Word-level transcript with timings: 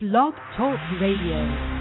Blog 0.00 0.32
Talk 0.56 0.80
Radio. 0.98 1.79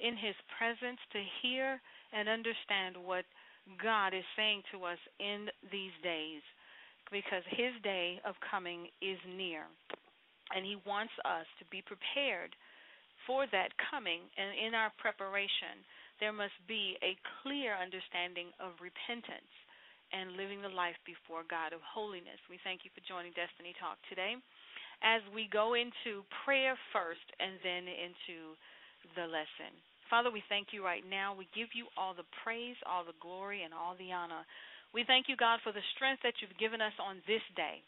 In 0.00 0.16
His 0.16 0.34
presence 0.56 0.98
to 1.12 1.20
hear 1.42 1.80
and 2.12 2.28
understand 2.28 2.96
what 2.96 3.24
God 3.78 4.16
is 4.16 4.26
saying 4.34 4.62
to 4.72 4.84
us 4.84 4.98
in 5.20 5.46
these 5.70 5.94
days 6.02 6.42
because 7.12 7.44
His 7.52 7.76
day 7.84 8.18
of 8.24 8.34
coming 8.50 8.88
is 9.02 9.18
near. 9.36 9.68
And 10.56 10.64
He 10.64 10.80
wants 10.82 11.14
us 11.22 11.46
to 11.60 11.64
be 11.70 11.84
prepared 11.84 12.56
for 13.26 13.46
that 13.52 13.70
coming. 13.92 14.26
And 14.34 14.50
in 14.56 14.74
our 14.74 14.90
preparation, 14.98 15.84
there 16.18 16.34
must 16.34 16.56
be 16.66 16.96
a 17.04 17.18
clear 17.42 17.76
understanding 17.76 18.50
of 18.58 18.80
repentance 18.82 19.52
and 20.10 20.34
living 20.34 20.58
the 20.58 20.72
life 20.72 20.98
before 21.06 21.46
God 21.46 21.70
of 21.70 21.82
holiness. 21.86 22.38
We 22.50 22.58
thank 22.66 22.82
you 22.82 22.90
for 22.90 23.02
joining 23.06 23.30
Destiny 23.38 23.74
Talk 23.78 23.98
today 24.10 24.34
as 25.00 25.22
we 25.32 25.48
go 25.48 25.74
into 25.74 26.26
prayer 26.44 26.76
first 26.92 27.24
and 27.40 27.56
then 27.64 27.88
into 27.88 28.58
the 29.16 29.24
lesson. 29.30 29.72
Father, 30.10 30.30
we 30.30 30.42
thank 30.50 30.74
you 30.74 30.84
right 30.84 31.06
now. 31.06 31.32
We 31.38 31.46
give 31.54 31.70
you 31.72 31.86
all 31.96 32.12
the 32.14 32.26
praise, 32.42 32.76
all 32.84 33.06
the 33.06 33.16
glory, 33.22 33.62
and 33.62 33.72
all 33.72 33.94
the 33.94 34.10
honor. 34.10 34.42
We 34.92 35.06
thank 35.06 35.30
you, 35.30 35.38
God, 35.38 35.62
for 35.62 35.70
the 35.72 35.86
strength 35.94 36.26
that 36.26 36.34
you've 36.42 36.58
given 36.58 36.82
us 36.82 36.94
on 36.98 37.22
this 37.30 37.44
day 37.54 37.78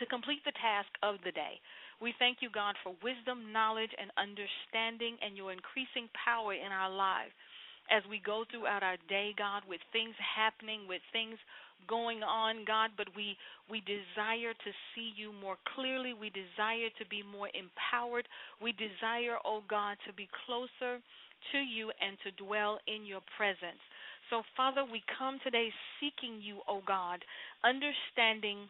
to 0.00 0.06
complete 0.08 0.40
the 0.44 0.56
task 0.56 0.88
of 1.04 1.20
the 1.24 1.32
day. 1.32 1.60
We 2.00 2.12
thank 2.18 2.40
you, 2.40 2.48
God, 2.52 2.76
for 2.84 2.96
wisdom, 3.04 3.52
knowledge, 3.52 3.92
and 3.96 4.12
understanding 4.16 5.16
and 5.20 5.36
your 5.36 5.52
increasing 5.52 6.08
power 6.16 6.52
in 6.52 6.72
our 6.72 6.92
lives 6.92 7.32
as 7.90 8.02
we 8.10 8.20
go 8.20 8.44
throughout 8.50 8.82
our 8.82 8.98
day, 9.08 9.32
God, 9.38 9.62
with 9.68 9.80
things 9.92 10.14
happening, 10.18 10.88
with 10.88 11.02
things 11.12 11.38
going 11.88 12.22
on, 12.22 12.64
God, 12.66 12.90
but 12.96 13.06
we 13.14 13.36
we 13.70 13.80
desire 13.86 14.54
to 14.54 14.70
see 14.94 15.12
you 15.14 15.32
more 15.32 15.56
clearly. 15.74 16.14
We 16.14 16.30
desire 16.30 16.90
to 16.98 17.06
be 17.06 17.22
more 17.22 17.48
empowered. 17.54 18.26
We 18.60 18.72
desire, 18.72 19.38
oh 19.44 19.62
God, 19.68 19.96
to 20.06 20.12
be 20.12 20.28
closer 20.46 20.98
to 21.52 21.58
you 21.58 21.90
and 22.00 22.16
to 22.24 22.44
dwell 22.44 22.78
in 22.86 23.06
your 23.06 23.20
presence. 23.36 23.80
So, 24.30 24.42
Father, 24.56 24.84
we 24.84 25.02
come 25.18 25.38
today 25.44 25.70
seeking 26.00 26.42
you, 26.42 26.60
O 26.68 26.82
God, 26.86 27.22
understanding 27.64 28.68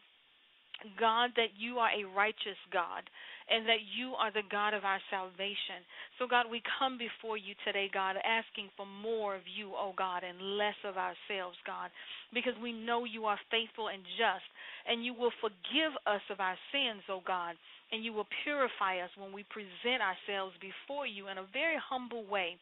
God, 1.00 1.30
that 1.36 1.56
you 1.56 1.78
are 1.78 1.90
a 1.90 2.04
righteous 2.04 2.60
God 2.72 3.08
and 3.46 3.66
that 3.66 3.82
you 3.94 4.18
are 4.18 4.32
the 4.32 4.46
God 4.50 4.74
of 4.74 4.84
our 4.84 5.00
salvation. 5.10 5.86
So, 6.18 6.26
God, 6.26 6.46
we 6.50 6.62
come 6.78 6.98
before 6.98 7.38
you 7.38 7.54
today, 7.62 7.86
God, 7.92 8.16
asking 8.26 8.70
for 8.76 8.86
more 8.86 9.34
of 9.34 9.46
you, 9.46 9.72
oh 9.74 9.94
God, 9.96 10.22
and 10.26 10.58
less 10.58 10.78
of 10.82 10.98
ourselves, 10.98 11.56
God, 11.66 11.90
because 12.34 12.54
we 12.58 12.72
know 12.72 13.04
you 13.06 13.24
are 13.26 13.38
faithful 13.50 13.88
and 13.88 14.02
just, 14.18 14.46
and 14.86 15.04
you 15.04 15.14
will 15.14 15.32
forgive 15.38 15.94
us 16.06 16.22
of 16.30 16.40
our 16.40 16.58
sins, 16.74 17.06
oh 17.08 17.22
God, 17.22 17.54
and 17.92 18.02
you 18.02 18.12
will 18.12 18.26
purify 18.42 18.98
us 18.98 19.10
when 19.14 19.30
we 19.30 19.46
present 19.46 20.02
ourselves 20.02 20.54
before 20.58 21.06
you 21.06 21.28
in 21.28 21.38
a 21.38 21.46
very 21.54 21.78
humble 21.78 22.26
way. 22.26 22.58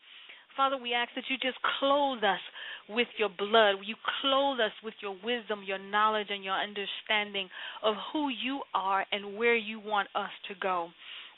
Father, 0.57 0.77
we 0.81 0.95
ask 0.95 1.11
that 1.17 1.25
you 1.29 1.37
just 1.37 1.59
clothe 1.79 2.23
us 2.23 2.41
with 2.89 3.09
your 3.19 3.29
blood. 3.29 3.77
You 3.85 3.97
clothe 4.21 4.61
us 4.61 4.73
with 4.83 4.95
your 5.01 5.17
wisdom, 5.25 5.63
your 5.67 5.79
knowledge, 5.79 6.29
and 6.31 6.45
your 6.45 6.55
understanding 6.55 7.49
of 7.83 7.95
who 8.13 8.29
you 8.29 8.61
are 8.75 9.05
and 9.13 9.37
where 9.37 9.57
you 9.57 9.81
want 9.81 10.09
us 10.15 10.31
to 10.49 10.55
go. 10.61 10.89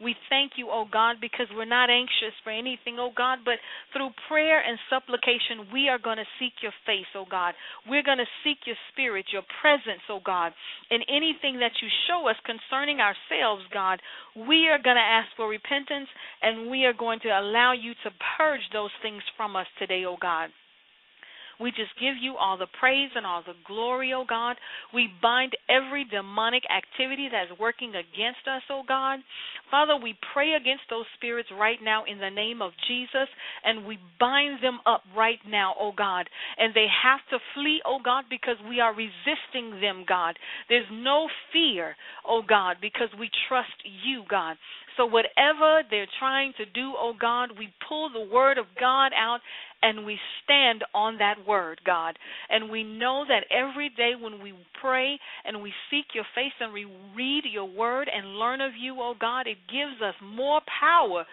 We 0.03 0.15
thank 0.29 0.53
you, 0.57 0.69
O 0.71 0.85
God, 0.91 1.17
because 1.21 1.47
we're 1.55 1.65
not 1.65 1.89
anxious 1.91 2.37
for 2.45 2.51
anything, 2.51 2.99
O 2.99 3.11
God, 3.17 3.39
but 3.45 3.57
through 3.93 4.11
prayer 4.29 4.61
and 4.61 4.79
supplication, 4.91 5.73
we 5.73 5.89
are 5.89 5.99
going 5.99 6.19
to 6.19 6.29
seek 6.39 6.53
your 6.63 6.75
face, 6.85 7.09
O 7.15 7.25
God. 7.29 7.55
We're 7.89 8.03
going 8.03 8.19
to 8.19 8.35
seek 8.45 8.59
your 8.67 8.77
spirit, 8.93 9.27
your 9.33 9.43
presence, 9.61 10.05
O 10.11 10.21
God. 10.25 10.53
And 10.91 11.05
anything 11.09 11.61
that 11.61 11.81
you 11.81 11.89
show 12.09 12.29
us 12.29 12.37
concerning 12.45 13.01
ourselves, 13.01 13.65
God, 13.73 14.01
we 14.37 14.69
are 14.69 14.83
going 14.83 14.97
to 14.97 15.03
ask 15.03 15.29
for 15.37 15.49
repentance 15.49 16.09
and 16.43 16.71
we 16.71 16.85
are 16.85 16.95
going 16.95 17.21
to 17.21 17.29
allow 17.29 17.73
you 17.73 17.93
to 18.05 18.11
purge 18.37 18.65
those 18.73 18.93
things 19.03 19.23
from 19.37 19.57
us 19.57 19.67
today, 19.79 20.05
O 20.05 20.17
God. 20.21 20.51
We 21.61 21.71
just 21.71 21.95
give 22.01 22.15
you 22.21 22.37
all 22.37 22.59
the 22.59 22.67
praise 22.79 23.11
and 23.15 23.25
all 23.25 23.43
the 23.47 23.55
glory, 23.67 24.13
O 24.13 24.25
God. 24.29 24.57
We 24.93 25.09
bind 25.23 25.53
every 25.69 26.05
demonic 26.05 26.63
activity 26.71 27.29
that's 27.31 27.59
working 27.59 27.91
against 27.91 28.47
us, 28.47 28.63
O 28.71 28.83
God. 28.87 29.21
Father, 29.71 29.97
we 29.97 30.15
pray 30.33 30.53
against 30.53 30.85
those 30.91 31.07
spirits 31.17 31.49
right 31.59 31.79
now 31.83 32.05
in 32.05 32.19
the 32.19 32.31
name 32.31 32.63
of 32.63 32.73
Jesus, 32.87 33.29
and 33.65 33.87
we 33.87 33.99
bind 34.21 34.63
them 34.63 34.79
up 34.87 35.03
right 35.17 35.41
now, 35.49 35.75
O 35.81 35.93
God. 35.97 36.29
And 36.59 36.75
they 36.75 36.87
have 37.03 37.21
to 37.31 37.39
flee, 37.55 37.81
O 37.85 37.99
God, 38.05 38.25
because 38.29 38.57
we 38.69 38.81
are 38.81 38.95
resisting 38.95 39.81
them, 39.81 40.05
God. 40.07 40.39
There's 40.69 40.89
no 40.93 41.29
fear, 41.53 41.97
O 42.27 42.43
God, 42.47 42.77
because 42.81 43.09
we 43.19 43.31
trust 43.49 43.77
you, 44.05 44.23
God. 44.29 44.57
So, 44.97 45.05
whatever 45.05 45.83
they're 45.91 46.09
trying 46.19 46.55
to 46.57 46.65
do, 46.65 46.95
oh 46.97 47.13
God, 47.19 47.51
we 47.59 47.69
pull 47.87 48.09
the 48.11 48.33
word 48.33 48.57
of 48.57 48.65
God 48.81 49.13
out 49.13 49.41
and 49.83 50.07
we 50.07 50.19
stand 50.43 50.85
on 50.95 51.19
that 51.19 51.37
word, 51.47 51.81
God. 51.85 52.19
And 52.51 52.71
we 52.71 52.83
know 52.83 53.25
that 53.29 53.45
every 53.51 53.91
day 53.91 54.13
when 54.21 54.43
we 54.43 54.53
pray 54.81 55.19
and 55.45 55.63
we 55.63 55.73
seek 55.91 56.07
your 56.15 56.25
face 56.35 56.53
and 56.61 56.73
we 56.73 56.87
read 57.15 57.45
your 57.51 57.67
word 57.67 58.09
and 58.13 58.37
learn 58.39 58.61
of 58.61 58.73
you, 58.79 58.97
oh 58.99 59.15
God, 59.19 59.47
it 59.47 59.59
gives 59.71 60.01
us 60.03 60.15
more 60.23 60.61
power 60.81 61.25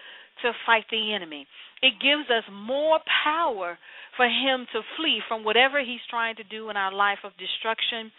to 0.42 0.52
fight 0.66 0.84
the 0.90 1.14
enemy. 1.14 1.46
It 1.82 1.94
gives 2.00 2.30
us 2.30 2.44
more 2.52 2.98
power 3.24 3.78
for 4.16 4.26
him 4.26 4.66
to 4.72 4.80
flee 4.96 5.20
from 5.28 5.44
whatever 5.44 5.80
he's 5.80 6.00
trying 6.10 6.36
to 6.36 6.44
do 6.44 6.70
in 6.70 6.76
our 6.76 6.92
life 6.92 7.18
of 7.24 7.32
destruction. 7.38 8.10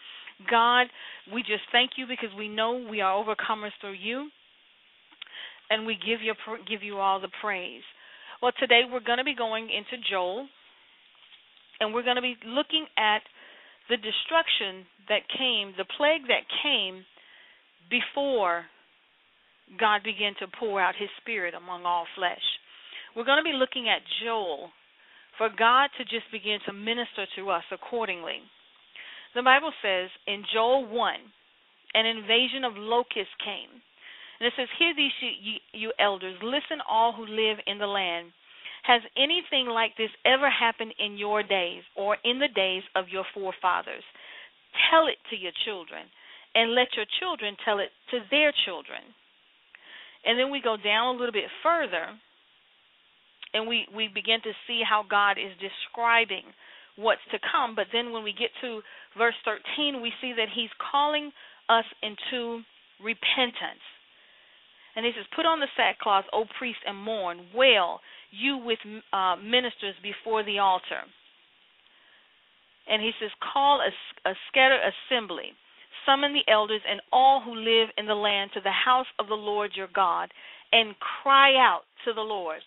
God, 0.50 0.86
we 1.32 1.42
just 1.42 1.64
thank 1.72 1.92
you 1.96 2.06
because 2.06 2.30
we 2.36 2.48
know 2.48 2.86
we 2.90 3.00
are 3.00 3.12
overcomers 3.12 3.72
through 3.80 3.94
you 3.94 4.28
and 5.70 5.86
we 5.86 5.94
give 5.94 6.20
you 6.22 6.34
give 6.68 6.82
you 6.82 6.98
all 6.98 7.20
the 7.20 7.30
praise. 7.40 7.82
Well, 8.42 8.52
today 8.60 8.82
we're 8.84 9.00
going 9.00 9.18
to 9.18 9.24
be 9.24 9.34
going 9.34 9.70
into 9.72 9.96
Joel, 10.10 10.46
and 11.80 11.94
we're 11.94 12.04
going 12.04 12.20
to 12.20 12.22
be 12.22 12.36
looking 12.44 12.84
at 12.98 13.24
the 13.88 13.96
destruction 13.96 14.84
that 15.08 15.24
came, 15.38 15.72
the 15.78 15.88
plague 15.96 16.28
that 16.28 16.44
came 16.62 17.04
before 17.88 18.66
God 19.80 20.02
began 20.04 20.34
to 20.40 20.52
pour 20.60 20.80
out 20.80 20.94
His 20.98 21.08
Spirit 21.22 21.54
among 21.54 21.84
all 21.84 22.04
flesh. 22.14 22.44
We're 23.16 23.24
going 23.24 23.40
to 23.40 23.50
be 23.50 23.56
looking 23.56 23.88
at 23.88 24.04
Joel 24.22 24.68
for 25.38 25.48
God 25.48 25.88
to 25.96 26.04
just 26.04 26.28
begin 26.30 26.58
to 26.66 26.72
minister 26.72 27.24
to 27.36 27.50
us 27.50 27.64
accordingly. 27.72 28.44
The 29.34 29.42
Bible 29.42 29.72
says 29.80 30.10
in 30.26 30.44
Joel 30.52 30.86
1 30.86 31.14
an 31.94 32.04
invasion 32.04 32.64
of 32.64 32.76
locusts 32.76 33.32
came 33.40 33.80
and 34.38 34.46
it 34.46 34.52
says, 34.56 34.68
Hear 34.78 34.94
these, 34.94 35.12
you, 35.20 35.56
you 35.72 35.92
elders, 35.98 36.36
listen, 36.42 36.84
all 36.88 37.12
who 37.12 37.26
live 37.26 37.58
in 37.66 37.78
the 37.78 37.86
land. 37.86 38.32
Has 38.84 39.02
anything 39.16 39.66
like 39.66 39.96
this 39.96 40.14
ever 40.24 40.48
happened 40.48 40.94
in 40.98 41.18
your 41.18 41.42
days 41.42 41.82
or 41.96 42.16
in 42.24 42.38
the 42.38 42.52
days 42.54 42.82
of 42.94 43.08
your 43.08 43.24
forefathers? 43.34 44.04
Tell 44.90 45.08
it 45.08 45.18
to 45.30 45.36
your 45.36 45.52
children, 45.64 46.06
and 46.54 46.74
let 46.74 46.94
your 46.94 47.06
children 47.18 47.56
tell 47.64 47.80
it 47.80 47.90
to 48.10 48.20
their 48.30 48.52
children. 48.64 49.02
And 50.24 50.38
then 50.38 50.50
we 50.50 50.60
go 50.62 50.76
down 50.76 51.14
a 51.14 51.18
little 51.18 51.32
bit 51.32 51.50
further, 51.62 52.14
and 53.54 53.66
we, 53.66 53.88
we 53.94 54.08
begin 54.08 54.38
to 54.44 54.52
see 54.66 54.82
how 54.86 55.02
God 55.08 55.38
is 55.38 55.52
describing 55.58 56.44
what's 56.96 57.24
to 57.32 57.38
come. 57.50 57.74
But 57.74 57.86
then 57.92 58.12
when 58.12 58.22
we 58.22 58.32
get 58.32 58.50
to 58.60 58.80
verse 59.16 59.36
13, 59.44 60.02
we 60.02 60.12
see 60.20 60.34
that 60.36 60.52
He's 60.54 60.70
calling 60.92 61.32
us 61.68 61.86
into 62.02 62.62
repentance. 63.02 63.82
And 64.96 65.04
he 65.04 65.12
says, 65.14 65.26
Put 65.36 65.44
on 65.44 65.60
the 65.60 65.68
sackcloth, 65.76 66.24
O 66.32 66.44
priest, 66.58 66.80
and 66.86 66.96
mourn. 66.96 67.46
Wail, 67.54 68.00
you 68.30 68.56
with 68.56 68.78
uh, 69.12 69.36
ministers 69.36 69.94
before 70.02 70.42
the 70.42 70.58
altar. 70.58 71.04
And 72.88 73.02
he 73.02 73.12
says, 73.20 73.30
Call 73.52 73.80
a, 73.80 74.28
a 74.28 74.34
scattered 74.48 74.80
assembly. 74.80 75.52
Summon 76.06 76.32
the 76.32 76.50
elders 76.50 76.80
and 76.88 77.00
all 77.12 77.42
who 77.44 77.54
live 77.54 77.88
in 77.98 78.06
the 78.06 78.14
land 78.14 78.50
to 78.54 78.60
the 78.60 78.70
house 78.70 79.06
of 79.18 79.28
the 79.28 79.34
Lord 79.34 79.72
your 79.74 79.88
God, 79.94 80.30
and 80.72 80.94
cry 81.22 81.54
out 81.56 81.82
to 82.06 82.14
the 82.14 82.20
Lord. 82.20 82.60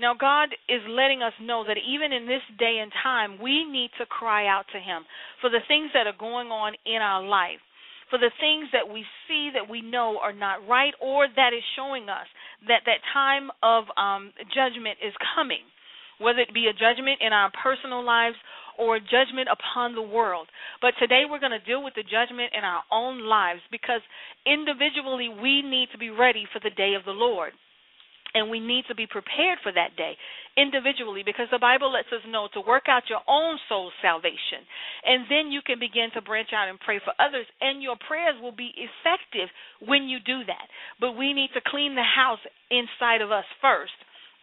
Now, 0.00 0.12
God 0.12 0.48
is 0.68 0.82
letting 0.88 1.22
us 1.22 1.32
know 1.40 1.64
that 1.66 1.78
even 1.78 2.12
in 2.12 2.26
this 2.26 2.42
day 2.58 2.80
and 2.82 2.92
time, 3.02 3.40
we 3.40 3.64
need 3.64 3.90
to 3.98 4.06
cry 4.06 4.46
out 4.46 4.64
to 4.72 4.78
Him 4.78 5.04
for 5.40 5.48
the 5.50 5.64
things 5.68 5.90
that 5.94 6.06
are 6.06 6.18
going 6.18 6.48
on 6.48 6.74
in 6.84 7.00
our 7.00 7.22
life 7.22 7.60
for 8.10 8.18
the 8.18 8.30
things 8.40 8.68
that 8.72 8.86
we 8.86 9.04
see 9.26 9.50
that 9.54 9.68
we 9.68 9.82
know 9.82 10.18
are 10.22 10.32
not 10.32 10.66
right 10.68 10.94
or 11.00 11.26
that 11.26 11.52
is 11.52 11.64
showing 11.74 12.08
us 12.08 12.26
that 12.68 12.86
that 12.86 13.02
time 13.12 13.50
of 13.62 13.84
um, 13.96 14.32
judgment 14.54 14.98
is 15.02 15.12
coming, 15.34 15.66
whether 16.18 16.40
it 16.40 16.54
be 16.54 16.66
a 16.70 16.76
judgment 16.76 17.18
in 17.20 17.32
our 17.32 17.50
personal 17.62 18.04
lives 18.04 18.36
or 18.78 19.00
judgment 19.00 19.48
upon 19.50 19.94
the 19.94 20.02
world. 20.02 20.46
But 20.80 20.94
today 20.98 21.22
we're 21.28 21.40
going 21.40 21.56
to 21.56 21.66
deal 21.66 21.82
with 21.82 21.94
the 21.94 22.04
judgment 22.04 22.52
in 22.56 22.62
our 22.62 22.82
own 22.92 23.26
lives 23.26 23.60
because 23.70 24.04
individually 24.46 25.28
we 25.28 25.62
need 25.62 25.88
to 25.92 25.98
be 25.98 26.10
ready 26.10 26.46
for 26.52 26.60
the 26.62 26.74
day 26.74 26.94
of 26.94 27.04
the 27.04 27.16
Lord. 27.16 27.52
And 28.34 28.50
we 28.50 28.60
need 28.60 28.84
to 28.88 28.94
be 28.94 29.06
prepared 29.06 29.58
for 29.62 29.72
that 29.72 29.96
day 29.96 30.12
individually 30.56 31.22
because 31.24 31.48
the 31.52 31.60
Bible 31.60 31.92
lets 31.92 32.08
us 32.12 32.24
know 32.26 32.48
to 32.52 32.60
work 32.64 32.88
out 32.88 33.12
your 33.12 33.22
own 33.28 33.60
soul 33.68 33.92
salvation. 34.02 34.64
And 35.04 35.28
then 35.28 35.52
you 35.52 35.60
can 35.60 35.78
begin 35.78 36.08
to 36.14 36.24
branch 36.24 36.50
out 36.56 36.68
and 36.68 36.80
pray 36.80 36.98
for 36.98 37.12
others, 37.20 37.46
and 37.60 37.82
your 37.82 37.96
prayers 37.96 38.40
will 38.40 38.56
be 38.56 38.72
effective 38.74 39.52
when 39.84 40.08
you 40.08 40.18
do 40.24 40.44
that. 40.48 40.66
But 41.00 41.16
we 41.16 41.32
need 41.32 41.50
to 41.54 41.64
clean 41.64 41.94
the 41.94 42.06
house 42.06 42.42
inside 42.70 43.20
of 43.20 43.30
us 43.30 43.46
first 43.60 43.96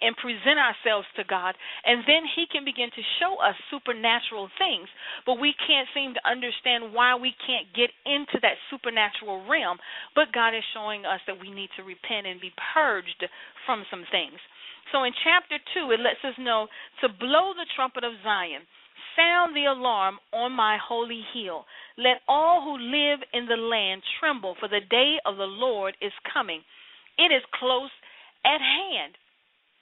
and 0.03 0.19
present 0.19 0.59
ourselves 0.59 1.07
to 1.15 1.23
God, 1.23 1.55
and 1.87 2.03
then 2.03 2.27
He 2.35 2.43
can 2.51 2.67
begin 2.67 2.91
to 2.91 3.11
show 3.23 3.39
us 3.39 3.55
supernatural 3.71 4.51
things. 4.59 4.91
But 5.23 5.39
we 5.39 5.55
can't 5.55 5.87
seem 5.95 6.11
to 6.13 6.27
understand 6.27 6.91
why 6.91 7.15
we 7.15 7.31
can't 7.47 7.71
get 7.71 7.87
into 8.03 8.35
that 8.43 8.59
supernatural 8.67 9.47
realm. 9.47 9.79
But 10.11 10.35
God 10.35 10.51
is 10.51 10.65
showing 10.75 11.07
us 11.07 11.23
that 11.25 11.39
we 11.39 11.47
need 11.47 11.71
to 11.79 11.87
repent 11.87 12.27
and 12.27 12.43
be 12.43 12.51
purged 12.75 13.23
from 13.63 13.87
some 13.87 14.03
things. 14.11 14.37
So 14.91 15.03
in 15.03 15.13
chapter 15.23 15.57
2, 15.73 15.91
it 15.91 15.99
lets 15.99 16.23
us 16.23 16.35
know 16.37 16.67
to 17.01 17.09
blow 17.09 17.53
the 17.53 17.69
trumpet 17.75 18.03
of 18.03 18.13
Zion. 18.23 18.61
Sound 19.15 19.55
the 19.55 19.65
alarm 19.65 20.17
on 20.33 20.51
my 20.51 20.77
holy 20.81 21.21
hill. 21.33 21.65
Let 21.97 22.21
all 22.27 22.61
who 22.63 22.77
live 22.77 23.19
in 23.33 23.45
the 23.45 23.57
land 23.57 24.01
tremble, 24.19 24.55
for 24.59 24.67
the 24.67 24.81
day 24.89 25.17
of 25.25 25.37
the 25.37 25.49
Lord 25.49 25.95
is 26.01 26.13
coming. 26.33 26.61
It 27.17 27.31
is 27.31 27.43
close 27.53 27.91
at 28.45 28.59
hand 28.59 29.13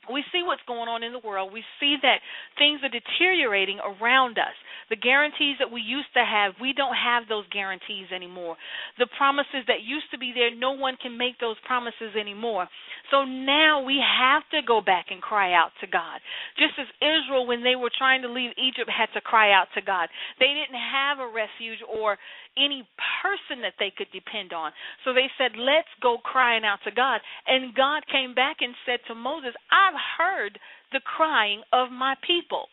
we 0.09 0.25
see 0.33 0.41
what's 0.41 0.65
going 0.65 0.89
on 0.89 1.03
in 1.03 1.13
the 1.13 1.21
world. 1.21 1.53
We 1.53 1.61
see 1.79 1.97
that 2.01 2.25
things 2.57 2.81
are 2.81 2.89
deteriorating 2.89 3.77
around 3.77 4.39
us. 4.41 4.57
The 4.89 4.97
guarantees 4.97 5.61
that 5.61 5.69
we 5.69 5.81
used 5.81 6.09
to 6.17 6.25
have, 6.25 6.57
we 6.57 6.73
don't 6.73 6.97
have 6.97 7.29
those 7.29 7.45
guarantees 7.53 8.09
anymore. 8.09 8.57
The 8.97 9.07
promises 9.17 9.61
that 9.69 9.85
used 9.85 10.09
to 10.09 10.17
be 10.17 10.33
there, 10.33 10.49
no 10.49 10.73
one 10.73 10.97
can 10.97 11.17
make 11.17 11.37
those 11.37 11.55
promises 11.67 12.17
anymore. 12.17 12.67
So 13.13 13.25
now 13.25 13.85
we 13.85 14.01
have 14.01 14.41
to 14.51 14.65
go 14.65 14.81
back 14.81 15.13
and 15.13 15.21
cry 15.21 15.53
out 15.53 15.69
to 15.81 15.87
God. 15.87 16.17
Just 16.57 16.73
as 16.81 16.89
Israel, 16.97 17.45
when 17.45 17.61
they 17.61 17.77
were 17.77 17.91
trying 17.93 18.23
to 18.23 18.31
leave 18.31 18.51
Egypt, 18.57 18.89
had 18.89 19.13
to 19.13 19.21
cry 19.21 19.53
out 19.53 19.69
to 19.75 19.81
God. 19.85 20.09
They 20.39 20.49
didn't 20.49 20.81
have 20.81 21.21
a 21.21 21.29
refuge 21.29 21.79
or 21.85 22.17
any 22.57 22.87
person 23.21 23.61
that 23.61 23.75
they 23.79 23.91
could 23.95 24.11
depend 24.11 24.53
on. 24.53 24.71
So 25.05 25.13
they 25.13 25.29
said, 25.37 25.51
Let's 25.57 25.91
go 26.01 26.17
crying 26.23 26.63
out 26.63 26.79
to 26.85 26.91
God. 26.91 27.21
And 27.47 27.75
God 27.75 28.03
came 28.11 28.33
back 28.33 28.57
and 28.61 28.73
said 28.85 28.99
to 29.07 29.15
Moses, 29.15 29.53
I've 29.71 29.99
heard 30.17 30.59
the 30.91 31.01
crying 31.05 31.61
of 31.71 31.91
my 31.91 32.15
people. 32.25 32.67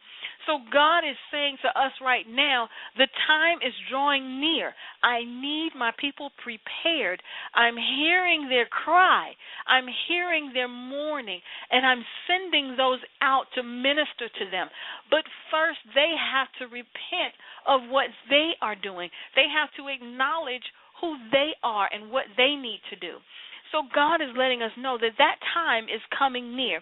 So 0.48 0.64
God 0.72 1.04
is 1.04 1.20
saying 1.30 1.60
to 1.60 1.68
us 1.68 1.92
right 2.00 2.24
now, 2.24 2.72
the 2.96 3.06
time 3.28 3.58
is 3.60 3.76
drawing 3.92 4.40
near. 4.40 4.72
I 5.04 5.20
need 5.20 5.76
my 5.76 5.92
people 6.00 6.32
prepared. 6.40 7.20
I'm 7.52 7.76
hearing 7.76 8.48
their 8.48 8.64
cry. 8.64 9.36
I'm 9.68 9.84
hearing 10.08 10.52
their 10.54 10.66
mourning, 10.66 11.44
and 11.70 11.84
I'm 11.84 12.00
sending 12.24 12.80
those 12.80 12.98
out 13.20 13.44
to 13.56 13.62
minister 13.62 14.32
to 14.40 14.44
them. 14.50 14.72
But 15.12 15.28
first, 15.52 15.84
they 15.94 16.16
have 16.16 16.48
to 16.64 16.72
repent 16.72 17.36
of 17.68 17.84
what 17.92 18.08
they 18.32 18.56
are 18.64 18.74
doing. 18.74 19.10
They 19.36 19.52
have 19.52 19.68
to 19.76 19.92
acknowledge 19.92 20.64
who 21.04 21.12
they 21.30 21.52
are 21.62 21.92
and 21.92 22.10
what 22.10 22.24
they 22.40 22.56
need 22.56 22.80
to 22.88 22.96
do. 22.96 23.20
So 23.68 23.84
God 23.94 24.24
is 24.24 24.32
letting 24.32 24.62
us 24.62 24.72
know 24.80 24.96
that 24.96 25.20
that 25.20 25.44
time 25.52 25.92
is 25.92 26.00
coming 26.18 26.56
near. 26.56 26.80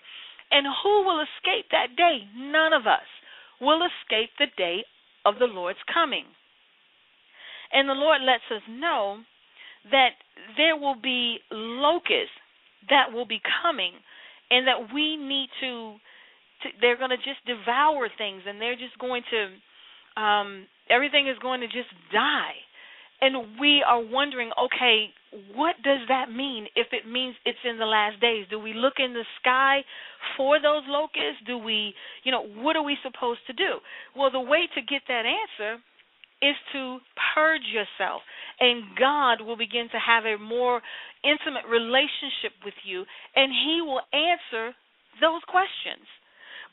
And 0.55 0.71
who 0.85 1.03
will 1.03 1.19
escape 1.19 1.67
that 1.75 1.99
day? 1.99 2.31
None 2.39 2.73
of 2.73 2.87
us 2.87 3.03
will 3.61 3.81
escape 3.83 4.31
the 4.39 4.47
day 4.57 4.85
of 5.25 5.39
the 5.39 5.47
Lord's 5.47 5.79
coming. 5.93 6.25
And 7.73 7.89
the 7.89 7.95
Lord 7.95 8.23
lets 8.23 8.47
us 8.55 8.63
know 8.69 9.19
that 9.91 10.11
there 10.57 10.77
will 10.77 10.97
be 11.01 11.39
locusts 11.51 12.37
that 12.89 13.13
will 13.13 13.27
be 13.27 13.41
coming 13.63 13.93
and 14.51 14.67
that 14.67 14.95
we 14.95 15.17
need 15.17 15.49
to, 15.61 15.97
to 16.63 16.69
they're 16.81 16.97
going 16.97 17.11
to 17.11 17.17
just 17.17 17.45
devour 17.47 18.09
things 18.17 18.43
and 18.47 18.61
they're 18.61 18.79
just 18.79 18.99
going 18.99 19.23
to 19.31 20.21
um 20.21 20.67
everything 20.89 21.29
is 21.29 21.37
going 21.43 21.61
to 21.61 21.67
just 21.67 21.91
die 22.13 22.57
and 23.21 23.59
we 23.61 23.83
are 23.87 24.03
wondering 24.03 24.51
okay 24.59 25.11
what 25.55 25.77
does 25.85 26.01
that 26.09 26.31
mean 26.31 26.67
if 26.77 26.89
it 26.93 27.09
means 27.09 27.37
it's 27.45 27.59
in 27.65 27.79
the 27.79 27.85
last 27.85 28.21
days? 28.21 28.47
Do 28.49 28.59
we 28.59 28.73
look 28.73 28.95
in 28.99 29.13
the 29.13 29.25
sky 29.41 29.85
for 30.37 30.61
those 30.61 30.83
locusts? 30.87 31.45
Do 31.47 31.59
we 31.59 31.95
you 32.25 32.33
know 32.33 32.43
what 32.43 32.77
are 32.77 32.85
we 32.85 32.97
supposed 33.03 33.41
to 33.47 33.53
do? 33.53 33.81
Well 34.17 34.31
the 34.31 34.41
way 34.41 34.69
to 34.75 34.81
get 34.81 35.03
that 35.09 35.25
answer 35.27 35.83
is 36.43 36.57
to 36.73 36.99
purge 37.35 37.65
yourself 37.73 38.21
and 38.61 38.97
God 38.99 39.41
will 39.41 39.57
begin 39.57 39.89
to 39.93 39.99
have 39.99 40.25
a 40.25 40.39
more 40.39 40.83
intimate 41.25 41.65
relationship 41.69 42.53
with 42.65 42.77
you 42.85 43.05
and 43.35 43.53
he 43.53 43.81
will 43.81 44.03
answer 44.13 44.75
those 45.21 45.41
questions. 45.49 46.05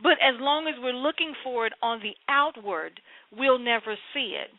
But 0.02 0.20
as 0.20 0.36
long 0.40 0.68
as 0.68 0.76
we're 0.82 0.92
looking 0.92 1.34
for 1.44 1.66
it 1.66 1.74
on 1.82 2.00
the 2.00 2.16
outward 2.28 3.00
we'll 3.32 3.60
never 3.60 3.96
see 4.14 4.36
it 4.40 4.52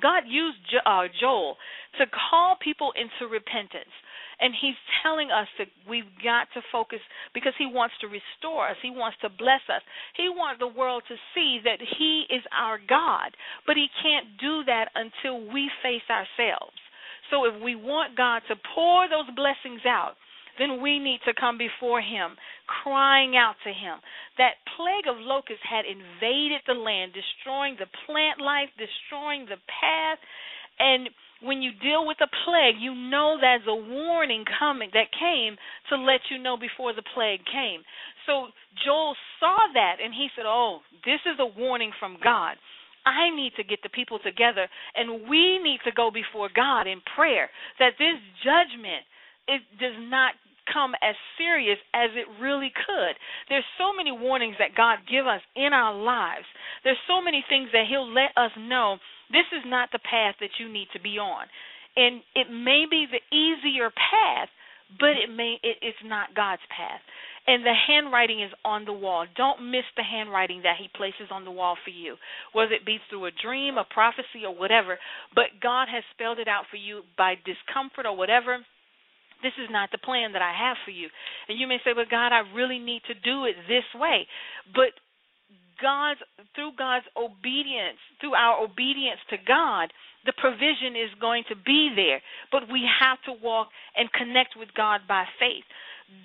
God 0.00 0.24
used 0.26 0.58
uh, 0.84 1.04
Joel 1.20 1.56
to 1.98 2.06
call 2.06 2.56
people 2.62 2.92
into 2.96 3.30
repentance. 3.30 3.92
And 4.40 4.52
he's 4.60 4.74
telling 5.02 5.30
us 5.30 5.46
that 5.58 5.68
we've 5.88 6.10
got 6.22 6.48
to 6.54 6.60
focus 6.72 6.98
because 7.34 7.52
he 7.56 7.66
wants 7.70 7.94
to 8.00 8.08
restore 8.10 8.68
us. 8.68 8.76
He 8.82 8.90
wants 8.90 9.16
to 9.22 9.28
bless 9.30 9.62
us. 9.70 9.82
He 10.16 10.28
wants 10.28 10.58
the 10.58 10.66
world 10.66 11.04
to 11.08 11.14
see 11.34 11.60
that 11.62 11.78
he 11.78 12.26
is 12.28 12.42
our 12.50 12.78
God. 12.82 13.30
But 13.66 13.76
he 13.76 13.86
can't 14.02 14.34
do 14.40 14.64
that 14.66 14.90
until 14.94 15.38
we 15.52 15.70
face 15.82 16.06
ourselves. 16.10 16.74
So 17.30 17.46
if 17.46 17.62
we 17.62 17.74
want 17.74 18.16
God 18.16 18.42
to 18.48 18.56
pour 18.74 19.08
those 19.08 19.30
blessings 19.36 19.86
out, 19.86 20.18
then 20.58 20.80
we 20.80 20.98
need 20.98 21.20
to 21.26 21.34
come 21.34 21.58
before 21.58 22.00
him, 22.00 22.36
crying 22.82 23.36
out 23.36 23.56
to 23.64 23.70
him. 23.70 23.98
That 24.38 24.62
plague 24.76 25.06
of 25.08 25.20
locusts 25.20 25.64
had 25.68 25.84
invaded 25.84 26.62
the 26.66 26.74
land, 26.74 27.12
destroying 27.12 27.76
the 27.78 27.90
plant 28.06 28.40
life, 28.40 28.70
destroying 28.78 29.46
the 29.46 29.60
path. 29.66 30.18
And 30.78 31.10
when 31.42 31.62
you 31.62 31.72
deal 31.82 32.06
with 32.06 32.18
a 32.22 32.30
plague, 32.44 32.80
you 32.80 32.94
know 32.94 33.36
that's 33.40 33.66
a 33.68 33.74
warning 33.74 34.44
coming 34.58 34.90
that 34.94 35.12
came 35.12 35.56
to 35.90 35.96
let 35.96 36.20
you 36.30 36.38
know 36.38 36.56
before 36.56 36.92
the 36.94 37.04
plague 37.14 37.44
came. 37.50 37.82
So 38.26 38.48
Joel 38.84 39.14
saw 39.40 39.58
that 39.74 39.96
and 40.02 40.14
he 40.14 40.28
said, 40.34 40.46
Oh, 40.46 40.80
this 41.04 41.20
is 41.26 41.38
a 41.38 41.46
warning 41.46 41.92
from 42.00 42.16
God. 42.22 42.56
I 43.04 43.28
need 43.28 43.52
to 43.56 43.64
get 43.64 43.80
the 43.82 43.92
people 43.92 44.18
together 44.18 44.66
and 44.96 45.28
we 45.28 45.60
need 45.60 45.80
to 45.84 45.92
go 45.92 46.10
before 46.10 46.48
God 46.48 46.86
in 46.88 47.04
prayer 47.14 47.50
that 47.78 48.00
this 48.00 48.16
judgment 48.40 49.04
it 49.46 49.60
does 49.78 49.96
not 50.08 50.32
come 50.70 50.94
as 51.02 51.14
serious 51.38 51.78
as 51.94 52.10
it 52.14 52.26
really 52.40 52.72
could. 52.74 53.14
There's 53.48 53.66
so 53.78 53.92
many 53.96 54.12
warnings 54.12 54.56
that 54.58 54.76
God 54.76 54.98
give 55.10 55.26
us 55.26 55.40
in 55.56 55.72
our 55.72 55.94
lives. 55.94 56.46
There's 56.82 57.00
so 57.08 57.20
many 57.20 57.44
things 57.48 57.68
that 57.72 57.86
he'll 57.88 58.08
let 58.08 58.32
us 58.36 58.52
know 58.58 58.98
this 59.30 59.48
is 59.52 59.64
not 59.66 59.90
the 59.92 60.02
path 60.02 60.36
that 60.40 60.60
you 60.60 60.68
need 60.68 60.88
to 60.92 61.00
be 61.00 61.18
on. 61.18 61.46
And 61.96 62.22
it 62.34 62.50
may 62.50 62.84
be 62.90 63.06
the 63.06 63.22
easier 63.34 63.90
path, 63.90 64.48
but 64.98 65.16
it 65.16 65.30
may 65.30 65.56
it, 65.62 65.78
it's 65.80 66.04
not 66.04 66.34
God's 66.34 66.62
path. 66.68 67.00
And 67.46 67.64
the 67.64 67.74
handwriting 67.76 68.42
is 68.42 68.50
on 68.64 68.84
the 68.84 68.92
wall. 68.92 69.26
Don't 69.36 69.70
miss 69.70 69.84
the 69.96 70.02
handwriting 70.02 70.62
that 70.62 70.76
He 70.80 70.88
places 70.96 71.28
on 71.30 71.44
the 71.44 71.50
wall 71.50 71.76
for 71.84 71.90
you, 71.90 72.16
whether 72.52 72.72
it 72.72 72.86
be 72.86 72.98
through 73.08 73.26
a 73.26 73.30
dream, 73.42 73.76
a 73.76 73.84
prophecy, 73.84 74.44
or 74.46 74.54
whatever. 74.54 74.98
But 75.34 75.60
God 75.62 75.88
has 75.92 76.02
spelled 76.14 76.38
it 76.38 76.48
out 76.48 76.64
for 76.70 76.76
you 76.76 77.02
by 77.18 77.34
discomfort 77.44 78.06
or 78.06 78.16
whatever 78.16 78.64
this 79.44 79.54
is 79.60 79.68
not 79.68 79.92
the 79.92 80.00
plan 80.00 80.32
that 80.32 80.40
I 80.40 80.56
have 80.56 80.80
for 80.84 80.90
you. 80.90 81.12
And 81.48 81.60
you 81.60 81.68
may 81.68 81.76
say, 81.84 81.92
but 81.92 82.08
God, 82.08 82.32
I 82.32 82.48
really 82.56 82.80
need 82.80 83.04
to 83.06 83.14
do 83.14 83.44
it 83.44 83.54
this 83.68 83.84
way. 83.94 84.26
But 84.72 84.96
God's 85.76 86.22
through 86.54 86.72
God's 86.78 87.06
obedience, 87.12 88.00
through 88.20 88.34
our 88.34 88.62
obedience 88.62 89.20
to 89.30 89.36
God, 89.36 89.92
the 90.24 90.32
provision 90.40 90.96
is 90.96 91.12
going 91.20 91.44
to 91.50 91.56
be 91.56 91.92
there. 91.94 92.22
But 92.50 92.72
we 92.72 92.88
have 92.88 93.20
to 93.28 93.36
walk 93.44 93.68
and 93.96 94.10
connect 94.12 94.56
with 94.56 94.72
God 94.72 95.04
by 95.06 95.24
faith. 95.38 95.66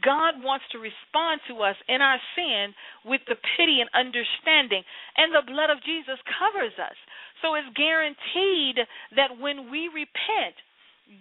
God 0.03 0.43
wants 0.43 0.65
to 0.71 0.77
respond 0.77 1.41
to 1.47 1.63
us 1.63 1.75
in 1.87 2.01
our 2.01 2.19
sin 2.35 2.75
with 3.05 3.21
the 3.27 3.39
pity 3.57 3.79
and 3.79 3.89
understanding, 3.95 4.83
and 5.15 5.31
the 5.31 5.47
blood 5.47 5.71
of 5.71 5.83
Jesus 5.83 6.19
covers 6.27 6.75
us. 6.77 6.95
So 7.41 7.55
it's 7.55 7.71
guaranteed 7.75 8.83
that 9.15 9.39
when 9.39 9.71
we 9.71 9.87
repent, 9.87 10.55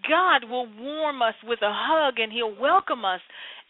God 0.04 0.44
will 0.44 0.68
warm 0.78 1.22
us 1.22 1.34
with 1.44 1.60
a 1.62 1.72
hug 1.72 2.18
and 2.18 2.32
He'll 2.32 2.54
welcome 2.54 3.04
us, 3.04 3.20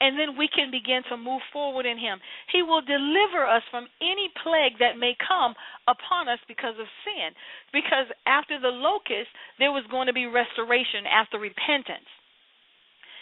and 0.00 0.18
then 0.18 0.38
we 0.38 0.48
can 0.50 0.70
begin 0.70 1.02
to 1.10 1.16
move 1.16 1.42
forward 1.52 1.86
in 1.86 1.98
Him. 1.98 2.18
He 2.50 2.62
will 2.62 2.82
deliver 2.82 3.46
us 3.46 3.62
from 3.70 3.86
any 4.02 4.30
plague 4.42 4.78
that 4.78 4.98
may 4.98 5.14
come 5.18 5.54
upon 5.86 6.28
us 6.28 6.38
because 6.46 6.74
of 6.78 6.90
sin. 7.06 7.34
Because 7.72 8.10
after 8.26 8.58
the 8.58 8.74
locust, 8.74 9.30
there 9.58 9.70
was 9.70 9.86
going 9.90 10.06
to 10.06 10.12
be 10.12 10.26
restoration 10.26 11.06
after 11.06 11.38
repentance. 11.38 12.10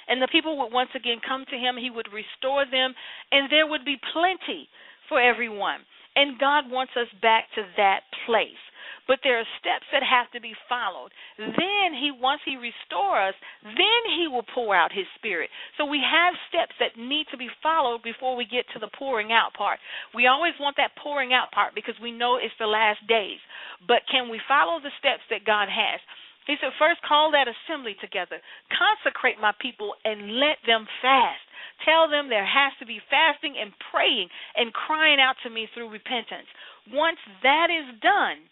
And 0.08 0.22
the 0.22 0.32
people 0.32 0.56
would 0.58 0.72
once 0.72 0.90
again 0.94 1.20
come 1.20 1.44
to 1.50 1.56
Him, 1.56 1.76
He 1.76 1.90
would 1.90 2.08
restore 2.12 2.64
them, 2.64 2.94
and 3.32 3.52
there 3.52 3.66
would 3.66 3.84
be 3.84 4.00
plenty 4.12 4.68
for 5.08 5.20
everyone. 5.20 5.84
And 6.16 6.40
God 6.40 6.70
wants 6.70 6.96
us 6.96 7.08
back 7.20 7.44
to 7.56 7.62
that 7.76 8.08
place 8.24 8.62
but 9.06 9.20
there 9.22 9.38
are 9.38 9.56
steps 9.58 9.86
that 9.92 10.02
have 10.02 10.30
to 10.32 10.40
be 10.40 10.54
followed. 10.68 11.10
Then 11.38 11.94
he 11.94 12.10
once 12.10 12.40
he 12.44 12.56
restores 12.56 13.34
us, 13.34 13.34
then 13.62 14.02
he 14.18 14.28
will 14.28 14.46
pour 14.54 14.74
out 14.74 14.92
his 14.92 15.06
spirit. 15.14 15.50
So 15.78 15.86
we 15.86 16.02
have 16.02 16.34
steps 16.48 16.74
that 16.78 16.98
need 16.98 17.26
to 17.30 17.38
be 17.38 17.48
followed 17.62 18.02
before 18.02 18.36
we 18.36 18.44
get 18.44 18.66
to 18.74 18.78
the 18.78 18.90
pouring 18.98 19.32
out 19.32 19.54
part. 19.54 19.78
We 20.14 20.26
always 20.26 20.54
want 20.60 20.76
that 20.76 20.96
pouring 21.00 21.32
out 21.32 21.50
part 21.52 21.74
because 21.74 21.94
we 22.02 22.12
know 22.12 22.36
it's 22.36 22.54
the 22.58 22.66
last 22.70 23.00
days. 23.08 23.38
But 23.86 24.06
can 24.10 24.28
we 24.28 24.40
follow 24.48 24.80
the 24.80 24.94
steps 24.98 25.22
that 25.30 25.46
God 25.46 25.68
has? 25.68 26.00
He 26.46 26.54
said, 26.60 26.70
First 26.78 27.02
call 27.02 27.32
that 27.32 27.50
assembly 27.50 27.96
together, 28.00 28.38
consecrate 28.70 29.42
my 29.42 29.52
people, 29.58 29.94
and 30.04 30.38
let 30.38 30.62
them 30.66 30.86
fast. 31.02 31.42
Tell 31.84 32.08
them 32.08 32.30
there 32.30 32.46
has 32.46 32.72
to 32.78 32.86
be 32.86 33.02
fasting 33.10 33.58
and 33.58 33.74
praying 33.90 34.30
and 34.54 34.72
crying 34.72 35.18
out 35.20 35.34
to 35.42 35.50
me 35.50 35.68
through 35.74 35.90
repentance. 35.90 36.46
Once 36.94 37.18
that 37.42 37.68
is 37.68 37.98
done, 38.00 38.46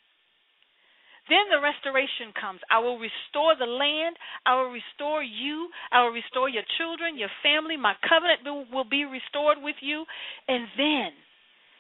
then 1.29 1.49
the 1.51 1.61
restoration 1.61 2.33
comes. 2.37 2.61
I 2.71 2.79
will 2.79 2.99
restore 2.99 3.57
the 3.57 3.67
land. 3.67 4.17
I 4.45 4.55
will 4.61 4.71
restore 4.71 5.23
you. 5.23 5.71
I 5.91 6.05
will 6.05 6.13
restore 6.13 6.49
your 6.49 6.65
children, 6.77 7.17
your 7.17 7.33
family. 7.43 7.77
My 7.77 7.95
covenant 8.05 8.45
will 8.71 8.85
be 8.85 9.05
restored 9.05 9.59
with 9.63 9.77
you. 9.81 10.05
And 10.49 10.69
then 10.77 11.11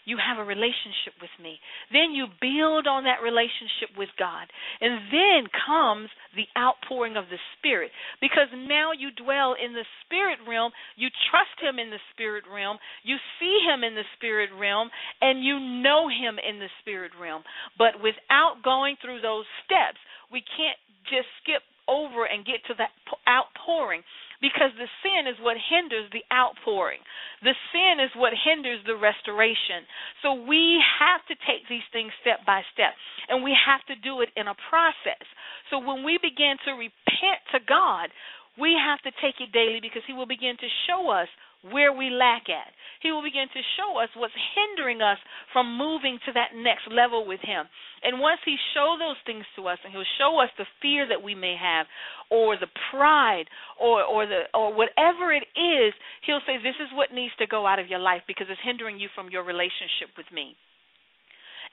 you 0.05 0.19
have 0.21 0.39
a 0.39 0.47
relationship 0.47 1.17
with 1.21 1.33
me. 1.41 1.59
Then 1.93 2.13
you 2.13 2.27
build 2.41 2.87
on 2.87 3.05
that 3.05 3.25
relationship 3.25 3.97
with 3.97 4.09
God. 4.19 4.49
And 4.81 5.09
then 5.09 5.49
comes 5.51 6.09
the 6.37 6.49
outpouring 6.57 7.17
of 7.17 7.29
the 7.33 7.41
Spirit. 7.59 7.91
Because 8.21 8.49
now 8.53 8.93
you 8.93 9.11
dwell 9.13 9.57
in 9.57 9.73
the 9.73 9.87
spirit 10.05 10.39
realm, 10.49 10.73
you 10.97 11.09
trust 11.31 11.57
Him 11.61 11.79
in 11.79 11.91
the 11.91 12.03
spirit 12.13 12.45
realm, 12.51 12.79
you 13.03 13.17
see 13.41 13.65
Him 13.65 13.85
in 13.85 13.95
the 13.95 14.07
spirit 14.17 14.51
realm, 14.53 14.91
and 15.21 15.45
you 15.45 15.59
know 15.59 16.09
Him 16.09 16.37
in 16.39 16.59
the 16.59 16.73
spirit 16.81 17.13
realm. 17.21 17.43
But 17.79 18.03
without 18.03 18.63
going 18.63 18.97
through 19.01 19.21
those 19.21 19.47
steps, 19.65 19.99
we 20.31 20.43
can't 20.57 20.79
just 21.09 21.29
skip 21.43 21.63
over 21.89 22.25
and 22.25 22.47
get 22.47 22.65
to 22.69 22.75
that 22.79 22.93
outpouring 23.29 24.03
because 24.41 24.71
the 24.79 24.91
sin 25.03 25.26
is 25.26 25.38
what 25.43 25.57
hinders 25.59 26.11
the 26.11 26.25
outpouring. 26.33 27.03
The 27.43 27.55
sin 27.71 28.03
is 28.03 28.11
what 28.17 28.33
hinders 28.35 28.81
the 28.87 28.97
restoration. 28.97 29.87
So 30.23 30.35
we 30.35 30.81
have 31.00 31.23
to 31.31 31.35
take 31.47 31.69
these 31.69 31.87
things 31.93 32.11
step 32.23 32.43
by 32.47 32.62
step, 32.73 32.95
and 33.29 33.43
we 33.43 33.55
have 33.55 33.85
to 33.91 33.97
do 34.00 34.21
it 34.23 34.31
in 34.35 34.49
a 34.49 34.57
process. 34.71 35.25
So 35.71 35.79
when 35.79 36.03
we 36.03 36.19
begin 36.23 36.57
to 36.67 36.79
repent 36.79 37.41
to 37.53 37.61
God, 37.62 38.11
we 38.59 38.75
have 38.79 39.03
to 39.03 39.12
take 39.19 39.43
it 39.43 39.50
daily 39.50 39.83
because 39.83 40.03
He 40.07 40.14
will 40.14 40.31
begin 40.31 40.55
to 40.59 40.69
show 40.87 41.11
us 41.11 41.29
where 41.71 41.92
we 41.92 42.11
lack 42.11 42.49
at. 42.49 42.73
He 43.00 43.12
will 43.12 43.23
begin 43.23 43.49
to 43.52 43.73
show 43.76 43.97
us 44.00 44.09
what's 44.16 44.35
hindering 44.56 45.00
us 45.00 45.18
from 45.52 45.76
moving 45.76 46.18
to 46.25 46.33
that 46.33 46.56
next 46.56 46.88
level 46.90 47.26
with 47.26 47.40
Him. 47.40 47.68
And 48.02 48.21
once 48.21 48.40
He 48.44 48.56
shows 48.73 48.99
those 48.99 49.21
things 49.25 49.44
to 49.56 49.68
us, 49.68 49.78
and 49.85 49.92
He'll 49.92 50.09
show 50.18 50.40
us 50.40 50.50
the 50.56 50.66
fear 50.80 51.09
that 51.09 51.23
we 51.23 51.35
may 51.35 51.56
have, 51.56 51.87
or 52.30 52.56
the 52.56 52.73
pride, 52.90 53.44
or 53.80 54.02
or 54.02 54.26
the 54.26 54.49
or 54.52 54.73
whatever 54.73 55.33
it 55.33 55.44
is, 55.56 55.92
He'll 56.25 56.44
say, 56.47 56.59
"This 56.59 56.76
is 56.80 56.92
what 56.92 57.12
needs 57.12 57.35
to 57.37 57.47
go 57.47 57.66
out 57.66 57.78
of 57.78 57.88
your 57.88 58.00
life 58.00 58.23
because 58.26 58.49
it's 58.49 58.61
hindering 58.61 58.99
you 59.00 59.09
from 59.14 59.30
your 59.30 59.42
relationship 59.42 60.16
with 60.16 60.30
Me." 60.33 60.56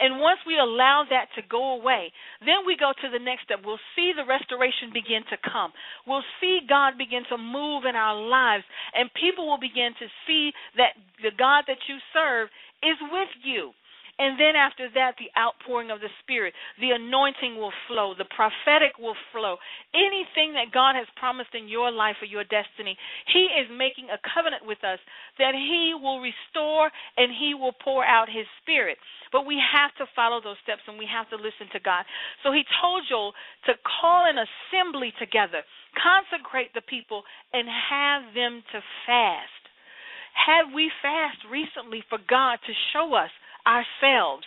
And 0.01 0.19
once 0.19 0.39
we 0.47 0.57
allow 0.57 1.05
that 1.09 1.29
to 1.35 1.41
go 1.47 1.77
away, 1.77 2.11
then 2.41 2.65
we 2.65 2.75
go 2.75 2.91
to 2.91 3.07
the 3.13 3.23
next 3.23 3.45
step. 3.45 3.59
We'll 3.63 3.81
see 3.95 4.11
the 4.17 4.25
restoration 4.25 4.89
begin 4.91 5.21
to 5.29 5.37
come. 5.37 5.71
We'll 6.07 6.25
see 6.41 6.65
God 6.67 6.97
begin 6.97 7.21
to 7.29 7.37
move 7.37 7.85
in 7.85 7.95
our 7.95 8.17
lives, 8.17 8.65
and 8.97 9.13
people 9.13 9.45
will 9.47 9.61
begin 9.61 9.93
to 10.01 10.07
see 10.25 10.51
that 10.77 10.97
the 11.21 11.31
God 11.37 11.65
that 11.67 11.85
you 11.87 11.97
serve 12.13 12.49
is 12.81 12.97
with 13.13 13.29
you. 13.45 13.71
And 14.21 14.37
then 14.37 14.53
after 14.53 14.85
that, 14.93 15.17
the 15.17 15.33
outpouring 15.33 15.89
of 15.89 15.97
the 15.97 16.13
Spirit, 16.21 16.53
the 16.77 16.93
anointing 16.93 17.57
will 17.57 17.73
flow, 17.89 18.13
the 18.13 18.29
prophetic 18.29 19.01
will 19.01 19.17
flow. 19.33 19.57
Anything 19.97 20.53
that 20.53 20.69
God 20.69 20.93
has 20.93 21.09
promised 21.17 21.57
in 21.57 21.65
your 21.65 21.89
life 21.89 22.21
or 22.21 22.29
your 22.29 22.45
destiny, 22.45 22.93
He 23.33 23.49
is 23.49 23.65
making 23.73 24.13
a 24.13 24.21
covenant 24.21 24.61
with 24.61 24.77
us 24.85 25.01
that 25.41 25.57
He 25.57 25.97
will 25.97 26.21
restore 26.21 26.93
and 27.17 27.33
He 27.33 27.57
will 27.57 27.73
pour 27.73 28.05
out 28.05 28.29
His 28.29 28.45
Spirit. 28.61 29.01
But 29.33 29.49
we 29.49 29.57
have 29.57 29.89
to 29.97 30.05
follow 30.13 30.37
those 30.37 30.61
steps 30.61 30.85
and 30.85 31.01
we 31.01 31.09
have 31.09 31.25
to 31.33 31.41
listen 31.41 31.73
to 31.73 31.81
God. 31.81 32.05
So 32.45 32.53
He 32.53 32.61
told 32.77 33.09
Joel 33.09 33.33
to 33.65 33.73
call 33.81 34.29
an 34.29 34.37
assembly 34.37 35.17
together, 35.17 35.65
consecrate 35.97 36.77
the 36.77 36.85
people, 36.85 37.25
and 37.57 37.65
have 37.65 38.37
them 38.37 38.61
to 38.69 38.85
fast. 39.09 39.61
Have 40.37 40.69
we 40.77 40.93
fast 41.01 41.41
recently 41.49 42.05
for 42.05 42.21
God 42.29 42.61
to 42.69 42.73
show 42.93 43.17
us 43.17 43.33
ourselves? 43.67 44.43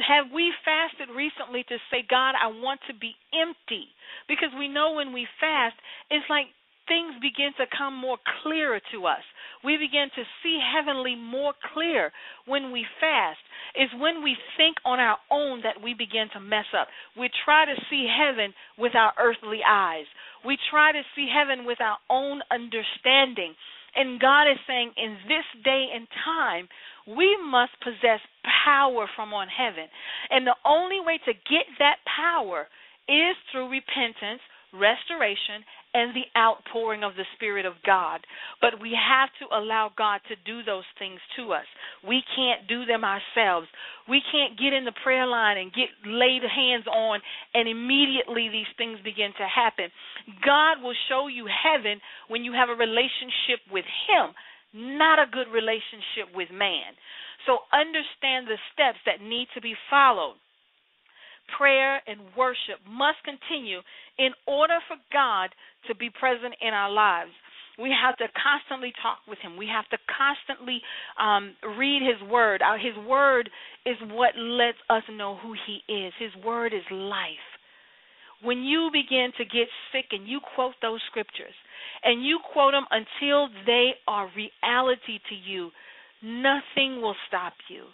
Have 0.00 0.32
we 0.32 0.52
fasted 0.64 1.12
recently 1.14 1.62
to 1.68 1.76
say, 1.90 2.06
God, 2.08 2.32
I 2.32 2.48
want 2.48 2.80
to 2.88 2.94
be 2.94 3.12
empty? 3.36 3.88
Because 4.28 4.48
we 4.56 4.68
know 4.68 4.92
when 4.92 5.12
we 5.12 5.28
fast, 5.40 5.76
it's 6.10 6.24
like 6.30 6.46
things 6.88 7.14
begin 7.22 7.54
to 7.54 7.70
come 7.70 7.94
more 7.94 8.18
clearer 8.42 8.80
to 8.92 9.06
us. 9.06 9.22
We 9.62 9.76
begin 9.76 10.08
to 10.16 10.24
see 10.42 10.58
heavenly 10.58 11.14
more 11.14 11.52
clear 11.72 12.10
when 12.46 12.72
we 12.72 12.84
fast. 12.98 13.38
It's 13.74 13.92
when 13.94 14.24
we 14.24 14.34
think 14.56 14.76
on 14.84 14.98
our 14.98 15.18
own 15.30 15.62
that 15.62 15.78
we 15.78 15.94
begin 15.94 16.26
to 16.34 16.40
mess 16.40 16.66
up. 16.74 16.88
We 17.16 17.30
try 17.44 17.64
to 17.66 17.76
see 17.88 18.08
heaven 18.10 18.52
with 18.76 18.96
our 18.96 19.12
earthly 19.20 19.60
eyes. 19.62 20.06
We 20.44 20.58
try 20.70 20.90
to 20.92 21.02
see 21.14 21.28
heaven 21.30 21.64
with 21.64 21.80
our 21.80 21.98
own 22.10 22.40
understanding. 22.50 23.54
And 23.94 24.20
God 24.20 24.50
is 24.50 24.58
saying, 24.66 24.92
in 24.96 25.18
this 25.26 25.46
day 25.62 25.86
and 25.94 26.06
time, 26.24 26.68
we 27.16 27.36
must 27.50 27.72
possess 27.82 28.20
power 28.64 29.08
from 29.16 29.32
on 29.32 29.48
heaven. 29.48 29.86
And 30.30 30.46
the 30.46 30.56
only 30.64 31.00
way 31.00 31.18
to 31.24 31.32
get 31.32 31.66
that 31.78 31.96
power 32.04 32.68
is 33.08 33.36
through 33.50 33.70
repentance, 33.70 34.40
restoration, 34.72 35.66
and 35.94 36.14
the 36.14 36.30
outpouring 36.38 37.02
of 37.02 37.16
the 37.16 37.26
Spirit 37.34 37.66
of 37.66 37.74
God. 37.84 38.20
But 38.60 38.80
we 38.80 38.94
have 38.94 39.28
to 39.40 39.56
allow 39.56 39.90
God 39.96 40.20
to 40.28 40.36
do 40.46 40.62
those 40.62 40.86
things 40.98 41.18
to 41.36 41.52
us. 41.52 41.66
We 42.06 42.22
can't 42.36 42.68
do 42.68 42.84
them 42.84 43.02
ourselves. 43.02 43.66
We 44.08 44.22
can't 44.30 44.58
get 44.58 44.72
in 44.72 44.84
the 44.84 44.94
prayer 45.02 45.26
line 45.26 45.58
and 45.58 45.72
get 45.72 45.90
laid 46.06 46.42
hands 46.42 46.86
on 46.86 47.20
and 47.54 47.68
immediately 47.68 48.48
these 48.48 48.70
things 48.78 48.98
begin 49.02 49.32
to 49.38 49.46
happen. 49.46 49.90
God 50.44 50.82
will 50.82 50.94
show 51.08 51.26
you 51.26 51.46
heaven 51.50 52.00
when 52.28 52.44
you 52.44 52.52
have 52.52 52.68
a 52.68 52.78
relationship 52.78 53.58
with 53.72 53.84
Him, 54.06 54.30
not 54.72 55.18
a 55.18 55.30
good 55.30 55.48
relationship 55.52 56.30
with 56.34 56.50
man. 56.50 56.94
So 57.46 57.58
understand 57.72 58.46
the 58.46 58.60
steps 58.72 58.98
that 59.06 59.24
need 59.24 59.48
to 59.54 59.60
be 59.60 59.74
followed 59.88 60.36
prayer, 61.56 62.00
and 62.06 62.20
worship 62.36 62.78
must 62.88 63.18
continue 63.24 63.80
in 64.18 64.30
order 64.46 64.78
for 64.88 64.96
God 65.12 65.50
to 65.88 65.94
be 65.94 66.10
present 66.10 66.54
in 66.60 66.74
our 66.74 66.90
lives. 66.90 67.30
We 67.78 67.94
have 67.96 68.16
to 68.18 68.26
constantly 68.36 68.92
talk 69.02 69.18
with 69.26 69.38
Him. 69.38 69.56
We 69.56 69.66
have 69.66 69.88
to 69.88 69.98
constantly 70.06 70.82
um, 71.18 71.56
read 71.78 72.02
His 72.04 72.20
Word. 72.28 72.62
His 72.82 72.96
Word 73.06 73.48
is 73.86 73.96
what 74.12 74.36
lets 74.36 74.78
us 74.90 75.02
know 75.10 75.38
who 75.42 75.54
He 75.66 75.80
is. 75.92 76.12
His 76.18 76.34
Word 76.44 76.74
is 76.74 76.84
life. 76.90 77.46
When 78.42 78.62
you 78.62 78.90
begin 78.92 79.32
to 79.38 79.44
get 79.44 79.68
sick 79.92 80.12
and 80.12 80.28
you 80.28 80.40
quote 80.54 80.74
those 80.82 81.00
scriptures 81.10 81.54
and 82.02 82.24
you 82.24 82.38
quote 82.52 82.72
them 82.72 82.86
until 82.90 83.48
they 83.66 83.92
are 84.06 84.30
reality 84.36 85.18
to 85.28 85.34
you, 85.34 85.70
nothing 86.22 87.00
will 87.00 87.16
stop 87.28 87.54
you 87.68 87.84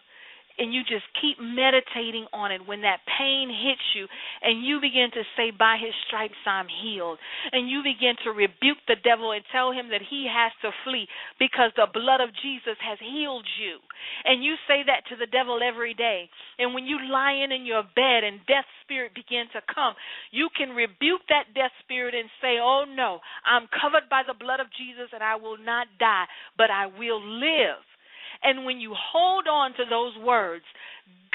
and 0.59 0.73
you 0.73 0.83
just 0.83 1.05
keep 1.21 1.37
meditating 1.41 2.27
on 2.33 2.53
it. 2.53 2.67
When 2.67 2.83
that 2.83 3.05
pain 3.07 3.49
hits 3.49 3.83
you 3.95 4.07
and 4.43 4.65
you 4.65 4.81
begin 4.81 5.11
to 5.15 5.23
say 5.37 5.51
by 5.51 5.77
his 5.81 5.95
stripes 6.07 6.39
I'm 6.47 6.67
healed 6.69 7.19
and 7.53 7.69
you 7.69 7.83
begin 7.83 8.15
to 8.25 8.31
rebuke 8.31 8.81
the 8.89 9.01
devil 9.03 9.33
and 9.33 9.43
tell 9.53 9.73
him 9.73 9.89
that 9.91 10.05
he 10.05 10.29
has 10.31 10.53
to 10.63 10.71
flee 10.85 11.07
because 11.39 11.73
the 11.77 11.91
blood 11.93 12.21
of 12.21 12.31
Jesus 12.43 12.79
has 12.81 12.99
healed 13.01 13.47
you. 13.61 13.79
And 14.25 14.45
you 14.45 14.55
say 14.69 14.85
that 14.87 15.09
to 15.09 15.17
the 15.17 15.31
devil 15.31 15.61
every 15.63 15.95
day. 15.95 16.29
And 16.59 16.75
when 16.75 16.87
you 16.87 16.99
in 17.17 17.53
in 17.53 17.67
your 17.67 17.83
bed 17.95 18.25
and 18.25 18.41
death 18.47 18.69
spirit 18.83 19.15
begin 19.15 19.47
to 19.53 19.61
come 19.73 19.95
you 20.31 20.49
can 20.57 20.71
rebuke 20.71 21.23
that 21.29 21.55
death 21.55 21.73
spirit 21.83 22.15
and 22.15 22.29
say 22.41 22.59
oh 22.61 22.85
no 22.87 23.21
I'm 23.45 23.69
covered 23.73 24.09
by 24.11 24.23
the 24.27 24.35
blood 24.39 24.61
of 24.61 24.67
Jesus 24.77 25.11
and 25.13 25.23
I 25.23 25.37
will 25.37 25.59
not 25.59 25.87
die 25.99 26.25
but 26.57 26.71
I 26.71 26.87
will 26.87 27.23
live 27.23 27.83
and 28.43 28.65
when 28.65 28.81
you 28.81 28.95
hold 28.95 29.47
on 29.49 29.73
to 29.73 29.85
those 29.89 30.17
words, 30.25 30.65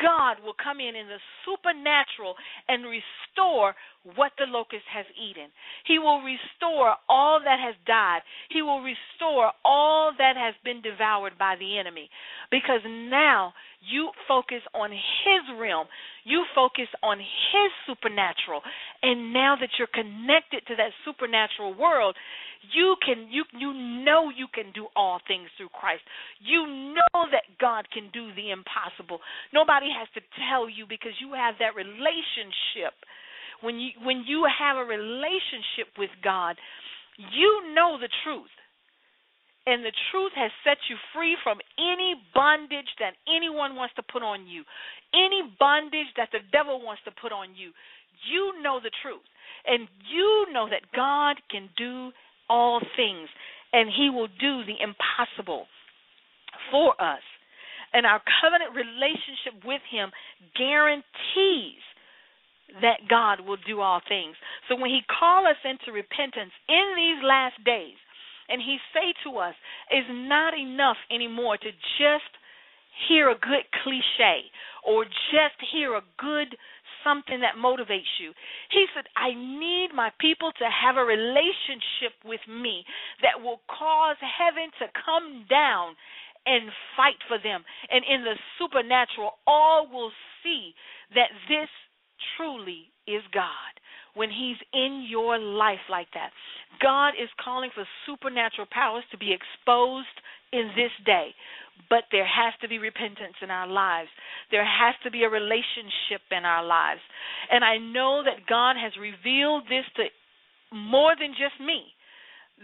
God 0.01 0.37
will 0.43 0.55
come 0.57 0.79
in 0.79 0.95
in 0.95 1.07
the 1.07 1.21
supernatural 1.45 2.35
and 2.67 2.85
restore 2.85 3.75
what 4.15 4.31
the 4.37 4.49
locust 4.49 4.83
has 4.91 5.05
eaten. 5.13 5.49
He 5.85 5.99
will 5.99 6.21
restore 6.21 6.95
all 7.07 7.39
that 7.43 7.59
has 7.59 7.75
died. 7.85 8.21
He 8.49 8.61
will 8.61 8.81
restore 8.81 9.51
all 9.63 10.11
that 10.17 10.35
has 10.35 10.55
been 10.65 10.81
devoured 10.81 11.37
by 11.37 11.55
the 11.59 11.77
enemy. 11.77 12.09
Because 12.49 12.81
now 12.85 13.53
you 13.79 14.09
focus 14.27 14.61
on 14.73 14.91
His 14.91 15.59
realm, 15.59 15.87
you 16.23 16.45
focus 16.53 16.87
on 17.03 17.19
His 17.19 17.71
supernatural. 17.87 18.61
And 19.01 19.33
now 19.33 19.55
that 19.59 19.69
you're 19.77 19.91
connected 19.91 20.65
to 20.67 20.75
that 20.77 20.91
supernatural 21.05 21.73
world, 21.73 22.15
you 22.73 22.95
can 23.03 23.27
you 23.31 23.43
you 23.57 23.73
know 23.73 24.29
you 24.29 24.45
can 24.53 24.71
do 24.73 24.87
all 24.95 25.19
things 25.27 25.49
through 25.57 25.73
Christ. 25.73 26.03
You 26.39 26.93
know 26.93 27.25
that 27.33 27.49
God 27.59 27.87
can 27.91 28.09
do 28.13 28.29
the 28.35 28.51
impossible. 28.51 29.19
Nobody 29.53 29.89
has 29.89 30.07
to 30.13 30.21
tell 30.49 30.69
you 30.69 30.85
because 30.87 31.17
you 31.19 31.33
have 31.33 31.55
that 31.57 31.73
relationship. 31.73 32.93
When 33.61 33.79
you 33.81 33.91
when 34.05 34.23
you 34.27 34.45
have 34.45 34.77
a 34.77 34.85
relationship 34.85 35.89
with 35.97 36.13
God, 36.23 36.55
you 37.17 37.73
know 37.73 37.97
the 37.97 38.09
truth. 38.23 38.53
And 39.67 39.85
the 39.85 39.93
truth 40.09 40.31
has 40.35 40.49
set 40.65 40.77
you 40.89 40.97
free 41.13 41.37
from 41.43 41.59
any 41.77 42.15
bondage 42.33 42.89
that 42.99 43.13
anyone 43.29 43.75
wants 43.75 43.93
to 43.95 44.03
put 44.03 44.23
on 44.23 44.47
you. 44.47 44.63
Any 45.13 45.43
bondage 45.59 46.09
that 46.17 46.29
the 46.31 46.41
devil 46.51 46.81
wants 46.81 47.03
to 47.05 47.11
put 47.11 47.31
on 47.31 47.53
you. 47.53 47.69
You 48.25 48.61
know 48.63 48.79
the 48.81 48.91
truth. 49.01 49.21
And 49.65 49.87
you 50.09 50.47
know 50.51 50.67
that 50.69 50.89
God 50.95 51.37
can 51.51 51.69
do 51.77 52.11
all 52.49 52.81
things, 52.97 53.29
and 53.71 53.89
He 53.95 54.09
will 54.09 54.27
do 54.27 54.65
the 54.65 54.81
impossible 54.81 55.67
for 56.71 56.99
us. 56.99 57.21
And 57.93 58.05
our 58.05 58.21
covenant 58.41 58.73
relationship 58.73 59.61
with 59.63 59.81
Him 59.91 60.09
guarantees 60.57 61.85
that 62.81 63.05
God 63.09 63.41
will 63.45 63.61
do 63.67 63.81
all 63.81 64.01
things. 64.07 64.35
So 64.67 64.75
when 64.75 64.89
He 64.89 65.01
call 65.05 65.45
us 65.45 65.59
into 65.63 65.93
repentance 65.93 66.51
in 66.67 66.93
these 66.95 67.21
last 67.21 67.61
days, 67.63 68.00
and 68.51 68.61
He 68.61 68.77
say 68.93 69.13
to 69.23 69.37
us, 69.37 69.55
it's 69.89 70.07
not 70.11 70.53
enough 70.57 70.97
anymore 71.09 71.57
to 71.57 71.71
just 71.97 72.31
hear 73.07 73.29
a 73.29 73.39
good 73.39 73.65
cliche 73.83 74.51
or 74.85 75.05
just 75.05 75.57
hear 75.71 75.95
a 75.95 76.03
good 76.17 76.55
something 77.03 77.41
that 77.41 77.57
motivates 77.57 78.19
you. 78.21 78.33
He 78.69 78.85
said, 78.93 79.05
I 79.17 79.33
need 79.33 79.89
my 79.93 80.11
people 80.19 80.51
to 80.59 80.67
have 80.69 80.97
a 80.97 81.05
relationship 81.05 82.13
with 82.25 82.41
me 82.47 82.85
that 83.21 83.41
will 83.41 83.61
cause 83.65 84.17
heaven 84.21 84.69
to 84.79 84.85
come 85.05 85.45
down 85.49 85.95
and 86.45 86.69
fight 86.97 87.17
for 87.27 87.37
them. 87.37 87.63
And 87.89 88.05
in 88.05 88.23
the 88.23 88.37
supernatural, 88.57 89.37
all 89.45 89.87
will 89.91 90.11
see 90.43 90.73
that 91.15 91.29
this 91.49 91.69
truly 92.37 92.89
is 93.07 93.21
God 93.33 93.73
when 94.13 94.29
He's 94.29 94.57
in 94.73 95.05
your 95.09 95.37
life 95.37 95.85
like 95.89 96.07
that. 96.13 96.31
God 96.81 97.09
is 97.21 97.29
calling 97.43 97.69
for 97.73 97.85
supernatural 98.05 98.67
powers 98.71 99.03
to 99.11 99.17
be 99.17 99.33
exposed 99.33 100.17
in 100.51 100.71
this 100.75 100.91
day. 101.05 101.29
But 101.89 102.03
there 102.11 102.27
has 102.27 102.53
to 102.61 102.67
be 102.67 102.77
repentance 102.77 103.35
in 103.41 103.49
our 103.49 103.67
lives. 103.67 104.09
There 104.51 104.65
has 104.65 104.95
to 105.03 105.11
be 105.11 105.23
a 105.23 105.29
relationship 105.29 106.21
in 106.29 106.45
our 106.45 106.65
lives. 106.65 107.01
And 107.49 107.63
I 107.63 107.77
know 107.77 108.21
that 108.23 108.47
God 108.47 108.75
has 108.77 108.93
revealed 108.99 109.63
this 109.65 109.85
to 109.97 110.05
more 110.75 111.15
than 111.19 111.31
just 111.31 111.59
me 111.59 111.83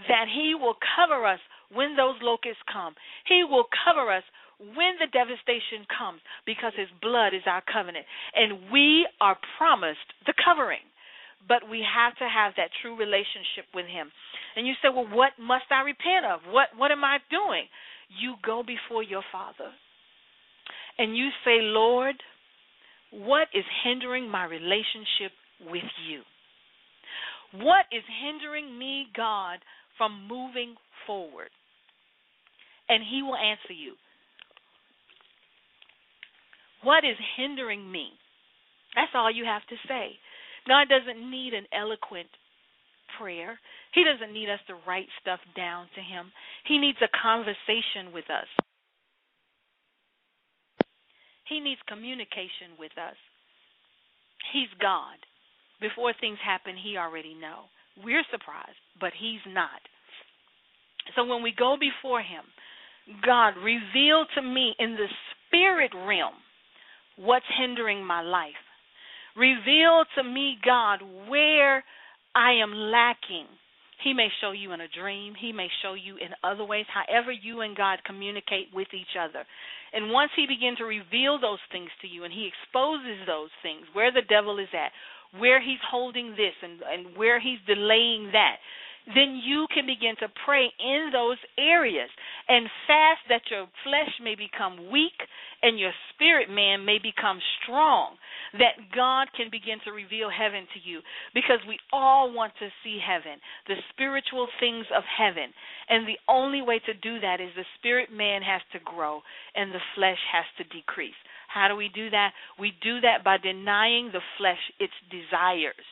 that 0.07 0.27
He 0.29 0.53
will 0.53 0.75
cover 0.95 1.25
us 1.25 1.39
when 1.73 1.95
those 1.95 2.15
locusts 2.21 2.61
come. 2.71 2.93
He 3.25 3.43
will 3.43 3.65
cover 3.85 4.11
us 4.11 4.23
when 4.59 4.97
the 4.99 5.09
devastation 5.11 5.85
comes 5.89 6.21
because 6.45 6.73
His 6.77 6.89
blood 7.01 7.33
is 7.33 7.45
our 7.45 7.63
covenant. 7.65 8.05
And 8.35 8.71
we 8.71 9.07
are 9.21 9.37
promised 9.57 10.07
the 10.25 10.33
covering. 10.37 10.85
But 11.47 11.69
we 11.69 11.83
have 11.83 12.15
to 12.17 12.27
have 12.27 12.53
that 12.57 12.71
true 12.81 12.95
relationship 12.95 13.67
with 13.73 13.85
Him. 13.85 14.11
And 14.55 14.65
you 14.65 14.73
say, 14.81 14.89
well, 14.89 15.07
what 15.07 15.33
must 15.39 15.69
I 15.71 15.83
repent 15.83 16.25
of? 16.25 16.41
What, 16.51 16.69
what 16.75 16.91
am 16.91 17.03
I 17.03 17.19
doing? 17.29 17.67
you 18.09 18.35
go 18.43 18.63
before 18.63 19.03
your 19.03 19.23
Father 19.31 19.71
and 20.97 21.15
you 21.15 21.29
say, 21.43 21.59
Lord, 21.61 22.15
what 23.11 23.47
is 23.53 23.63
hindering 23.83 24.29
my 24.29 24.45
relationship 24.45 25.31
with 25.69 25.83
you? 26.09 26.21
What 27.53 27.85
is 27.91 28.03
hindering 28.23 28.77
me, 28.77 29.05
God, 29.15 29.59
from 29.97 30.27
moving 30.27 30.75
forward? 31.05 31.49
And 32.89 33.03
He 33.03 33.21
will 33.21 33.35
answer 33.35 33.73
you. 33.73 33.93
What 36.83 37.03
is 37.03 37.17
hindering 37.37 37.91
me? 37.91 38.09
That's 38.95 39.11
all 39.13 39.31
you 39.31 39.45
have 39.45 39.65
to 39.69 39.75
say. 39.87 40.11
God 40.67 40.87
doesn't 40.89 41.31
need 41.31 41.53
an 41.53 41.65
eloquent 41.71 42.29
prayer. 43.19 43.57
He 43.93 44.03
doesn't 44.03 44.33
need 44.33 44.49
us 44.49 44.59
to 44.67 44.75
write 44.85 45.07
stuff 45.21 45.39
down 45.55 45.87
to 45.95 46.01
him. 46.01 46.31
He 46.67 46.77
needs 46.77 46.97
a 47.01 47.17
conversation 47.21 48.13
with 48.13 48.29
us. 48.29 48.47
He 51.47 51.59
needs 51.59 51.79
communication 51.87 52.75
with 52.77 52.91
us. 52.97 53.15
He's 54.51 54.69
God. 54.81 55.15
Before 55.79 56.13
things 56.19 56.37
happen, 56.43 56.75
he 56.75 56.97
already 56.97 57.33
know. 57.33 57.71
We're 58.03 58.25
surprised, 58.31 58.77
but 58.99 59.13
he's 59.17 59.41
not. 59.47 59.81
So 61.15 61.23
when 61.25 61.41
we 61.41 61.53
go 61.57 61.77
before 61.79 62.21
him, 62.21 62.43
God, 63.25 63.53
reveal 63.63 64.25
to 64.35 64.41
me 64.41 64.75
in 64.79 64.95
the 64.95 65.07
spirit 65.47 65.91
realm 65.95 66.35
what's 67.15 67.45
hindering 67.57 68.05
my 68.05 68.21
life. 68.21 68.66
Reveal 69.37 70.03
to 70.15 70.23
me, 70.23 70.57
God, 70.65 70.99
where 71.29 71.83
I 72.35 72.53
am 72.53 72.73
lacking. 72.73 73.45
He 74.03 74.13
may 74.13 74.29
show 74.41 74.51
you 74.51 74.73
in 74.73 74.81
a 74.81 74.87
dream. 74.87 75.33
He 75.39 75.51
may 75.51 75.67
show 75.81 75.93
you 75.93 76.17
in 76.17 76.29
other 76.43 76.65
ways, 76.65 76.85
however 76.89 77.31
you 77.31 77.61
and 77.61 77.75
God 77.75 77.99
communicate 78.05 78.67
with 78.73 78.87
each 78.93 79.15
other. 79.19 79.45
And 79.93 80.11
once 80.11 80.31
He 80.35 80.45
begins 80.47 80.77
to 80.79 80.85
reveal 80.85 81.39
those 81.39 81.61
things 81.71 81.89
to 82.01 82.07
you 82.07 82.23
and 82.23 82.33
He 82.33 82.49
exposes 82.49 83.25
those 83.25 83.49
things, 83.61 83.85
where 83.93 84.11
the 84.11 84.25
devil 84.27 84.59
is 84.59 84.69
at, 84.73 84.91
where 85.39 85.61
He's 85.61 85.81
holding 85.89 86.31
this 86.31 86.53
and, 86.61 86.81
and 86.81 87.17
where 87.17 87.39
He's 87.39 87.59
delaying 87.67 88.29
that, 88.33 88.57
then 89.07 89.39
you 89.39 89.67
can 89.73 89.85
begin 89.87 90.15
to 90.19 90.27
pray 90.43 90.67
in 90.79 91.09
those 91.13 91.37
areas 91.57 92.09
and 92.47 92.67
fast 92.87 93.23
that 93.29 93.47
your 93.49 93.67
flesh 93.83 94.11
may 94.21 94.35
become 94.35 94.91
weak 94.91 95.15
and 95.63 95.79
your 95.79 95.95
spirit 96.13 96.49
man 96.51 96.83
may 96.83 96.99
become 96.99 97.39
strong, 97.63 98.19
that 98.59 98.75
God 98.93 99.31
can 99.31 99.47
begin 99.49 99.79
to 99.85 99.95
reveal 99.95 100.27
heaven 100.27 100.67
to 100.75 100.79
you 100.83 100.99
because 101.33 101.63
we 101.67 101.79
all 101.93 102.33
want 102.33 102.51
to 102.59 102.67
see 102.83 102.99
heaven, 102.99 103.39
the 103.67 103.79
spiritual 103.95 104.47
things 104.59 104.85
of 104.91 105.03
heaven. 105.07 105.55
And 105.87 106.03
the 106.03 106.19
only 106.27 106.61
way 106.61 106.79
to 106.83 106.93
do 106.93 107.19
that 107.21 107.39
is 107.39 107.55
the 107.55 107.67
spirit 107.79 108.11
man 108.11 108.41
has 108.43 108.61
to 108.73 108.83
grow 108.83 109.21
and 109.55 109.71
the 109.71 109.83
flesh 109.95 110.19
has 110.35 110.45
to 110.59 110.67
decrease. 110.75 111.17
How 111.47 111.69
do 111.71 111.75
we 111.75 111.89
do 111.95 112.09
that? 112.09 112.35
We 112.59 112.73
do 112.83 112.99
that 113.01 113.23
by 113.23 113.37
denying 113.37 114.11
the 114.11 114.25
flesh 114.37 114.59
its 114.79 114.93
desires. 115.07 115.87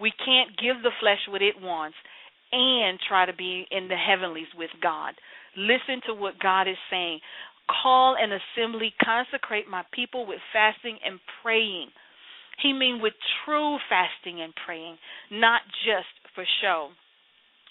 We 0.00 0.12
can't 0.24 0.56
give 0.56 0.82
the 0.82 0.96
flesh 1.00 1.20
what 1.28 1.42
it 1.42 1.60
wants 1.60 1.96
and 2.56 2.98
try 3.08 3.26
to 3.26 3.34
be 3.34 3.66
in 3.70 3.88
the 3.88 3.96
heavenlies 3.96 4.50
with 4.56 4.70
God. 4.82 5.14
Listen 5.56 6.00
to 6.06 6.14
what 6.14 6.38
God 6.38 6.68
is 6.68 6.80
saying. 6.90 7.20
Call 7.82 8.16
an 8.18 8.30
assembly, 8.32 8.94
consecrate 9.02 9.68
my 9.68 9.82
people 9.92 10.26
with 10.26 10.38
fasting 10.52 10.98
and 11.04 11.18
praying. 11.42 11.88
He 12.62 12.72
mean 12.72 13.00
with 13.02 13.14
true 13.44 13.76
fasting 13.88 14.40
and 14.40 14.54
praying, 14.64 14.96
not 15.30 15.62
just 15.84 16.08
for 16.34 16.44
show. 16.62 16.88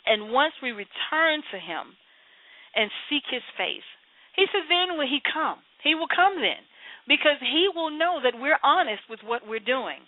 And 0.05 0.31
once 0.31 0.53
we 0.61 0.71
return 0.71 1.41
to 1.51 1.57
him 1.57 1.97
and 2.75 2.91
seek 3.09 3.23
his 3.31 3.41
face, 3.57 3.87
he 4.35 4.45
says, 4.51 4.67
then 4.69 4.97
will 4.97 5.07
he 5.07 5.19
come. 5.33 5.59
He 5.81 5.95
will 5.95 6.11
come 6.13 6.35
then. 6.35 6.61
Because 7.07 7.39
he 7.39 7.69
will 7.73 7.89
know 7.89 8.19
that 8.21 8.37
we're 8.37 8.59
honest 8.63 9.01
with 9.09 9.21
what 9.23 9.47
we're 9.47 9.63
doing 9.63 10.05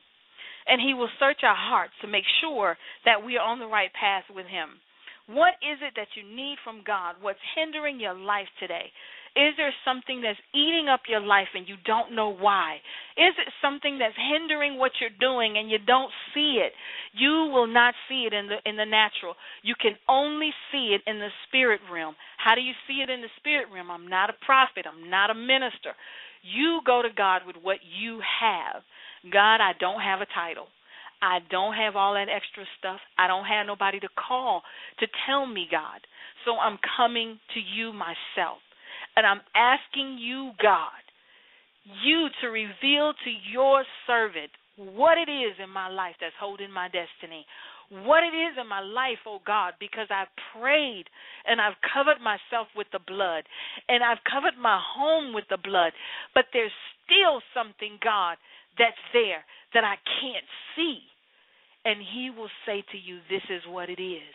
and 0.68 0.82
He 0.82 0.94
will 0.94 1.10
search 1.20 1.42
our 1.44 1.58
hearts 1.58 1.94
to 2.02 2.08
make 2.08 2.26
sure 2.42 2.78
that 3.06 3.24
we 3.24 3.38
are 3.38 3.48
on 3.48 3.60
the 3.60 3.68
right 3.68 3.92
path 3.94 4.24
with 4.34 4.46
Him. 4.48 4.80
What 5.28 5.60
is 5.60 5.80
it 5.84 5.94
that 5.98 6.16
you 6.16 6.24
need 6.24 6.56
from 6.64 6.84
God? 6.88 7.16
What's 7.20 7.44
hindering 7.56 8.00
your 8.00 8.14
life 8.16 8.48
today? 8.60 8.92
Is 9.36 9.54
there 9.56 9.74
something 9.86 10.22
that's 10.22 10.40
eating 10.56 10.88
up 10.90 11.02
your 11.08 11.20
life 11.20 11.50
and 11.54 11.68
you 11.68 11.76
don't 11.86 12.16
know 12.16 12.34
why? 12.34 12.78
Is 13.18 13.36
it 13.38 13.54
something 13.62 14.00
that's 14.00 14.16
hindering 14.18 14.80
what 14.80 14.94
you're 15.00 15.14
doing 15.20 15.58
and 15.58 15.70
you 15.70 15.78
don't 15.78 16.10
see 16.34 16.64
it? 16.64 16.72
You 17.14 17.52
will 17.54 17.68
not 17.68 17.94
see 18.10 18.26
it 18.26 18.34
in 18.34 18.48
the 18.48 18.58
in 18.66 18.78
the 18.78 18.86
natural. 18.86 19.36
You 19.62 19.76
can 19.80 19.94
only 20.10 20.50
see 20.72 20.96
it 20.96 21.02
in 21.06 21.20
the 21.20 21.30
spirit 21.48 21.82
realm. 21.92 22.16
How 22.38 22.56
do 22.56 22.62
you 22.62 22.74
see 22.88 23.04
it 23.04 23.12
in 23.12 23.22
the 23.22 23.30
spirit 23.38 23.68
realm? 23.72 23.92
I'm 23.92 24.08
not 24.08 24.32
a 24.32 24.46
prophet, 24.46 24.86
I'm 24.88 25.10
not 25.10 25.30
a 25.30 25.36
minister. 25.36 25.94
You 26.42 26.80
go 26.86 27.02
to 27.02 27.10
God 27.16 27.42
with 27.46 27.58
what 27.62 27.78
you 27.84 28.22
have. 28.42 28.82
God, 29.32 29.62
I 29.62 29.72
don't 29.80 30.02
have 30.02 30.22
a 30.22 30.28
title. 30.34 30.68
I 31.22 31.40
don't 31.50 31.74
have 31.74 31.96
all 31.96 32.14
that 32.14 32.30
extra 32.30 32.64
stuff. 32.78 33.00
I 33.18 33.28
don't 33.28 33.46
have 33.46 33.66
nobody 33.66 34.00
to 34.00 34.10
call 34.28 34.62
to 35.00 35.08
tell 35.26 35.46
me, 35.46 35.68
God. 35.70 36.02
So 36.46 36.58
I'm 36.58 36.78
coming 36.96 37.40
to 37.54 37.60
you 37.60 37.92
myself. 37.92 38.60
And 39.16 39.26
I'm 39.26 39.42
asking 39.56 40.18
you, 40.20 40.52
God, 40.62 41.02
you 42.06 42.28
to 42.42 42.48
reveal 42.48 43.14
to 43.14 43.32
your 43.52 43.84
servant 44.06 44.52
what 44.78 45.18
it 45.18 45.30
is 45.30 45.58
in 45.62 45.70
my 45.70 45.90
life 45.90 46.16
that's 46.22 46.38
holding 46.40 46.72
my 46.72 46.88
destiny. 46.88 47.46
What 47.90 48.24
it 48.24 48.36
is 48.36 48.60
in 48.62 48.68
my 48.68 48.82
life, 48.82 49.24
oh 49.26 49.40
God, 49.48 49.74
because 49.80 50.08
I've 50.12 50.28
prayed 50.54 51.06
and 51.48 51.60
I've 51.60 51.80
covered 51.94 52.22
myself 52.22 52.68
with 52.76 52.88
the 52.92 53.00
blood 53.00 53.44
and 53.88 54.04
I've 54.04 54.22
covered 54.30 54.60
my 54.60 54.80
home 54.80 55.34
with 55.34 55.46
the 55.50 55.58
blood. 55.58 55.94
But 56.36 56.46
there's 56.54 56.76
still 57.06 57.42
something, 57.56 57.98
God, 58.04 58.38
that's 58.78 59.02
there 59.14 59.44
that 59.74 59.84
I 59.84 59.96
can't 60.22 60.48
see. 60.76 61.00
And 61.86 62.00
He 62.02 62.30
will 62.30 62.52
say 62.66 62.84
to 62.92 62.98
you, 62.98 63.20
This 63.30 63.44
is 63.50 63.62
what 63.68 63.90
it 63.90 64.02
is. 64.02 64.34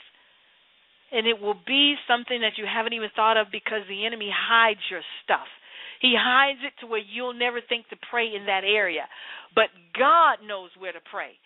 And 1.12 1.26
it 1.26 1.40
will 1.40 1.59
be 1.66 1.94
something 2.09 2.40
that 2.40 2.57
you 2.57 2.64
haven't 2.64 2.94
even 2.94 3.11
thought 3.14 3.37
of 3.37 3.52
because 3.52 3.85
the 3.88 4.07
enemy 4.07 4.33
hides 4.33 4.81
your 4.90 5.05
stuff. 5.24 5.46
He 6.00 6.16
hides 6.16 6.59
it 6.64 6.72
to 6.81 6.87
where 6.88 7.05
you'll 7.05 7.37
never 7.37 7.61
think 7.61 7.88
to 7.90 7.96
pray 8.11 8.33
in 8.33 8.46
that 8.46 8.64
area. 8.64 9.05
But 9.55 9.68
God 9.92 10.40
knows 10.40 10.70
where 10.78 10.92
to 10.92 11.05
pray. 11.12 11.37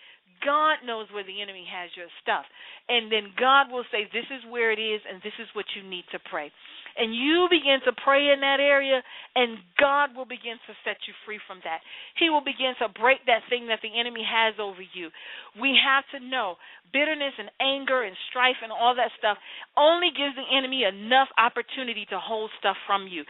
God 0.44 0.86
knows 0.86 1.08
where 1.10 1.26
the 1.26 1.42
enemy 1.42 1.66
has 1.66 1.90
your 1.96 2.06
stuff. 2.22 2.46
And 2.88 3.10
then 3.10 3.34
God 3.34 3.72
will 3.72 3.84
say, 3.90 4.06
This 4.12 4.28
is 4.30 4.46
where 4.48 4.70
it 4.70 4.78
is, 4.78 5.00
and 5.08 5.18
this 5.22 5.36
is 5.40 5.48
what 5.54 5.66
you 5.74 5.82
need 5.82 6.04
to 6.12 6.20
pray 6.30 6.52
and 6.96 7.14
you 7.14 7.46
begin 7.50 7.78
to 7.84 7.92
pray 7.92 8.32
in 8.32 8.40
that 8.40 8.60
area, 8.60 9.02
and 9.34 9.58
God 9.78 10.16
will 10.16 10.24
begin 10.24 10.56
to 10.66 10.72
set 10.84 10.96
you 11.06 11.14
free 11.24 11.38
from 11.46 11.60
that. 11.64 11.84
He 12.16 12.30
will 12.30 12.44
begin 12.44 12.72
to 12.80 12.88
break 12.88 13.24
that 13.26 13.44
thing 13.48 13.68
that 13.68 13.84
the 13.84 13.92
enemy 13.92 14.24
has 14.24 14.56
over 14.56 14.80
you. 14.80 15.12
We 15.60 15.76
have 15.76 16.04
to 16.16 16.24
know 16.24 16.56
bitterness 16.92 17.36
and 17.36 17.50
anger 17.60 18.02
and 18.02 18.16
strife 18.30 18.60
and 18.62 18.72
all 18.72 18.94
that 18.96 19.12
stuff 19.18 19.36
only 19.76 20.08
gives 20.16 20.34
the 20.36 20.48
enemy 20.48 20.84
enough 20.88 21.28
opportunity 21.36 22.06
to 22.08 22.18
hold 22.18 22.50
stuff 22.58 22.76
from 22.86 23.06
you. 23.06 23.24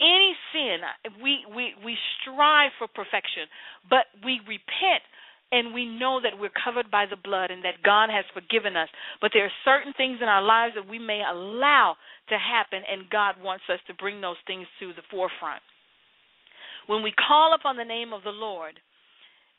Any 0.00 0.32
sin, 0.52 0.80
we 1.20 1.44
we 1.52 1.76
we 1.84 1.92
strive 2.16 2.72
for 2.80 2.88
perfection, 2.88 3.44
but 3.88 4.08
we 4.24 4.40
repent 4.48 5.04
and 5.52 5.74
we 5.74 5.84
know 5.84 6.20
that 6.22 6.38
we're 6.38 6.54
covered 6.64 6.90
by 6.90 7.06
the 7.10 7.16
blood 7.16 7.50
and 7.50 7.64
that 7.64 7.82
God 7.84 8.08
has 8.10 8.24
forgiven 8.32 8.76
us. 8.76 8.88
But 9.20 9.32
there 9.34 9.44
are 9.44 9.64
certain 9.64 9.92
things 9.96 10.18
in 10.22 10.28
our 10.28 10.42
lives 10.42 10.74
that 10.76 10.88
we 10.88 10.98
may 10.98 11.22
allow 11.26 11.96
to 12.28 12.38
happen, 12.38 12.82
and 12.86 13.10
God 13.10 13.34
wants 13.42 13.64
us 13.68 13.80
to 13.88 13.94
bring 13.94 14.20
those 14.20 14.38
things 14.46 14.66
to 14.78 14.94
the 14.94 15.06
forefront. 15.10 15.62
When 16.86 17.02
we 17.02 17.12
call 17.12 17.54
upon 17.54 17.76
the 17.76 17.84
name 17.84 18.12
of 18.12 18.22
the 18.22 18.34
Lord 18.34 18.78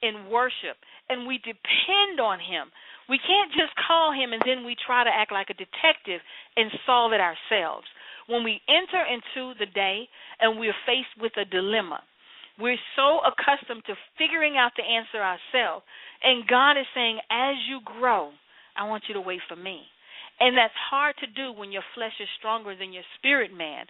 in 0.01 0.30
worship 0.32 0.75
and 1.10 1.27
we 1.27 1.38
depend 1.39 2.19
on 2.19 2.39
Him, 2.39 2.71
we 3.08 3.19
can't 3.19 3.51
just 3.51 3.71
call 3.88 4.12
Him 4.12 4.34
and 4.34 4.41
then 4.45 4.65
we 4.65 4.75
try 4.75 5.04
to 5.04 5.12
act 5.13 5.32
like 5.32 5.49
a 5.49 5.54
detective 5.54 6.21
and 6.56 6.71
solve 6.86 7.12
it 7.13 7.21
ourselves. 7.21 7.88
When 8.27 8.43
we 8.43 8.62
enter 8.67 9.04
into 9.04 9.54
the 9.60 9.65
day 9.67 10.08
and 10.39 10.60
we're 10.60 10.75
faced 10.86 11.15
with 11.19 11.32
a 11.38 11.45
dilemma, 11.45 12.01
we're 12.62 12.80
so 12.95 13.19
accustomed 13.26 13.84
to 13.88 13.95
figuring 14.17 14.56
out 14.58 14.71
the 14.78 14.84
answer 14.84 15.17
ourselves. 15.17 15.84
And 16.24 16.47
God 16.47 16.78
is 16.78 16.86
saying, 16.93 17.19
as 17.32 17.56
you 17.67 17.80
grow, 17.84 18.32
I 18.78 18.88
want 18.88 19.04
you 19.08 19.15
to 19.15 19.21
wait 19.21 19.41
for 19.50 19.56
me. 19.56 19.82
And 20.41 20.58
that's 20.58 20.74
hard 20.89 21.13
to 21.21 21.28
do 21.30 21.54
when 21.54 21.71
your 21.71 21.86
flesh 21.93 22.17
is 22.19 22.28
stronger 22.39 22.74
than 22.74 22.93
your 22.93 23.06
spirit 23.19 23.54
man. 23.54 23.86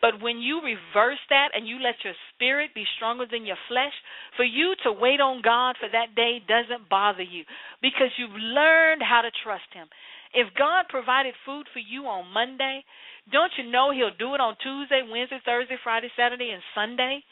But 0.00 0.22
when 0.22 0.38
you 0.38 0.62
reverse 0.62 1.18
that 1.30 1.50
and 1.52 1.66
you 1.66 1.82
let 1.82 1.98
your 2.04 2.14
spirit 2.30 2.70
be 2.74 2.84
stronger 2.96 3.26
than 3.26 3.44
your 3.44 3.58
flesh, 3.66 3.94
for 4.36 4.44
you 4.44 4.74
to 4.84 4.92
wait 4.92 5.18
on 5.18 5.42
God 5.42 5.74
for 5.80 5.88
that 5.90 6.14
day 6.14 6.38
doesn't 6.46 6.88
bother 6.88 7.24
you 7.24 7.42
because 7.82 8.14
you've 8.18 8.38
learned 8.38 9.02
how 9.02 9.22
to 9.22 9.34
trust 9.42 9.66
Him. 9.74 9.88
If 10.32 10.54
God 10.54 10.86
provided 10.88 11.34
food 11.44 11.66
for 11.72 11.80
you 11.80 12.06
on 12.06 12.32
Monday, 12.32 12.84
don't 13.32 13.52
you 13.58 13.70
know 13.70 13.90
He'll 13.90 14.14
do 14.14 14.34
it 14.34 14.40
on 14.40 14.56
Tuesday, 14.62 15.02
Wednesday, 15.02 15.40
Thursday, 15.44 15.76
Friday, 15.82 16.10
Saturday, 16.16 16.50
and 16.54 16.62
Sunday? 16.74 17.22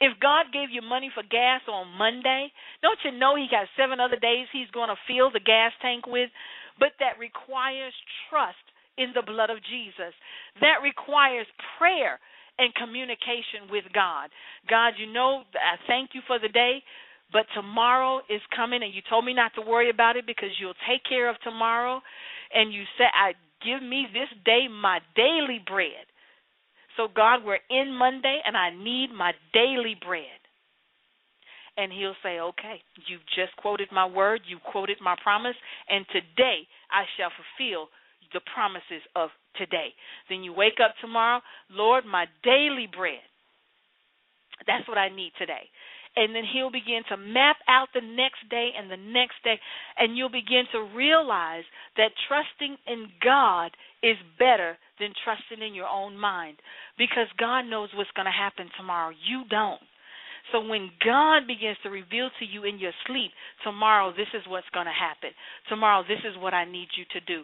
If 0.00 0.18
God 0.18 0.50
gave 0.52 0.70
you 0.70 0.82
money 0.82 1.10
for 1.14 1.22
gas 1.22 1.62
on 1.70 1.94
Monday, 1.94 2.50
don't 2.82 2.98
you 3.04 3.12
know 3.14 3.36
He 3.36 3.46
got 3.50 3.70
seven 3.78 4.00
other 4.00 4.18
days 4.18 4.50
He's 4.52 4.70
going 4.74 4.90
to 4.90 4.98
fill 5.06 5.30
the 5.30 5.44
gas 5.44 5.72
tank 5.80 6.06
with? 6.06 6.30
But 6.78 6.98
that 6.98 7.22
requires 7.22 7.94
trust 8.28 8.62
in 8.98 9.14
the 9.14 9.22
blood 9.22 9.50
of 9.50 9.58
Jesus. 9.62 10.14
That 10.60 10.82
requires 10.82 11.46
prayer 11.78 12.18
and 12.58 12.74
communication 12.74 13.70
with 13.70 13.84
God. 13.94 14.30
God, 14.70 14.94
you 14.98 15.10
know, 15.10 15.42
I 15.54 15.78
thank 15.86 16.10
you 16.14 16.22
for 16.26 16.38
the 16.38 16.48
day, 16.48 16.82
but 17.32 17.46
tomorrow 17.54 18.20
is 18.30 18.42
coming, 18.54 18.82
and 18.82 18.94
you 18.94 19.02
told 19.08 19.24
me 19.24 19.34
not 19.34 19.52
to 19.56 19.62
worry 19.62 19.90
about 19.90 20.16
it 20.16 20.26
because 20.26 20.50
you'll 20.60 20.78
take 20.88 21.02
care 21.08 21.28
of 21.28 21.36
tomorrow. 21.42 22.00
And 22.54 22.72
you 22.72 22.84
said, 22.96 23.10
I 23.10 23.34
give 23.64 23.82
me 23.82 24.06
this 24.12 24.28
day 24.44 24.68
my 24.68 25.00
daily 25.16 25.60
bread. 25.66 26.06
So, 26.96 27.08
God, 27.14 27.40
we're 27.44 27.58
in 27.70 27.92
Monday, 27.92 28.40
and 28.46 28.56
I 28.56 28.70
need 28.70 29.08
my 29.16 29.32
daily 29.52 29.96
bread. 30.04 30.40
and 31.76 31.92
he'll 31.92 32.14
say, 32.22 32.38
"Okay, 32.38 32.80
you've 33.06 33.26
just 33.34 33.50
quoted 33.56 33.90
my 33.90 34.06
word, 34.06 34.42
you 34.46 34.58
quoted 34.60 35.00
my 35.00 35.16
promise, 35.22 35.56
and 35.88 36.06
today 36.10 36.68
I 36.90 37.04
shall 37.16 37.30
fulfill 37.30 37.90
the 38.32 38.38
promises 38.54 39.02
of 39.16 39.30
today." 39.56 39.92
Then 40.28 40.44
you 40.44 40.52
wake 40.52 40.78
up 40.78 40.96
tomorrow, 40.98 41.42
Lord, 41.70 42.04
my 42.04 42.28
daily 42.44 42.86
bread. 42.86 43.22
That's 44.66 44.86
what 44.86 44.98
I 44.98 45.08
need 45.08 45.32
today 45.36 45.68
and 46.16 46.34
then 46.34 46.44
he'll 46.46 46.70
begin 46.70 47.02
to 47.08 47.16
map 47.16 47.56
out 47.68 47.88
the 47.92 48.00
next 48.00 48.46
day 48.48 48.70
and 48.78 48.90
the 48.90 48.96
next 48.96 49.42
day. 49.42 49.58
And 49.98 50.16
you'll 50.16 50.30
begin 50.30 50.64
to 50.72 50.88
realize 50.94 51.64
that 51.96 52.14
trusting 52.28 52.76
in 52.86 53.08
God 53.22 53.72
is 54.02 54.16
better 54.38 54.78
than 55.00 55.10
trusting 55.24 55.66
in 55.66 55.74
your 55.74 55.88
own 55.88 56.16
mind 56.16 56.58
because 56.98 57.26
God 57.38 57.62
knows 57.62 57.90
what's 57.94 58.14
going 58.14 58.30
to 58.30 58.34
happen 58.34 58.70
tomorrow. 58.78 59.10
You 59.10 59.42
don't. 59.50 59.82
So 60.52 60.60
when 60.60 60.90
God 61.02 61.48
begins 61.48 61.78
to 61.82 61.90
reveal 61.90 62.28
to 62.38 62.44
you 62.44 62.64
in 62.64 62.78
your 62.78 62.92
sleep, 63.06 63.32
tomorrow 63.64 64.12
this 64.12 64.28
is 64.34 64.42
what's 64.46 64.68
going 64.74 64.86
to 64.86 64.92
happen. 64.92 65.30
Tomorrow 65.68 66.04
this 66.06 66.20
is 66.22 66.36
what 66.38 66.52
I 66.52 66.64
need 66.64 66.88
you 66.96 67.04
to 67.18 67.20
do 67.24 67.42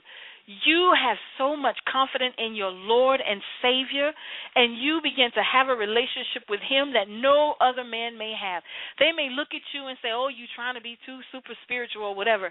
you 0.65 0.93
have 0.99 1.17
so 1.39 1.55
much 1.55 1.79
confidence 1.87 2.35
in 2.39 2.55
your 2.55 2.71
Lord 2.71 3.21
and 3.23 3.41
Savior, 3.63 4.11
and 4.55 4.75
you 4.77 4.99
begin 5.03 5.31
to 5.35 5.43
have 5.47 5.69
a 5.69 5.79
relationship 5.79 6.51
with 6.51 6.61
Him 6.61 6.93
that 6.95 7.07
no 7.09 7.55
other 7.61 7.85
man 7.85 8.19
may 8.19 8.35
have. 8.35 8.63
They 8.99 9.13
may 9.15 9.31
look 9.31 9.55
at 9.55 9.63
you 9.73 9.87
and 9.87 9.99
say, 10.03 10.11
Oh, 10.11 10.27
you're 10.27 10.51
trying 10.57 10.75
to 10.75 10.83
be 10.83 10.99
too 11.07 11.21
super 11.31 11.55
spiritual 11.63 12.03
or 12.03 12.15
whatever. 12.15 12.51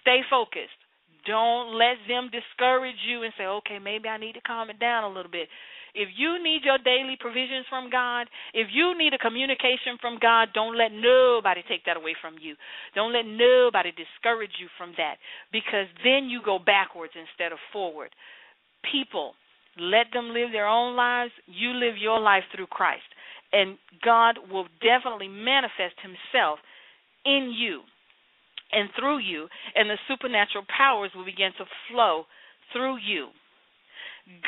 Stay 0.00 0.20
focused. 0.30 0.78
Don't 1.26 1.76
let 1.76 1.96
them 2.08 2.30
discourage 2.32 3.00
you 3.06 3.22
and 3.22 3.32
say, 3.36 3.44
Okay, 3.44 3.78
maybe 3.78 4.08
I 4.08 4.16
need 4.16 4.34
to 4.34 4.44
calm 4.46 4.70
it 4.70 4.80
down 4.80 5.04
a 5.04 5.12
little 5.12 5.30
bit. 5.30 5.48
If 5.94 6.08
you 6.16 6.42
need 6.42 6.62
your 6.64 6.78
daily 6.78 7.16
provisions 7.18 7.66
from 7.70 7.88
God, 7.88 8.26
if 8.52 8.68
you 8.72 8.98
need 8.98 9.14
a 9.14 9.18
communication 9.18 9.94
from 10.00 10.18
God, 10.20 10.48
don't 10.52 10.76
let 10.76 10.90
nobody 10.90 11.62
take 11.68 11.84
that 11.86 11.96
away 11.96 12.14
from 12.20 12.34
you. 12.40 12.56
Don't 12.94 13.12
let 13.12 13.26
nobody 13.26 13.92
discourage 13.94 14.58
you 14.58 14.66
from 14.76 14.92
that 14.98 15.22
because 15.52 15.86
then 16.02 16.26
you 16.26 16.40
go 16.44 16.58
backwards 16.58 17.14
instead 17.14 17.52
of 17.52 17.58
forward. 17.72 18.10
People, 18.90 19.34
let 19.78 20.06
them 20.12 20.34
live 20.34 20.50
their 20.50 20.66
own 20.66 20.96
lives. 20.96 21.32
You 21.46 21.70
live 21.70 21.96
your 21.96 22.18
life 22.18 22.44
through 22.54 22.66
Christ. 22.66 23.06
And 23.52 23.78
God 24.04 24.38
will 24.50 24.66
definitely 24.82 25.28
manifest 25.28 25.94
Himself 26.02 26.58
in 27.24 27.54
you 27.56 27.82
and 28.72 28.90
through 28.98 29.18
you, 29.18 29.46
and 29.74 29.88
the 29.88 29.98
supernatural 30.08 30.64
powers 30.76 31.12
will 31.14 31.24
begin 31.24 31.52
to 31.58 31.64
flow 31.90 32.24
through 32.72 32.96
you. 32.98 33.28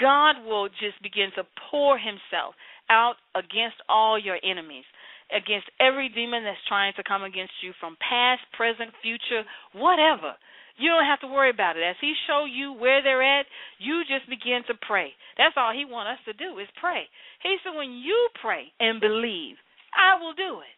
God 0.00 0.44
will 0.44 0.68
just 0.68 1.00
begin 1.02 1.30
to 1.36 1.44
pour 1.70 1.98
himself 1.98 2.54
out 2.88 3.16
against 3.34 3.76
all 3.88 4.18
your 4.18 4.38
enemies, 4.42 4.84
against 5.30 5.68
every 5.80 6.08
demon 6.08 6.44
that's 6.44 6.62
trying 6.68 6.94
to 6.96 7.02
come 7.02 7.24
against 7.24 7.52
you 7.62 7.72
from 7.80 7.96
past, 8.00 8.40
present, 8.56 8.90
future, 9.02 9.44
whatever. 9.72 10.34
You 10.76 10.92
don't 10.92 11.08
have 11.08 11.20
to 11.20 11.32
worry 11.32 11.50
about 11.50 11.76
it. 11.76 11.82
As 11.82 11.96
he 12.00 12.12
show 12.28 12.44
you 12.44 12.72
where 12.72 13.02
they're 13.02 13.24
at, 13.24 13.46
you 13.78 14.04
just 14.04 14.28
begin 14.28 14.60
to 14.68 14.74
pray. 14.86 15.12
That's 15.36 15.56
all 15.56 15.72
he 15.72 15.84
want 15.88 16.08
us 16.08 16.20
to 16.28 16.32
do 16.36 16.58
is 16.58 16.68
pray. 16.80 17.08
He 17.42 17.56
said 17.64 17.76
when 17.76 17.92
you 17.92 18.28
pray 18.40 18.72
and 18.78 19.00
believe, 19.00 19.56
I 19.96 20.20
will 20.20 20.34
do 20.34 20.60
it. 20.60 20.76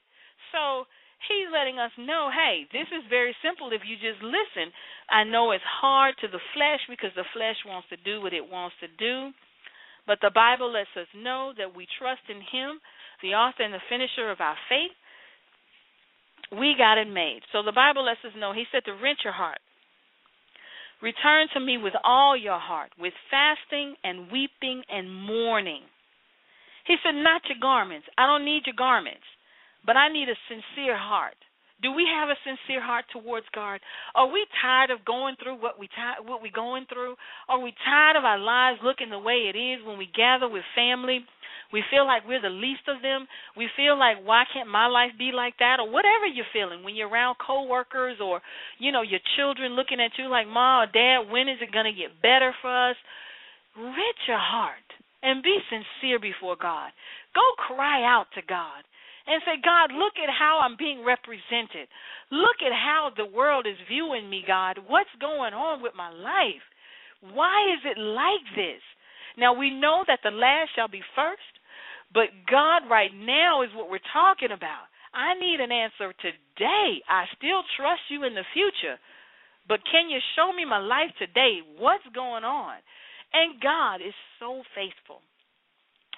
So 0.55 0.87
he's 1.27 1.51
letting 1.51 1.79
us 1.79 1.91
know, 1.99 2.31
hey, 2.31 2.69
this 2.71 2.87
is 2.95 3.03
very 3.11 3.35
simple 3.43 3.75
if 3.75 3.83
you 3.83 3.99
just 3.99 4.23
listen. 4.23 4.71
I 5.11 5.25
know 5.25 5.51
it's 5.51 5.67
hard 5.67 6.15
to 6.21 6.29
the 6.29 6.43
flesh 6.55 6.81
because 6.89 7.11
the 7.17 7.27
flesh 7.35 7.59
wants 7.67 7.89
to 7.91 7.99
do 8.07 8.23
what 8.23 8.33
it 8.33 8.47
wants 8.47 8.77
to 8.81 8.89
do. 9.01 9.35
But 10.07 10.23
the 10.23 10.33
Bible 10.33 10.73
lets 10.73 10.93
us 10.97 11.11
know 11.13 11.53
that 11.59 11.77
we 11.77 11.87
trust 11.99 12.25
in 12.31 12.41
him, 12.41 12.81
the 13.21 13.37
author 13.37 13.63
and 13.63 13.75
the 13.75 13.89
finisher 13.91 14.31
of 14.31 14.41
our 14.41 14.57
faith. 14.69 14.95
We 16.55 16.75
got 16.79 16.97
it 16.97 17.11
made. 17.11 17.41
So 17.53 17.63
the 17.63 17.77
Bible 17.77 18.05
lets 18.07 18.25
us 18.25 18.33
know, 18.39 18.55
he 18.55 18.65
said 18.73 18.85
to 18.87 18.97
rent 18.97 19.21
your 19.25 19.37
heart. 19.37 19.61
Return 21.03 21.47
to 21.55 21.61
me 21.61 21.77
with 21.77 21.93
all 22.03 22.37
your 22.37 22.59
heart, 22.59 22.91
with 22.99 23.13
fasting 23.31 23.95
and 24.03 24.33
weeping 24.33 24.83
and 24.89 25.13
mourning. 25.13 25.83
He 26.87 26.97
said, 27.05 27.13
not 27.13 27.43
your 27.49 27.61
garments. 27.61 28.07
I 28.17 28.27
don't 28.27 28.47
need 28.47 28.63
your 28.65 28.75
garments. 28.77 29.29
But 29.89 29.97
I 29.97 30.13
need 30.13 30.29
a 30.29 30.37
sincere 30.53 31.01
heart. 31.01 31.41
Do 31.81 31.97
we 31.97 32.05
have 32.05 32.29
a 32.29 32.37
sincere 32.45 32.85
heart 32.85 33.07
towards 33.09 33.49
God? 33.55 33.81
Are 34.15 34.29
we 34.29 34.45
tired 34.61 34.93
of 34.93 35.01
going 35.09 35.41
through 35.41 35.65
what 35.65 35.81
we 35.81 35.89
t- 35.89 36.21
what 36.29 36.43
we 36.45 36.51
going 36.53 36.85
through? 36.93 37.17
Are 37.49 37.59
we 37.59 37.73
tired 37.89 38.21
of 38.21 38.29
our 38.29 38.37
lives 38.37 38.85
looking 38.85 39.09
the 39.09 39.19
way 39.19 39.49
it 39.49 39.57
is 39.57 39.81
when 39.89 39.97
we 39.97 40.05
gather 40.13 40.45
with 40.45 40.77
family? 40.77 41.25
We 41.73 41.81
feel 41.89 42.05
like 42.05 42.29
we're 42.29 42.45
the 42.45 42.53
least 42.53 42.85
of 42.85 43.01
them. 43.01 43.25
We 43.57 43.73
feel 43.81 43.97
like 43.97 44.21
why 44.21 44.45
can't 44.53 44.69
my 44.69 44.93
life 44.93 45.17
be 45.17 45.33
like 45.33 45.57
that 45.57 45.81
or 45.81 45.89
whatever 45.89 46.29
you're 46.29 46.53
feeling 46.53 46.85
when 46.85 46.95
you're 46.95 47.09
around 47.09 47.37
coworkers 47.41 48.21
or 48.21 48.43
you 48.77 48.93
know 48.93 49.01
your 49.01 49.25
children 49.41 49.73
looking 49.73 50.05
at 50.05 50.13
you 50.19 50.29
like 50.29 50.49
mom 50.53 50.85
or 50.85 50.93
dad 50.93 51.33
when 51.33 51.49
is 51.49 51.65
it 51.65 51.73
going 51.73 51.89
to 51.89 51.97
get 51.97 52.21
better 52.21 52.53
for 52.61 52.91
us? 52.91 52.97
Rid 53.73 54.17
your 54.29 54.37
heart 54.37 54.85
and 55.23 55.43
be 55.43 55.57
sincere 55.73 56.21
before 56.21 56.57
God. 56.61 56.93
Go 57.33 57.41
cry 57.73 58.05
out 58.05 58.27
to 58.37 58.43
God 58.45 58.85
and 59.29 59.43
say, 59.45 59.61
God, 59.61 59.93
look 59.93 60.17
at 60.17 60.33
how 60.33 60.65
I'm 60.65 60.81
being 60.81 61.05
represented. 61.05 61.87
Look 62.33 62.65
at 62.65 62.73
how 62.73 63.13
the 63.13 63.29
world 63.29 63.67
is 63.69 63.77
viewing 63.89 64.29
me, 64.29 64.43
God. 64.47 64.81
What's 64.89 65.13
going 65.21 65.53
on 65.53 65.83
with 65.83 65.93
my 65.95 66.09
life? 66.09 66.65
Why 67.21 67.69
is 67.77 67.85
it 67.85 68.01
like 68.01 68.47
this? 68.57 68.81
Now, 69.37 69.53
we 69.53 69.71
know 69.71 70.03
that 70.09 70.21
the 70.25 70.33
last 70.33 70.71
shall 70.75 70.89
be 70.89 71.03
first, 71.15 71.53
but 72.13 72.33
God 72.51 72.89
right 72.89 73.13
now 73.13 73.63
is 73.63 73.69
what 73.77 73.91
we're 73.91 74.13
talking 74.13 74.51
about. 74.51 74.89
I 75.13 75.35
need 75.39 75.61
an 75.61 75.73
answer 75.73 76.13
today. 76.21 77.05
I 77.09 77.29
still 77.37 77.63
trust 77.77 78.09
you 78.09 78.25
in 78.25 78.35
the 78.35 78.49
future, 78.53 78.97
but 79.69 79.85
can 79.91 80.09
you 80.09 80.19
show 80.37 80.53
me 80.53 80.65
my 80.65 80.81
life 80.81 81.13
today? 81.19 81.61
What's 81.77 82.07
going 82.15 82.45
on? 82.45 82.77
And 83.33 83.61
God 83.61 83.97
is 84.01 84.17
so 84.41 84.63
faithful. 84.75 85.21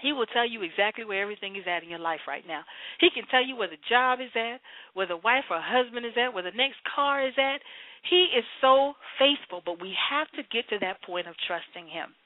He 0.00 0.12
will 0.12 0.26
tell 0.26 0.48
you 0.48 0.62
exactly 0.62 1.04
where 1.04 1.22
everything 1.22 1.56
is 1.56 1.68
at 1.68 1.82
in 1.82 1.90
your 1.90 2.00
life 2.00 2.24
right 2.26 2.44
now. 2.46 2.64
He 3.00 3.08
can 3.12 3.24
tell 3.28 3.44
you 3.44 3.56
where 3.56 3.68
the 3.68 3.80
job 3.88 4.20
is 4.20 4.32
at, 4.34 4.60
where 4.94 5.06
the 5.06 5.20
wife 5.20 5.44
or 5.50 5.60
husband 5.60 6.06
is 6.06 6.16
at, 6.16 6.32
where 6.32 6.44
the 6.44 6.56
next 6.56 6.80
car 6.88 7.26
is 7.26 7.36
at. 7.36 7.60
He 8.08 8.32
is 8.32 8.44
so 8.60 8.94
faithful, 9.20 9.60
but 9.64 9.80
we 9.80 9.92
have 9.92 10.28
to 10.32 10.42
get 10.48 10.68
to 10.72 10.80
that 10.80 11.04
point 11.04 11.28
of 11.28 11.36
trusting 11.44 11.84
him. 11.84 12.16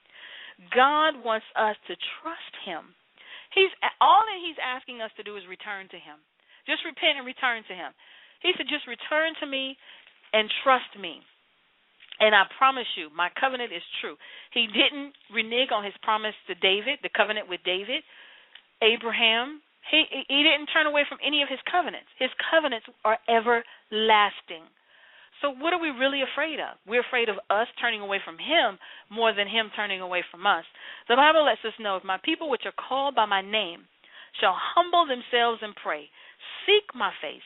God 0.70 1.18
wants 1.18 1.46
us 1.58 1.74
to 1.90 1.98
trust 2.22 2.54
him. 2.62 2.94
He's 3.54 3.70
all 4.00 4.22
that 4.22 4.38
he's 4.38 4.58
asking 4.62 5.02
us 5.02 5.10
to 5.18 5.26
do 5.26 5.34
is 5.34 5.42
return 5.50 5.90
to 5.90 5.98
him. 5.98 6.22
Just 6.66 6.86
repent 6.86 7.18
and 7.18 7.26
return 7.26 7.62
to 7.66 7.74
him. 7.74 7.90
He 8.42 8.54
said 8.56 8.70
just 8.70 8.86
return 8.86 9.34
to 9.42 9.46
me 9.46 9.76
and 10.32 10.50
trust 10.62 10.94
me. 10.98 11.22
And 12.24 12.32
I 12.32 12.48
promise 12.56 12.88
you, 12.96 13.12
my 13.12 13.28
covenant 13.36 13.68
is 13.68 13.84
true. 14.00 14.16
He 14.56 14.64
didn't 14.64 15.12
renege 15.28 15.68
on 15.68 15.84
his 15.84 15.92
promise 16.00 16.32
to 16.48 16.56
David, 16.56 16.96
the 17.04 17.12
covenant 17.12 17.52
with 17.52 17.60
David, 17.68 18.00
Abraham. 18.80 19.60
He 19.92 20.08
he 20.08 20.40
didn't 20.40 20.72
turn 20.72 20.88
away 20.88 21.04
from 21.04 21.20
any 21.20 21.44
of 21.44 21.52
his 21.52 21.60
covenants. 21.68 22.08
His 22.16 22.32
covenants 22.48 22.88
are 23.04 23.20
everlasting. 23.28 24.64
So 25.42 25.52
what 25.52 25.76
are 25.76 25.82
we 25.82 25.92
really 25.92 26.24
afraid 26.24 26.64
of? 26.64 26.80
We're 26.88 27.04
afraid 27.04 27.28
of 27.28 27.36
us 27.52 27.68
turning 27.76 28.00
away 28.00 28.24
from 28.24 28.40
him 28.40 28.80
more 29.12 29.36
than 29.36 29.44
him 29.44 29.68
turning 29.76 30.00
away 30.00 30.24
from 30.30 30.46
us. 30.48 30.64
The 31.12 31.20
Bible 31.20 31.44
lets 31.44 31.60
us 31.60 31.76
know 31.76 32.00
if 32.00 32.08
my 32.08 32.16
people 32.24 32.48
which 32.48 32.64
are 32.64 32.80
called 32.88 33.14
by 33.14 33.26
my 33.26 33.42
name 33.44 33.84
shall 34.40 34.56
humble 34.56 35.04
themselves 35.04 35.60
and 35.60 35.76
pray, 35.76 36.08
seek 36.64 36.88
my 36.96 37.12
face, 37.20 37.44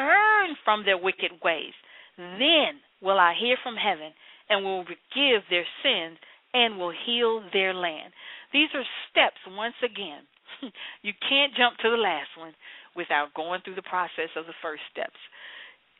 turn 0.00 0.56
from 0.64 0.86
their 0.88 0.96
wicked 0.96 1.44
ways, 1.44 1.76
then 2.16 2.80
will 3.02 3.18
I 3.18 3.34
hear 3.38 3.56
from 3.62 3.76
heaven 3.76 4.14
and 4.48 4.64
will 4.64 4.84
forgive 4.84 5.42
their 5.50 5.66
sins 5.82 6.18
and 6.54 6.78
will 6.78 6.92
heal 6.92 7.42
their 7.52 7.74
land. 7.74 8.12
These 8.52 8.68
are 8.74 8.84
steps, 9.10 9.40
once 9.48 9.76
again. 9.82 10.28
you 11.02 11.12
can't 11.28 11.56
jump 11.56 11.76
to 11.78 11.90
the 11.90 11.96
last 11.96 12.28
one 12.38 12.52
without 12.94 13.34
going 13.34 13.60
through 13.64 13.74
the 13.74 13.88
process 13.88 14.28
of 14.36 14.46
the 14.46 14.56
first 14.62 14.82
steps. 14.92 15.18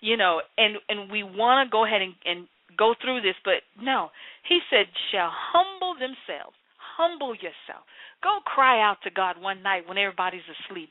You 0.00 0.16
know, 0.16 0.42
and 0.58 0.76
and 0.88 1.10
we 1.10 1.22
want 1.22 1.66
to 1.66 1.70
go 1.70 1.86
ahead 1.86 2.02
and, 2.02 2.14
and 2.26 2.46
go 2.76 2.94
through 3.00 3.22
this, 3.22 3.38
but 3.44 3.64
no. 3.80 4.10
He 4.48 4.60
said, 4.68 4.86
shall 5.10 5.30
humble 5.30 5.94
themselves. 5.94 6.56
Humble 6.98 7.34
yourself. 7.34 7.86
Go 8.20 8.44
cry 8.44 8.82
out 8.82 8.98
to 9.04 9.10
God 9.10 9.40
one 9.40 9.62
night 9.62 9.88
when 9.88 9.96
everybody's 9.96 10.44
asleep. 10.44 10.90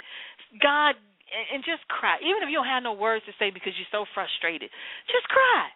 God, 0.58 0.95
and 1.54 1.62
just 1.62 1.86
cry. 1.88 2.17
Even 2.24 2.41
if 2.41 2.50
you 2.50 2.58
don't 2.58 2.71
have 2.71 2.84
no 2.84 2.97
words 2.97 3.24
to 3.28 3.34
say 3.38 3.52
because 3.52 3.78
you're 3.78 3.93
so 3.93 4.10
frustrated, 4.15 4.71
just 5.12 5.28
cry 5.30 5.69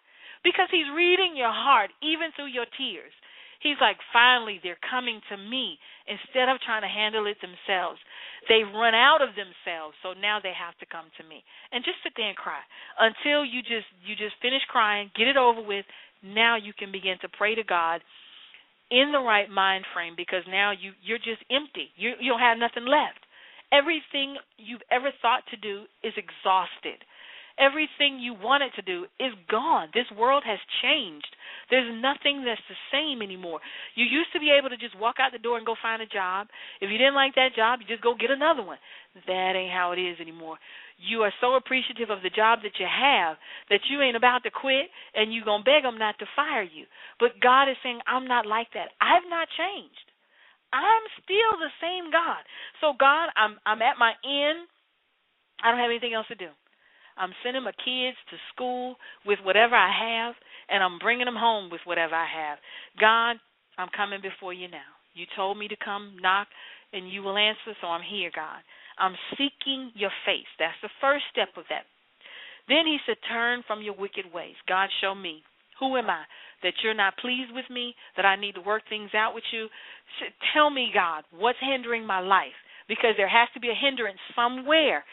because 0.45 0.69
he's 0.69 0.87
reading 0.93 1.33
your 1.33 1.51
heart 1.51 1.89
even 2.05 2.29
through 2.37 2.53
your 2.53 2.69
tears. 2.77 3.11
He's 3.65 3.81
like, 3.81 3.97
finally, 4.13 4.61
they're 4.61 4.77
coming 4.77 5.17
to 5.33 5.41
me 5.41 5.81
instead 6.05 6.53
of 6.53 6.61
trying 6.61 6.85
to 6.85 6.91
handle 6.91 7.25
it 7.25 7.41
themselves. 7.41 7.97
They've 8.45 8.69
run 8.69 8.93
out 8.93 9.25
of 9.25 9.33
themselves, 9.33 9.97
so 10.05 10.13
now 10.13 10.37
they 10.37 10.53
have 10.53 10.77
to 10.77 10.85
come 10.85 11.09
to 11.17 11.25
me. 11.25 11.41
And 11.73 11.81
just 11.81 11.97
sit 12.05 12.13
there 12.13 12.29
and 12.29 12.37
cry 12.37 12.61
until 13.01 13.41
you 13.41 13.65
just 13.65 13.89
you 14.05 14.13
just 14.13 14.37
finish 14.37 14.61
crying, 14.69 15.09
get 15.17 15.25
it 15.25 15.35
over 15.35 15.65
with. 15.65 15.89
Now 16.21 16.61
you 16.61 16.77
can 16.77 16.93
begin 16.93 17.17
to 17.25 17.29
pray 17.29 17.57
to 17.57 17.65
God 17.65 18.05
in 18.93 19.09
the 19.09 19.23
right 19.23 19.49
mind 19.49 19.85
frame 19.97 20.13
because 20.13 20.45
now 20.45 20.69
you 20.69 20.93
you're 21.01 21.17
just 21.17 21.41
empty. 21.49 21.89
You 21.97 22.13
you 22.21 22.37
don't 22.37 22.45
have 22.45 22.61
nothing 22.61 22.85
left. 22.85 23.25
Everything 23.73 24.37
you've 24.61 24.85
ever 24.93 25.09
thought 25.25 25.41
to 25.49 25.57
do 25.57 25.89
is 26.05 26.13
exhausted. 26.13 27.01
Everything 27.57 28.19
you 28.19 28.35
wanted 28.35 28.71
to 28.75 28.81
do 28.81 29.05
is 29.19 29.31
gone. 29.49 29.87
This 29.93 30.09
world 30.17 30.43
has 30.45 30.59
changed. 30.83 31.31
There's 31.69 31.87
nothing 32.01 32.43
that's 32.43 32.61
the 32.67 32.75
same 32.91 33.21
anymore. 33.21 33.59
You 33.95 34.03
used 34.03 34.33
to 34.33 34.43
be 34.43 34.51
able 34.51 34.69
to 34.69 34.77
just 34.77 34.97
walk 34.99 35.15
out 35.23 35.31
the 35.31 35.39
door 35.39 35.57
and 35.57 35.65
go 35.65 35.75
find 35.81 36.01
a 36.01 36.05
job. 36.05 36.47
If 36.81 36.91
you 36.91 36.97
didn't 36.97 37.15
like 37.15 37.35
that 37.35 37.55
job, 37.55 37.79
you 37.79 37.87
just 37.87 38.03
go 38.03 38.13
get 38.13 38.29
another 38.29 38.61
one. 38.61 38.77
That 39.27 39.55
ain't 39.55 39.71
how 39.71 39.93
it 39.93 39.99
is 39.99 40.19
anymore. 40.19 40.59
You 40.99 41.23
are 41.23 41.33
so 41.39 41.55
appreciative 41.55 42.09
of 42.09 42.23
the 42.23 42.29
job 42.29 42.59
that 42.63 42.75
you 42.75 42.87
have 42.87 43.37
that 43.69 43.87
you 43.89 44.01
ain't 44.01 44.19
about 44.19 44.43
to 44.43 44.51
quit 44.51 44.91
and 45.15 45.33
you 45.33 45.43
going 45.43 45.63
to 45.63 45.69
beg 45.69 45.83
them 45.83 45.97
not 45.97 46.19
to 46.19 46.25
fire 46.35 46.63
you. 46.63 46.85
But 47.19 47.39
God 47.39 47.71
is 47.71 47.79
saying, 47.83 47.99
I'm 48.07 48.27
not 48.27 48.45
like 48.45 48.67
that. 48.75 48.91
I've 48.99 49.27
not 49.29 49.47
changed. 49.55 50.11
I'm 50.75 51.05
still 51.23 51.55
the 51.55 51.71
same 51.79 52.11
God. 52.11 52.43
So 52.81 52.93
God, 52.99 53.31
I'm 53.39 53.55
I'm 53.65 53.81
at 53.81 53.95
my 53.95 54.11
end. 54.27 54.67
I 55.63 55.71
don't 55.71 55.79
have 55.79 55.89
anything 55.89 56.13
else 56.13 56.27
to 56.27 56.35
do. 56.35 56.51
I'm 57.17 57.31
sending 57.43 57.63
my 57.63 57.71
kids 57.71 58.17
to 58.29 58.37
school 58.53 58.95
with 59.25 59.39
whatever 59.43 59.75
I 59.75 59.91
have, 59.91 60.35
and 60.69 60.83
I'm 60.83 60.99
bringing 60.99 61.25
them 61.25 61.35
home 61.37 61.69
with 61.71 61.81
whatever 61.85 62.15
I 62.15 62.27
have. 62.27 62.57
God, 62.99 63.37
I'm 63.77 63.89
coming 63.95 64.21
before 64.21 64.53
you 64.53 64.67
now. 64.67 64.91
You 65.13 65.25
told 65.35 65.57
me 65.57 65.67
to 65.67 65.75
come 65.83 66.17
knock, 66.19 66.47
and 66.91 67.09
you 67.09 67.23
will 67.23 67.37
answer, 67.37 67.75
so 67.81 67.87
I'm 67.87 68.03
here, 68.03 68.31
God. 68.35 68.59
I'm 68.97 69.15
seeking 69.31 69.91
your 69.95 70.11
face. 70.25 70.47
That's 70.59 70.79
the 70.81 70.89
first 71.01 71.23
step 71.31 71.49
of 71.57 71.63
that. 71.69 71.87
Then 72.67 72.85
he 72.85 72.97
said, 73.05 73.17
Turn 73.29 73.63
from 73.67 73.81
your 73.81 73.95
wicked 73.95 74.25
ways. 74.33 74.55
God, 74.67 74.89
show 75.01 75.13
me. 75.13 75.43
Who 75.79 75.97
am 75.97 76.09
I? 76.09 76.23
That 76.63 76.73
you're 76.83 76.95
not 76.95 77.17
pleased 77.17 77.51
with 77.53 77.65
me, 77.69 77.95
that 78.15 78.25
I 78.25 78.39
need 78.39 78.55
to 78.55 78.61
work 78.61 78.83
things 78.87 79.11
out 79.13 79.35
with 79.35 79.43
you. 79.51 79.67
Tell 80.53 80.69
me, 80.69 80.89
God, 80.93 81.23
what's 81.37 81.59
hindering 81.59 82.05
my 82.05 82.19
life? 82.19 82.55
Because 82.87 83.13
there 83.17 83.29
has 83.29 83.49
to 83.53 83.59
be 83.59 83.69
a 83.69 83.75
hindrance 83.75 84.19
somewhere 84.35 85.03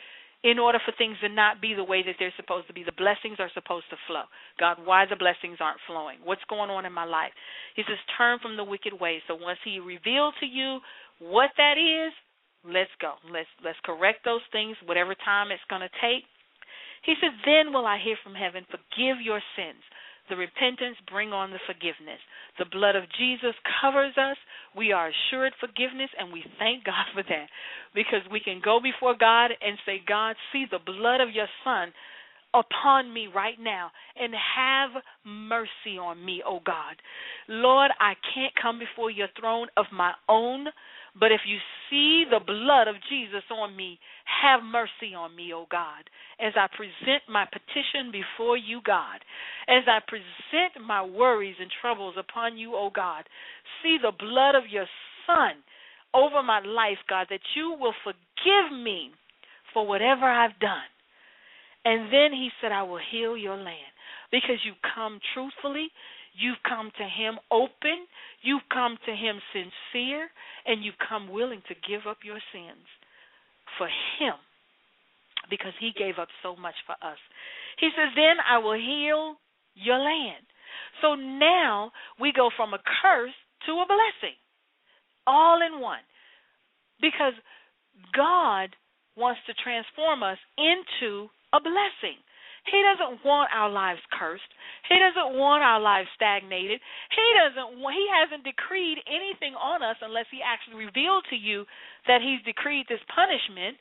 in 0.45 0.59
order 0.59 0.79
for 0.85 0.93
things 0.99 1.17
to 1.23 1.29
not 1.29 1.63
be 1.63 1.75
the 1.75 1.85
way 1.85 2.03
that 2.03 2.17
they're 2.19 2.35
supposed 2.37 2.67
to 2.67 2.75
be. 2.75 2.83
The 2.83 2.99
blessings 2.99 3.39
are 3.39 3.51
supposed 3.55 3.87
to 3.91 3.97
flow. 4.07 4.27
God, 4.59 4.79
why 4.83 5.07
the 5.07 5.17
blessings 5.17 5.59
aren't 5.61 5.79
flowing? 5.87 6.19
What's 6.25 6.43
going 6.51 6.71
on 6.71 6.85
in 6.85 6.93
my 6.93 7.05
life? 7.05 7.31
He 7.77 7.83
says, 7.87 7.99
turn 8.19 8.39
from 8.43 8.57
the 8.57 8.65
wicked 8.65 8.93
ways. 8.99 9.23
So 9.29 9.35
once 9.39 9.59
He 9.65 9.79
revealed 9.79 10.35
to 10.41 10.47
you 10.47 10.81
what 11.21 11.51
that 11.57 11.79
is, 11.79 12.13
let's 12.67 12.91
go. 13.01 13.15
Let's 13.31 13.51
let's 13.65 13.79
correct 13.85 14.25
those 14.25 14.43
things, 14.51 14.77
whatever 14.87 15.15
time 15.15 15.51
it's 15.51 15.63
going 15.71 15.83
to 15.83 15.95
take. 16.03 16.27
He 17.07 17.15
said, 17.21 17.35
then 17.47 17.73
will 17.73 17.87
I 17.87 17.99
hear 18.03 18.17
from 18.23 18.35
heaven, 18.35 18.67
forgive 18.71 19.23
your 19.23 19.43
sins 19.55 19.83
the 20.29 20.37
repentance 20.37 20.97
bring 21.11 21.33
on 21.33 21.51
the 21.51 21.59
forgiveness. 21.67 22.21
The 22.59 22.71
blood 22.71 22.97
of 22.97 23.05
Jesus 23.19 23.55
covers 23.81 24.15
us. 24.17 24.37
We 24.77 24.93
are 24.93 25.11
assured 25.11 25.53
forgiveness, 25.61 26.11
and 26.19 26.33
we 26.33 26.45
thank 26.59 26.85
God 26.89 27.07
for 27.15 27.23
that 27.23 27.47
because 27.95 28.23
we 28.31 28.41
can 28.41 28.61
go 28.65 28.81
before 28.81 29.17
God 29.19 29.51
and 29.61 29.79
say, 29.85 30.01
God, 30.07 30.37
see 30.53 30.67
the 30.71 30.79
blood 30.79 31.21
of 31.21 31.35
your 31.35 31.49
Son 31.65 31.93
upon 32.55 33.13
me 33.13 33.29
right 33.35 33.59
now 33.59 33.91
and 34.17 34.35
have 34.35 35.03
mercy 35.25 35.99
on 36.01 36.25
me, 36.25 36.43
O 36.47 36.61
God. 36.65 36.97
Lord, 37.49 37.91
I 37.99 38.15
can't 38.35 38.53
come 38.61 38.79
before 38.79 39.11
your 39.11 39.29
throne 39.39 39.69
of 39.77 39.87
my 39.93 40.13
own 40.29 40.67
but 41.19 41.31
if 41.31 41.43
you 41.47 41.59
see 41.91 42.25
the 42.31 42.41
blood 42.41 42.89
of 42.89 42.97
Jesus 43.11 43.45
on 43.51 43.77
me, 43.77 43.99
have 44.43 44.63
mercy 44.63 45.15
on 45.17 45.37
me, 45.37 45.53
O 45.53 45.67
God, 45.71 46.09
as 46.41 46.55
I 46.57 46.67
present 46.75 47.23
my 47.29 47.45
petition 47.45 48.11
before 48.11 48.57
you, 48.57 48.81
God. 48.85 49.21
As 49.69 49.85
I 49.87 50.01
present 50.09 50.87
my 50.87 51.03
worries 51.05 51.57
and 51.61 51.71
troubles 51.81 52.15
upon 52.19 52.57
you, 52.57 52.75
O 52.75 52.91
God. 52.95 53.25
See 53.83 53.99
the 54.01 54.13
blood 54.13 54.55
of 54.55 54.65
your 54.71 54.87
Son 55.27 55.63
over 56.15 56.43
my 56.43 56.61
life, 56.61 56.99
God, 57.09 57.27
that 57.31 57.41
you 57.55 57.77
will 57.79 57.95
forgive 58.03 58.73
me 58.73 59.11
for 59.73 59.87
whatever 59.87 60.25
I've 60.25 60.59
done. 60.61 60.89
And 61.85 62.13
then 62.13 62.33
he 62.33 62.49
said, 62.61 62.73
I 62.73 62.83
will 62.83 63.01
heal 63.11 63.37
your 63.37 63.57
land 63.57 63.93
because 64.31 64.59
you 64.65 64.73
come 64.95 65.21
truthfully, 65.35 65.89
You've 66.35 66.63
come 66.67 66.91
to 66.97 67.05
Him 67.05 67.39
open. 67.51 68.09
You've 68.43 68.67
come 68.73 68.97
to 69.07 69.13
Him 69.13 69.41
sincere. 69.53 70.29
And 70.67 70.85
you've 70.85 71.01
come 71.09 71.31
willing 71.31 71.63
to 71.69 71.75
give 71.89 72.07
up 72.09 72.19
your 72.25 72.41
sins 72.53 72.87
for 73.79 73.89
Him 74.19 74.35
because 75.51 75.73
He 75.81 75.93
gave 75.97 76.19
up 76.19 76.29
so 76.43 76.57
much 76.57 76.77
for 76.87 76.97
us. 77.05 77.19
He 77.79 77.91
says, 77.97 78.13
Then 78.15 78.37
I 78.49 78.59
will 78.59 78.79
heal 78.79 79.37
your 79.75 79.99
land. 79.99 80.45
So 81.01 81.15
now 81.15 81.93
we 82.21 82.33
go 82.35 82.51
from 82.57 82.75
a 82.75 82.79
curse 83.03 83.35
to 83.67 83.73
a 83.73 83.87
blessing, 83.87 84.37
all 85.27 85.61
in 85.63 85.81
one. 85.81 86.05
Because 87.01 87.35
God 88.17 88.71
wants 89.17 89.41
to 89.47 89.55
transform 89.63 90.23
us 90.23 90.39
into 90.57 91.29
a 91.53 91.61
blessing. 91.61 92.17
He 92.67 92.79
doesn't 92.79 93.25
want 93.27 93.51
our 93.51 93.71
lives 93.71 94.01
cursed. 94.15 94.47
He 94.87 94.95
doesn't 94.95 95.35
want 95.35 95.67
our 95.67 95.83
lives 95.83 96.09
stagnated. 96.15 96.79
He 97.11 97.27
doesn't 97.35 97.83
he 97.83 98.07
hasn't 98.07 98.47
decreed 98.47 99.03
anything 99.11 99.59
on 99.59 99.83
us 99.83 99.99
unless 100.01 100.31
he 100.31 100.39
actually 100.43 100.79
revealed 100.79 101.27
to 101.31 101.37
you 101.37 101.67
that 102.07 102.23
he's 102.23 102.43
decreed 102.47 102.87
this 102.87 103.03
punishment. 103.11 103.77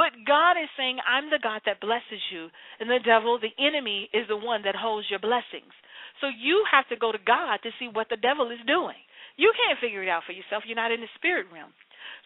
But 0.00 0.16
God 0.24 0.56
is 0.56 0.70
saying, 0.80 0.96
I'm 1.04 1.28
the 1.28 1.42
God 1.42 1.60
that 1.66 1.82
blesses 1.82 2.22
you, 2.32 2.48
and 2.78 2.88
the 2.88 3.04
devil, 3.04 3.36
the 3.36 3.52
enemy, 3.60 4.08
is 4.14 4.24
the 4.32 4.38
one 4.38 4.62
that 4.64 4.78
holds 4.78 5.10
your 5.10 5.20
blessings. 5.20 5.74
So 6.22 6.32
you 6.32 6.64
have 6.70 6.88
to 6.88 6.96
go 6.96 7.12
to 7.12 7.20
God 7.20 7.60
to 7.64 7.74
see 7.76 7.90
what 7.92 8.08
the 8.08 8.16
devil 8.16 8.48
is 8.48 8.62
doing. 8.64 8.96
You 9.36 9.52
can't 9.52 9.80
figure 9.80 10.02
it 10.02 10.08
out 10.08 10.24
for 10.24 10.32
yourself. 10.32 10.64
You're 10.64 10.78
not 10.78 10.92
in 10.92 11.00
the 11.00 11.12
spirit 11.16 11.52
realm. 11.52 11.72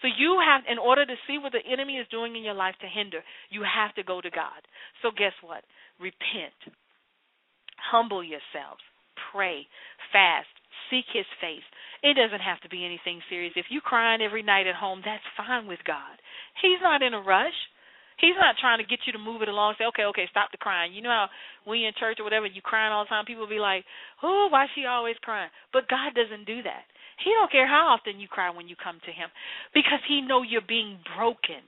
So 0.03 0.09
you 0.09 0.41
have, 0.45 0.63
in 0.71 0.79
order 0.79 1.05
to 1.07 1.17
see 1.27 1.39
what 1.39 1.53
the 1.53 1.65
enemy 1.65 1.97
is 1.97 2.07
doing 2.11 2.37
in 2.37 2.43
your 2.43 2.55
life 2.55 2.75
to 2.81 2.89
hinder, 2.89 3.21
you 3.51 3.63
have 3.63 3.95
to 3.97 4.03
go 4.03 4.21
to 4.21 4.31
God. 4.31 4.61
So 5.03 5.11
guess 5.11 5.35
what? 5.43 5.65
Repent. 6.01 6.57
Humble 7.91 8.23
yourselves. 8.23 8.83
Pray. 9.33 9.67
Fast. 10.13 10.51
Seek 10.91 11.07
his 11.13 11.27
face. 11.41 11.65
It 12.03 12.15
doesn't 12.15 12.45
have 12.45 12.61
to 12.61 12.69
be 12.69 12.85
anything 12.85 13.21
serious. 13.31 13.55
If 13.57 13.67
you're 13.71 13.81
crying 13.81 14.21
every 14.21 14.43
night 14.43 14.67
at 14.67 14.75
home, 14.77 15.01
that's 15.05 15.25
fine 15.37 15.67
with 15.67 15.81
God. 15.87 16.21
He's 16.61 16.81
not 16.83 17.03
in 17.03 17.15
a 17.15 17.23
rush. 17.23 17.57
He's 18.19 18.39
not 18.39 18.55
trying 18.61 18.79
to 18.79 18.87
get 18.87 19.03
you 19.07 19.13
to 19.13 19.19
move 19.19 19.43
it 19.43 19.49
along. 19.49 19.75
Say, 19.79 19.91
okay, 19.91 20.07
okay, 20.15 20.29
stop 20.31 20.53
the 20.53 20.63
crying. 20.63 20.95
You 20.95 21.03
know 21.03 21.11
how 21.11 21.29
when 21.65 21.81
you're 21.81 21.89
in 21.89 21.99
church 21.99 22.21
or 22.21 22.25
whatever, 22.25 22.47
you 22.47 22.63
crying 22.63 22.93
all 22.93 23.05
the 23.05 23.09
time. 23.09 23.25
People 23.25 23.49
be 23.49 23.59
like, 23.59 23.85
"Oh, 24.23 24.47
why 24.51 24.67
she 24.75 24.87
always 24.87 25.17
crying?" 25.23 25.51
But 25.73 25.89
God 25.89 26.15
doesn't 26.15 26.47
do 26.47 26.63
that. 26.63 26.87
He 27.23 27.31
don't 27.31 27.53
care 27.53 27.69
how 27.69 27.95
often 27.95 28.21
you 28.21 28.29
cry 28.29 28.51
when 28.51 28.69
you 28.69 28.77
come 28.77 28.99
to 29.05 29.13
him 29.13 29.29
because 29.73 30.01
he 30.09 30.21
know 30.21 30.43
you're 30.43 30.67
being 30.67 30.99
broken. 31.17 31.63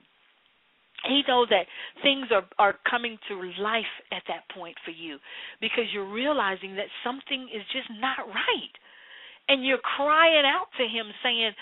He 1.05 1.21
knows 1.27 1.47
that 1.49 1.69
things 2.01 2.27
are 2.33 2.45
are 2.57 2.75
coming 2.89 3.17
to 3.29 3.35
life 3.61 3.93
at 4.11 4.23
that 4.27 4.49
point 4.49 4.75
for 4.83 4.91
you 4.91 5.19
because 5.61 5.85
you're 5.93 6.09
realizing 6.09 6.75
that 6.75 6.89
something 7.03 7.47
is 7.53 7.61
just 7.71 7.87
not 8.01 8.27
right. 8.27 8.73
And 9.47 9.63
you're 9.63 9.83
crying 9.95 10.43
out 10.43 10.67
to 10.77 10.83
him 10.83 11.07
saying 11.23 11.53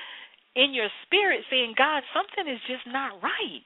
in 0.55 0.73
your 0.73 0.89
spirit 1.03 1.43
saying, 1.49 1.75
"God, 1.77 2.03
something 2.13 2.47
is 2.47 2.61
just 2.65 2.87
not 2.87 3.21
right." 3.21 3.63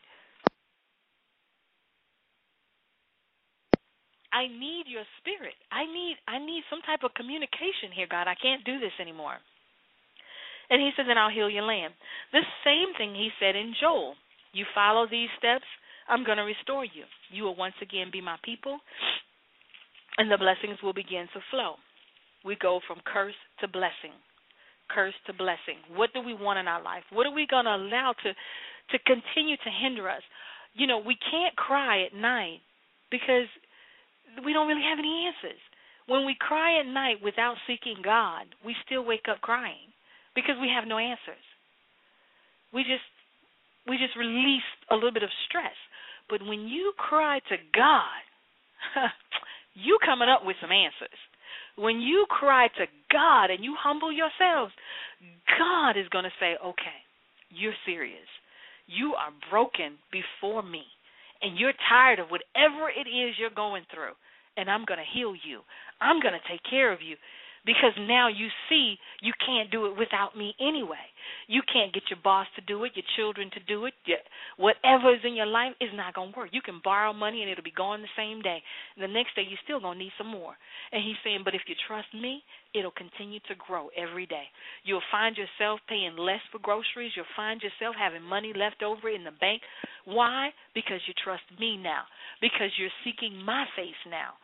I 4.32 4.48
need 4.48 4.86
your 4.88 5.06
spirit. 5.18 5.56
I 5.72 5.86
need 5.86 6.18
I 6.28 6.40
need 6.40 6.64
some 6.70 6.82
type 6.82 7.04
of 7.04 7.14
communication 7.14 7.94
here, 7.94 8.08
God. 8.10 8.28
I 8.28 8.36
can't 8.36 8.64
do 8.64 8.80
this 8.80 8.94
anymore. 9.00 9.38
And 10.70 10.82
he 10.82 10.92
said, 10.96 11.06
Then 11.08 11.18
I'll 11.18 11.34
heal 11.34 11.50
your 11.50 11.64
land. 11.64 11.94
The 12.32 12.46
same 12.64 12.94
thing 12.98 13.16
he 13.16 13.30
said 13.40 13.56
in 13.56 13.74
Joel. 13.80 14.16
You 14.54 14.66
follow 14.74 15.06
these 15.10 15.30
steps, 15.38 15.66
I'm 16.08 16.26
going 16.26 16.38
to 16.38 16.44
restore 16.44 16.84
you. 16.84 17.06
You 17.32 17.44
will 17.44 17.56
once 17.56 17.76
again 17.82 18.10
be 18.12 18.22
my 18.22 18.38
people, 18.44 18.80
and 20.18 20.30
the 20.32 20.38
blessings 20.38 20.82
will 20.82 20.94
begin 20.94 21.28
to 21.34 21.40
flow. 21.52 21.76
We 22.44 22.58
go 22.60 22.80
from 22.88 22.98
curse 23.06 23.38
to 23.62 23.68
blessing. 23.68 24.18
Curse 24.90 25.14
to 25.28 25.34
blessing. 25.34 25.78
What 25.94 26.10
do 26.14 26.22
we 26.22 26.34
want 26.34 26.58
in 26.58 26.68
our 26.68 26.82
life? 26.82 27.04
What 27.12 27.28
are 27.28 27.34
we 27.34 27.46
going 27.46 27.66
to 27.66 27.76
allow 27.76 28.16
to 28.24 28.34
to 28.34 28.98
continue 29.06 29.56
to 29.58 29.70
hinder 29.70 30.10
us? 30.10 30.24
You 30.74 30.88
know, 30.88 30.98
we 30.98 31.16
can't 31.30 31.56
cry 31.56 32.06
at 32.06 32.14
night 32.16 32.62
because 33.12 33.46
we 34.44 34.52
don't 34.52 34.68
really 34.68 34.88
have 34.90 34.98
any 34.98 35.30
answers. 35.30 35.62
When 36.08 36.26
we 36.26 36.36
cry 36.40 36.80
at 36.80 36.88
night 36.88 37.18
without 37.24 37.56
seeking 37.68 38.02
God, 38.04 38.48
we 38.66 38.76
still 38.84 39.06
wake 39.06 39.30
up 39.30 39.42
crying 39.42 39.94
because 40.36 40.56
we 40.62 40.70
have 40.74 40.88
no 40.88 40.98
answers. 40.98 41.44
We 42.74 42.84
just 42.84 43.06
we 43.88 43.98
just 43.98 44.16
release 44.16 44.68
a 44.92 44.96
little 44.96 45.12
bit 45.14 45.24
of 45.24 45.30
stress. 45.48 45.76
But 46.30 46.46
when 46.46 46.68
you 46.68 46.94
cry 46.98 47.40
to 47.50 47.58
God, 47.74 48.22
you 49.74 49.98
coming 50.06 50.30
up 50.30 50.46
with 50.46 50.58
some 50.62 50.72
answers. 50.72 51.18
When 51.76 52.02
you 52.02 52.26
cry 52.30 52.68
to 52.78 52.86
God 53.12 53.50
and 53.50 53.64
you 53.64 53.74
humble 53.80 54.12
yourselves, 54.12 54.74
God 55.58 55.98
is 55.98 56.08
going 56.10 56.26
to 56.26 56.40
say, 56.40 56.56
"Okay, 56.64 57.00
you're 57.50 57.78
serious. 57.86 58.28
You 58.86 59.16
are 59.16 59.32
broken 59.50 59.98
before 60.12 60.62
me, 60.62 60.84
and 61.42 61.58
you're 61.58 61.74
tired 61.90 62.20
of 62.20 62.30
whatever 62.30 62.90
it 62.90 63.08
is 63.08 63.40
you're 63.40 63.50
going 63.50 63.86
through, 63.94 64.14
and 64.58 64.70
I'm 64.70 64.86
going 64.86 65.00
to 65.00 65.18
heal 65.18 65.34
you. 65.34 65.62
I'm 66.02 66.22
going 66.22 66.34
to 66.34 66.50
take 66.52 66.62
care 66.70 66.92
of 66.92 67.02
you." 67.02 67.16
Because 67.66 67.94
now 68.00 68.28
you 68.28 68.48
see 68.70 68.96
you 69.22 69.34
can't 69.46 69.72
do 69.72 69.86
it 69.88 69.98
without 69.98 70.38
me 70.38 70.56
anyway. 70.60 71.04
You 71.48 71.62
can't 71.72 71.94
get 71.94 72.04
your 72.10 72.20
boss 72.24 72.48
to 72.56 72.62
do 72.62 72.84
it, 72.84 72.94
your 72.96 73.06
children 73.16 73.50
to 73.54 73.60
do 73.68 73.86
it. 73.86 73.94
Whatever 74.58 75.14
is 75.14 75.22
in 75.24 75.36
your 75.36 75.46
life 75.46 75.74
is 75.82 75.90
not 75.94 76.14
going 76.14 76.34
to 76.34 76.38
work. 76.38 76.50
You 76.52 76.62
can 76.62 76.82
borrow 76.84 77.14
money 77.14 77.42
and 77.42 77.52
it'll 77.52 77.64
be 77.64 77.72
gone 77.76 78.02
the 78.02 78.18
same 78.18 78.42
day. 78.42 78.62
And 78.96 79.04
the 79.04 79.14
next 79.14 79.36
day 79.36 79.44
you're 79.48 79.60
still 79.64 79.80
going 79.80 79.98
to 79.98 80.04
need 80.04 80.14
some 80.18 80.28
more. 80.28 80.56
And 80.92 81.04
he's 81.04 81.20
saying, 81.24 81.42
but 81.44 81.56
if 81.56 81.62
you 81.68 81.76
trust 81.88 82.08
me, 82.14 82.44
it'll 82.74 82.92
continue 82.92 83.40
to 83.48 83.56
grow 83.56 83.90
every 83.98 84.26
day. 84.26 84.46
You'll 84.84 85.06
find 85.12 85.36
yourself 85.38 85.80
paying 85.90 86.18
less 86.18 86.42
for 86.52 86.60
groceries. 86.60 87.12
You'll 87.16 87.36
find 87.36 87.62
yourself 87.62 87.96
having 87.98 88.24
money 88.24 88.54
left 88.56 88.84
over 88.84 89.10
in 89.10 89.24
the 89.24 89.36
bank. 89.40 89.62
Why? 90.06 90.50
Because 90.74 91.02
you 91.08 91.14
trust 91.24 91.44
me 91.60 91.78
now. 91.78 92.04
Because 92.42 92.70
you're 92.78 92.94
seeking 93.04 93.42
my 93.44 93.66
face 93.76 94.00
now. 94.10 94.38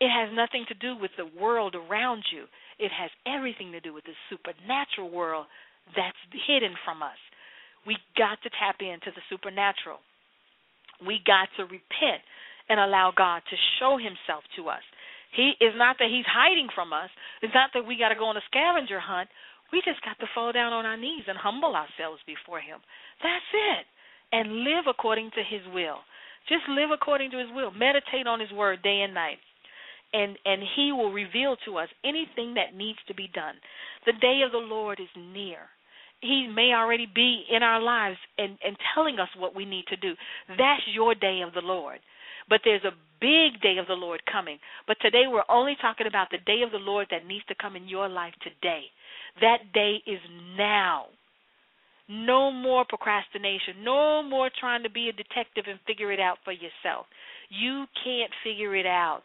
It 0.00 0.10
has 0.14 0.30
nothing 0.30 0.64
to 0.68 0.78
do 0.78 0.94
with 0.94 1.10
the 1.18 1.26
world 1.26 1.74
around 1.74 2.22
you. 2.30 2.46
It 2.78 2.92
has 2.94 3.10
everything 3.26 3.72
to 3.72 3.80
do 3.80 3.92
with 3.92 4.04
the 4.04 4.14
supernatural 4.30 5.10
world 5.10 5.46
that's 5.96 6.18
hidden 6.46 6.74
from 6.84 7.02
us. 7.02 7.18
We 7.86 7.98
got 8.14 8.38
to 8.46 8.50
tap 8.54 8.78
into 8.78 9.10
the 9.10 9.24
supernatural. 9.26 9.98
We 11.02 11.18
got 11.26 11.50
to 11.58 11.66
repent 11.66 12.22
and 12.68 12.78
allow 12.78 13.10
God 13.10 13.42
to 13.50 13.56
show 13.80 13.98
himself 13.98 14.46
to 14.56 14.68
us. 14.70 14.84
He 15.34 15.58
is 15.60 15.74
not 15.74 15.98
that 15.98 16.12
he's 16.12 16.28
hiding 16.28 16.68
from 16.74 16.92
us. 16.92 17.10
It's 17.42 17.54
not 17.54 17.70
that 17.74 17.86
we 17.86 17.98
got 17.98 18.10
to 18.10 18.18
go 18.18 18.30
on 18.30 18.38
a 18.38 18.48
scavenger 18.50 19.00
hunt. 19.00 19.28
We 19.72 19.82
just 19.84 20.00
got 20.04 20.18
to 20.20 20.30
fall 20.34 20.52
down 20.52 20.72
on 20.72 20.86
our 20.86 20.96
knees 20.96 21.26
and 21.26 21.36
humble 21.36 21.74
ourselves 21.74 22.22
before 22.24 22.60
him. 22.60 22.78
That's 23.22 23.50
it. 23.52 23.84
And 24.30 24.64
live 24.64 24.86
according 24.88 25.32
to 25.34 25.42
his 25.42 25.64
will. 25.74 26.00
Just 26.48 26.64
live 26.68 26.90
according 26.92 27.32
to 27.32 27.38
his 27.38 27.48
will. 27.52 27.72
Meditate 27.72 28.26
on 28.26 28.40
his 28.40 28.52
word 28.52 28.82
day 28.82 29.02
and 29.04 29.12
night 29.12 29.38
and 30.12 30.36
and 30.44 30.62
he 30.76 30.92
will 30.92 31.12
reveal 31.12 31.56
to 31.64 31.76
us 31.76 31.88
anything 32.04 32.54
that 32.54 32.76
needs 32.76 32.98
to 33.08 33.14
be 33.14 33.28
done. 33.34 33.54
The 34.06 34.12
day 34.12 34.42
of 34.44 34.52
the 34.52 34.58
lord 34.58 35.00
is 35.00 35.08
near. 35.16 35.58
He 36.20 36.48
may 36.52 36.72
already 36.74 37.06
be 37.06 37.44
in 37.50 37.62
our 37.62 37.80
lives 37.80 38.18
and 38.38 38.58
and 38.64 38.76
telling 38.94 39.18
us 39.18 39.28
what 39.36 39.54
we 39.54 39.64
need 39.64 39.86
to 39.88 39.96
do. 39.96 40.14
That's 40.48 40.82
your 40.92 41.14
day 41.14 41.42
of 41.46 41.54
the 41.54 41.60
lord. 41.60 41.98
But 42.48 42.60
there's 42.64 42.84
a 42.84 42.96
big 43.20 43.60
day 43.60 43.76
of 43.78 43.86
the 43.86 43.94
lord 43.94 44.22
coming. 44.30 44.58
But 44.86 44.96
today 45.02 45.24
we're 45.28 45.42
only 45.50 45.76
talking 45.80 46.06
about 46.06 46.28
the 46.30 46.38
day 46.46 46.62
of 46.64 46.72
the 46.72 46.78
lord 46.78 47.08
that 47.10 47.26
needs 47.26 47.44
to 47.46 47.54
come 47.60 47.76
in 47.76 47.88
your 47.88 48.08
life 48.08 48.34
today. 48.42 48.84
That 49.40 49.72
day 49.74 50.02
is 50.06 50.20
now. 50.56 51.06
No 52.08 52.50
more 52.50 52.86
procrastination. 52.88 53.84
No 53.84 54.22
more 54.22 54.48
trying 54.58 54.82
to 54.82 54.90
be 54.90 55.10
a 55.10 55.12
detective 55.12 55.64
and 55.68 55.78
figure 55.86 56.10
it 56.10 56.20
out 56.20 56.38
for 56.42 56.52
yourself. 56.52 57.04
You 57.50 57.84
can't 58.02 58.32
figure 58.42 58.74
it 58.74 58.86
out 58.86 59.22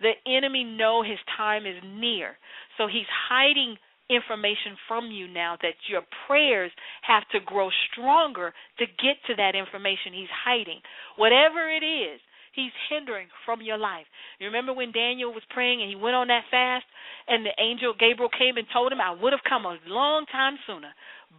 the 0.00 0.12
enemy 0.26 0.64
know 0.64 1.02
his 1.02 1.18
time 1.36 1.66
is 1.66 1.76
near. 1.84 2.36
So 2.78 2.86
he's 2.86 3.08
hiding 3.28 3.76
information 4.10 4.74
from 4.88 5.06
you 5.10 5.28
now 5.28 5.56
that 5.62 5.78
your 5.88 6.02
prayers 6.26 6.72
have 7.02 7.22
to 7.32 7.38
grow 7.40 7.70
stronger 7.92 8.52
to 8.78 8.84
get 8.86 9.22
to 9.28 9.34
that 9.36 9.54
information 9.54 10.12
he's 10.12 10.34
hiding. 10.44 10.80
Whatever 11.16 11.70
it 11.70 11.84
is, 11.86 12.18
he's 12.52 12.74
hindering 12.90 13.28
from 13.46 13.62
your 13.62 13.78
life. 13.78 14.06
You 14.38 14.46
remember 14.46 14.74
when 14.74 14.90
Daniel 14.90 15.32
was 15.32 15.46
praying 15.50 15.80
and 15.80 15.88
he 15.88 15.96
went 15.96 16.16
on 16.16 16.26
that 16.28 16.50
fast 16.50 16.86
and 17.28 17.46
the 17.46 17.54
angel 17.62 17.94
Gabriel 17.94 18.30
came 18.36 18.56
and 18.56 18.66
told 18.72 18.90
him, 18.90 19.00
I 19.00 19.14
would 19.14 19.32
have 19.32 19.46
come 19.48 19.64
a 19.64 19.78
long 19.86 20.26
time 20.26 20.58
sooner. 20.66 20.90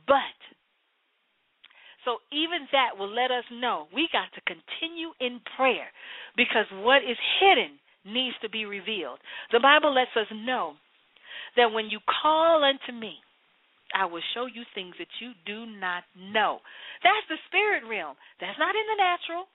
But 0.07 0.39
so 2.05 2.17
even 2.31 2.65
that 2.71 2.97
will 2.97 3.11
let 3.11 3.29
us 3.29 3.43
know 3.51 3.87
we 3.93 4.07
got 4.11 4.31
to 4.33 4.41
continue 4.47 5.11
in 5.19 5.41
prayer 5.57 5.91
because 6.35 6.65
what 6.71 7.03
is 7.03 7.17
hidden 7.39 7.77
needs 8.05 8.35
to 8.41 8.49
be 8.49 8.65
revealed. 8.65 9.19
The 9.51 9.59
Bible 9.59 9.93
lets 9.93 10.15
us 10.15 10.27
know 10.33 10.73
that 11.55 11.71
when 11.71 11.89
you 11.89 11.99
call 12.21 12.63
unto 12.63 12.97
me, 12.97 13.15
I 13.93 14.05
will 14.05 14.23
show 14.33 14.47
you 14.47 14.63
things 14.73 14.95
that 14.99 15.11
you 15.19 15.35
do 15.45 15.65
not 15.65 16.03
know. 16.15 16.59
That's 17.03 17.27
the 17.27 17.41
spirit 17.47 17.83
realm. 17.83 18.15
That's 18.39 18.59
not 18.59 18.75
in 18.75 18.87
the 18.87 19.03
natural. 19.03 19.45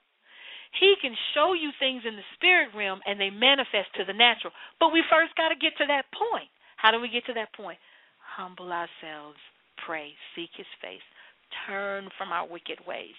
He 0.77 0.95
can 1.01 1.17
show 1.33 1.55
you 1.55 1.73
things 1.81 2.03
in 2.05 2.17
the 2.17 2.31
spirit 2.37 2.69
realm 2.77 3.01
and 3.07 3.17
they 3.17 3.31
manifest 3.31 3.97
to 3.97 4.05
the 4.05 4.13
natural. 4.13 4.53
But 4.79 4.93
we 4.93 5.03
first 5.09 5.33
got 5.37 5.49
to 5.49 5.57
get 5.57 5.73
to 5.79 5.89
that 5.89 6.05
point. 6.13 6.53
How 6.77 6.91
do 6.93 7.01
we 7.01 7.09
get 7.09 7.25
to 7.27 7.39
that 7.41 7.55
point? 7.57 7.79
Humble 8.21 8.69
ourselves, 8.69 9.41
pray, 9.87 10.13
seek 10.35 10.51
his 10.57 10.69
face, 10.83 11.05
turn 11.65 12.11
from 12.19 12.29
our 12.29 12.45
wicked 12.45 12.85
ways. 12.85 13.17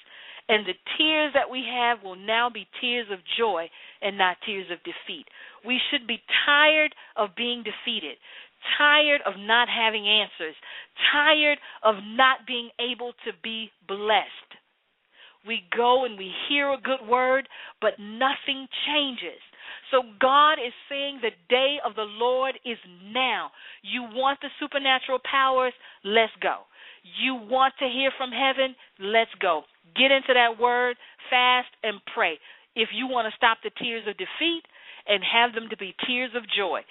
And 0.50 0.66
the 0.66 0.80
tears 0.98 1.34
that 1.34 1.50
we 1.52 1.64
have 1.70 2.04
will 2.04 2.16
now 2.16 2.50
be 2.50 2.68
tears 2.80 3.08
of 3.12 3.20
joy 3.38 3.70
and 4.02 4.18
not 4.18 4.38
tears 4.46 4.68
of 4.72 4.80
defeat. 4.80 5.26
We 5.66 5.80
should 5.92 6.08
be 6.08 6.22
tired 6.46 6.96
of 7.18 7.36
being 7.36 7.64
defeated, 7.64 8.18
tired 8.78 9.22
of 9.26 9.34
not 9.38 9.68
having 9.68 10.08
answers, 10.08 10.56
tired 11.12 11.58
of 11.84 11.96
not 12.16 12.48
being 12.48 12.70
able 12.80 13.12
to 13.26 13.32
be 13.44 13.72
blessed. 13.88 14.52
We 15.46 15.62
go 15.76 16.06
and 16.06 16.18
we 16.18 16.32
hear 16.50 16.72
a 16.72 16.82
good 16.82 17.08
word, 17.08 17.48
but 17.82 18.00
nothing 18.00 18.68
changes. 18.86 19.40
So 19.92 20.04
God 20.20 20.54
is 20.54 20.74
saying 20.90 21.20
the 21.22 21.32
day 21.50 21.78
of 21.86 21.96
the 21.96 22.08
Lord 22.08 22.56
is 22.66 22.78
now. 23.14 23.52
You 23.82 24.04
want 24.04 24.40
the 24.42 24.50
supernatural 24.60 25.20
powers? 25.30 25.74
Let's 26.04 26.34
go. 26.42 26.68
You 27.22 27.36
want 27.36 27.74
to 27.80 27.88
hear 27.88 28.12
from 28.18 28.32
heaven? 28.32 28.76
Let's 29.00 29.32
go. 29.40 29.64
Get 29.96 30.12
into 30.12 30.34
that 30.34 30.60
word, 30.60 30.98
fast, 31.30 31.70
and 31.84 32.02
pray. 32.14 32.40
If 32.76 32.90
you 32.94 33.08
want 33.08 33.32
to 33.32 33.38
stop 33.38 33.60
the 33.64 33.72
tears 33.82 34.04
of 34.08 34.18
defeat 34.18 34.64
and 35.08 35.24
have 35.24 35.54
them 35.54 35.70
to 35.70 35.78
be 35.78 35.96
tears 36.06 36.32
of 36.36 36.44
joy, 36.56 36.82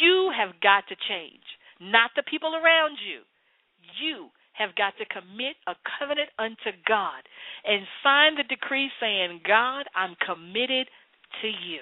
you 0.00 0.32
have 0.36 0.60
got 0.60 0.84
to 0.88 0.96
change, 1.08 1.44
not 1.80 2.10
the 2.16 2.24
people 2.24 2.54
around 2.54 2.98
you. 3.00 3.22
You 4.02 4.28
have 4.52 4.76
got 4.76 4.92
to 4.98 5.08
commit 5.08 5.56
a 5.66 5.74
covenant 5.98 6.28
unto 6.38 6.76
God 6.86 7.24
and 7.64 7.86
sign 8.02 8.36
the 8.36 8.44
decree 8.44 8.90
saying, 9.00 9.40
God, 9.46 9.86
I'm 9.96 10.16
committed 10.20 10.88
to 11.42 11.48
you 11.48 11.80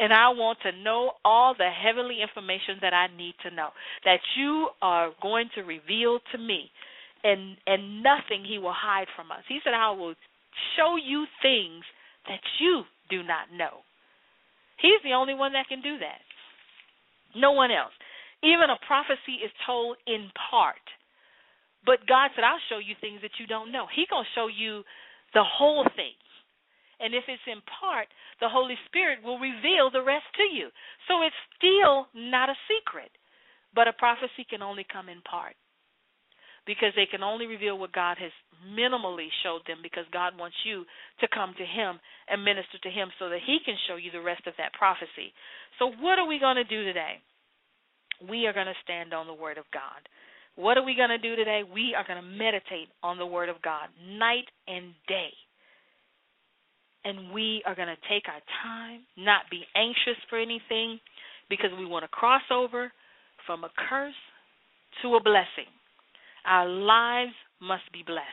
and 0.00 0.14
I 0.14 0.30
want 0.30 0.58
to 0.62 0.72
know 0.72 1.12
all 1.24 1.54
the 1.56 1.68
heavenly 1.68 2.22
information 2.22 2.80
that 2.80 2.94
I 2.94 3.08
need 3.14 3.34
to 3.42 3.54
know 3.54 3.68
that 4.04 4.20
you 4.36 4.68
are 4.80 5.10
going 5.22 5.50
to 5.54 5.62
reveal 5.62 6.20
to 6.32 6.38
me 6.38 6.70
and 7.24 7.56
and 7.66 8.02
nothing 8.02 8.44
he 8.44 8.58
will 8.58 8.76
hide 8.76 9.08
from 9.16 9.30
us. 9.30 9.44
He 9.48 9.60
said 9.62 9.74
I 9.74 9.90
will 9.90 10.14
show 10.76 10.96
you 10.96 11.26
things 11.42 11.84
that 12.28 12.40
you 12.60 12.84
do 13.08 13.22
not 13.22 13.52
know. 13.52 13.84
He's 14.80 15.00
the 15.04 15.12
only 15.12 15.34
one 15.34 15.52
that 15.52 15.68
can 15.68 15.82
do 15.82 15.98
that. 15.98 16.24
No 17.36 17.52
one 17.52 17.70
else. 17.70 17.92
Even 18.42 18.72
a 18.72 18.80
prophecy 18.86 19.44
is 19.44 19.52
told 19.66 19.96
in 20.06 20.32
part. 20.50 20.80
But 21.84 22.08
God 22.08 22.32
said, 22.34 22.44
I'll 22.44 22.60
show 22.68 22.80
you 22.80 22.96
things 23.00 23.20
that 23.22 23.36
you 23.38 23.46
don't 23.46 23.72
know. 23.72 23.86
He's 23.88 24.08
going 24.08 24.24
to 24.24 24.36
show 24.36 24.48
you 24.48 24.82
the 25.32 25.44
whole 25.44 25.84
thing. 25.96 26.16
And 27.00 27.14
if 27.14 27.24
it's 27.28 27.44
in 27.48 27.60
part, 27.80 28.08
the 28.40 28.48
Holy 28.48 28.76
Spirit 28.88 29.24
will 29.24 29.40
reveal 29.40 29.88
the 29.88 30.04
rest 30.04 30.28
to 30.36 30.44
you. 30.44 30.68
So 31.08 31.24
it's 31.24 31.36
still 31.56 32.08
not 32.12 32.52
a 32.52 32.56
secret. 32.68 33.12
But 33.74 33.88
a 33.88 33.96
prophecy 33.96 34.44
can 34.48 34.60
only 34.60 34.84
come 34.84 35.08
in 35.08 35.20
part 35.22 35.56
because 36.66 36.92
they 36.96 37.06
can 37.06 37.22
only 37.22 37.46
reveal 37.46 37.78
what 37.78 37.92
God 37.92 38.16
has 38.18 38.32
minimally 38.66 39.28
showed 39.42 39.62
them 39.66 39.78
because 39.82 40.04
God 40.12 40.36
wants 40.38 40.56
you 40.64 40.84
to 41.20 41.28
come 41.32 41.54
to 41.56 41.64
Him 41.64 41.98
and 42.28 42.44
minister 42.44 42.78
to 42.82 42.90
Him 42.90 43.08
so 43.18 43.28
that 43.28 43.40
He 43.46 43.58
can 43.64 43.76
show 43.88 43.96
you 43.96 44.10
the 44.10 44.20
rest 44.20 44.46
of 44.46 44.54
that 44.58 44.72
prophecy. 44.74 45.32
So, 45.78 45.92
what 46.00 46.18
are 46.18 46.28
we 46.28 46.38
going 46.38 46.56
to 46.56 46.64
do 46.64 46.84
today? 46.84 47.20
We 48.28 48.46
are 48.46 48.52
going 48.52 48.68
to 48.68 48.82
stand 48.84 49.14
on 49.14 49.26
the 49.26 49.34
Word 49.34 49.56
of 49.56 49.64
God. 49.72 50.04
What 50.56 50.76
are 50.76 50.84
we 50.84 50.94
going 50.94 51.08
to 51.08 51.18
do 51.18 51.36
today? 51.36 51.62
We 51.64 51.94
are 51.96 52.04
going 52.04 52.20
to 52.20 52.28
meditate 52.28 52.92
on 53.02 53.16
the 53.16 53.26
Word 53.26 53.48
of 53.48 53.62
God 53.62 53.88
night 54.04 54.50
and 54.68 54.92
day 55.08 55.32
and 57.04 57.32
we 57.32 57.62
are 57.66 57.74
going 57.74 57.88
to 57.88 58.08
take 58.08 58.24
our 58.28 58.40
time, 58.62 59.00
not 59.16 59.42
be 59.50 59.64
anxious 59.74 60.20
for 60.28 60.38
anything, 60.38 61.00
because 61.48 61.70
we 61.78 61.86
want 61.86 62.04
to 62.04 62.08
cross 62.08 62.42
over 62.52 62.92
from 63.46 63.64
a 63.64 63.70
curse 63.88 64.14
to 65.02 65.14
a 65.14 65.22
blessing. 65.22 65.70
Our 66.46 66.68
lives 66.68 67.34
must 67.60 67.90
be 67.92 68.02
blessed. 68.04 68.26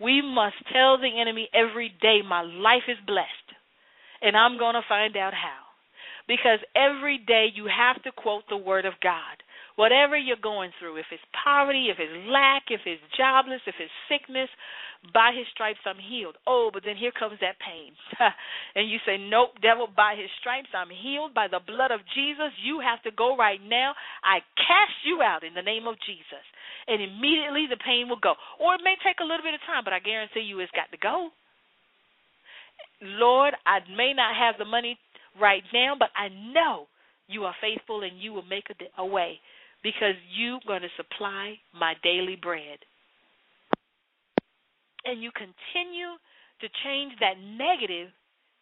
We 0.00 0.22
must 0.22 0.56
tell 0.72 0.98
the 0.98 1.20
enemy 1.20 1.48
every 1.54 1.94
day, 2.00 2.20
My 2.26 2.42
life 2.42 2.88
is 2.88 2.98
blessed, 3.06 3.48
and 4.22 4.36
I'm 4.36 4.58
going 4.58 4.74
to 4.74 4.88
find 4.88 5.16
out 5.16 5.34
how. 5.34 5.62
Because 6.26 6.58
every 6.74 7.18
day 7.18 7.48
you 7.54 7.66
have 7.66 8.02
to 8.04 8.12
quote 8.12 8.44
the 8.48 8.56
Word 8.56 8.86
of 8.86 8.94
God 9.02 9.44
whatever 9.76 10.16
you're 10.16 10.40
going 10.40 10.70
through, 10.78 10.96
if 10.98 11.06
it's 11.10 11.22
poverty, 11.44 11.88
if 11.90 11.98
it's 11.98 12.14
lack, 12.30 12.70
if 12.70 12.80
it's 12.86 13.02
jobless, 13.16 13.60
if 13.66 13.74
it's 13.78 13.92
sickness, 14.08 14.48
by 15.12 15.32
his 15.36 15.46
stripes 15.52 15.82
I'm 15.84 16.00
healed. 16.00 16.36
Oh, 16.46 16.70
but 16.72 16.82
then 16.86 16.96
here 16.96 17.12
comes 17.12 17.36
that 17.42 17.60
pain. 17.60 17.92
and 18.74 18.88
you 18.88 18.98
say, 19.04 19.18
Nope, 19.18 19.60
devil, 19.60 19.86
by 19.90 20.16
his 20.16 20.30
stripes 20.40 20.72
I'm 20.72 20.88
healed. 20.88 21.34
By 21.34 21.48
the 21.48 21.60
blood 21.60 21.90
of 21.90 22.00
Jesus, 22.14 22.54
you 22.64 22.80
have 22.80 23.02
to 23.02 23.12
go 23.12 23.36
right 23.36 23.60
now. 23.60 23.92
I 24.24 24.40
cast 24.56 24.96
you 25.04 25.20
out 25.20 25.44
in 25.44 25.52
the 25.52 25.66
name 25.66 25.86
of 25.86 26.00
Jesus. 26.06 26.44
And 26.86 27.00
immediately 27.00 27.66
the 27.68 27.80
pain 27.84 28.08
will 28.08 28.20
go. 28.20 28.34
Or 28.60 28.74
it 28.74 28.80
may 28.84 28.96
take 29.04 29.20
a 29.20 29.24
little 29.24 29.42
bit 29.42 29.54
of 29.54 29.60
time, 29.66 29.84
but 29.84 29.92
I 29.92 30.00
guarantee 30.00 30.40
you 30.40 30.60
it's 30.60 30.72
got 30.72 30.90
to 30.92 30.98
go. 30.98 31.30
Lord, 33.02 33.54
I 33.66 33.80
may 33.96 34.12
not 34.12 34.36
have 34.36 34.56
the 34.58 34.64
money 34.64 34.98
right 35.40 35.62
now, 35.72 35.94
but 35.98 36.10
I 36.16 36.28
know 36.28 36.86
You 37.26 37.44
are 37.44 37.54
faithful 37.60 38.02
and 38.02 38.20
you 38.20 38.32
will 38.32 38.44
make 38.44 38.64
a, 38.70 39.02
a 39.02 39.06
way 39.06 39.40
because 39.82 40.14
you're 40.36 40.60
going 40.66 40.82
to 40.82 40.88
supply 40.96 41.54
my 41.78 41.94
daily 42.02 42.36
bread. 42.40 42.78
And 45.04 45.22
you 45.22 45.30
continue 45.32 46.16
to 46.60 46.68
change 46.84 47.12
that 47.20 47.34
negative 47.38 48.08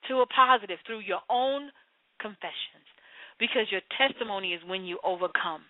to 0.08 0.20
a 0.20 0.26
positive 0.26 0.78
through 0.86 1.00
your 1.00 1.20
own 1.30 1.70
confessions 2.20 2.86
because 3.38 3.70
your 3.70 3.82
testimony 3.98 4.52
is 4.52 4.60
when 4.66 4.84
you 4.84 4.98
overcome. 5.04 5.62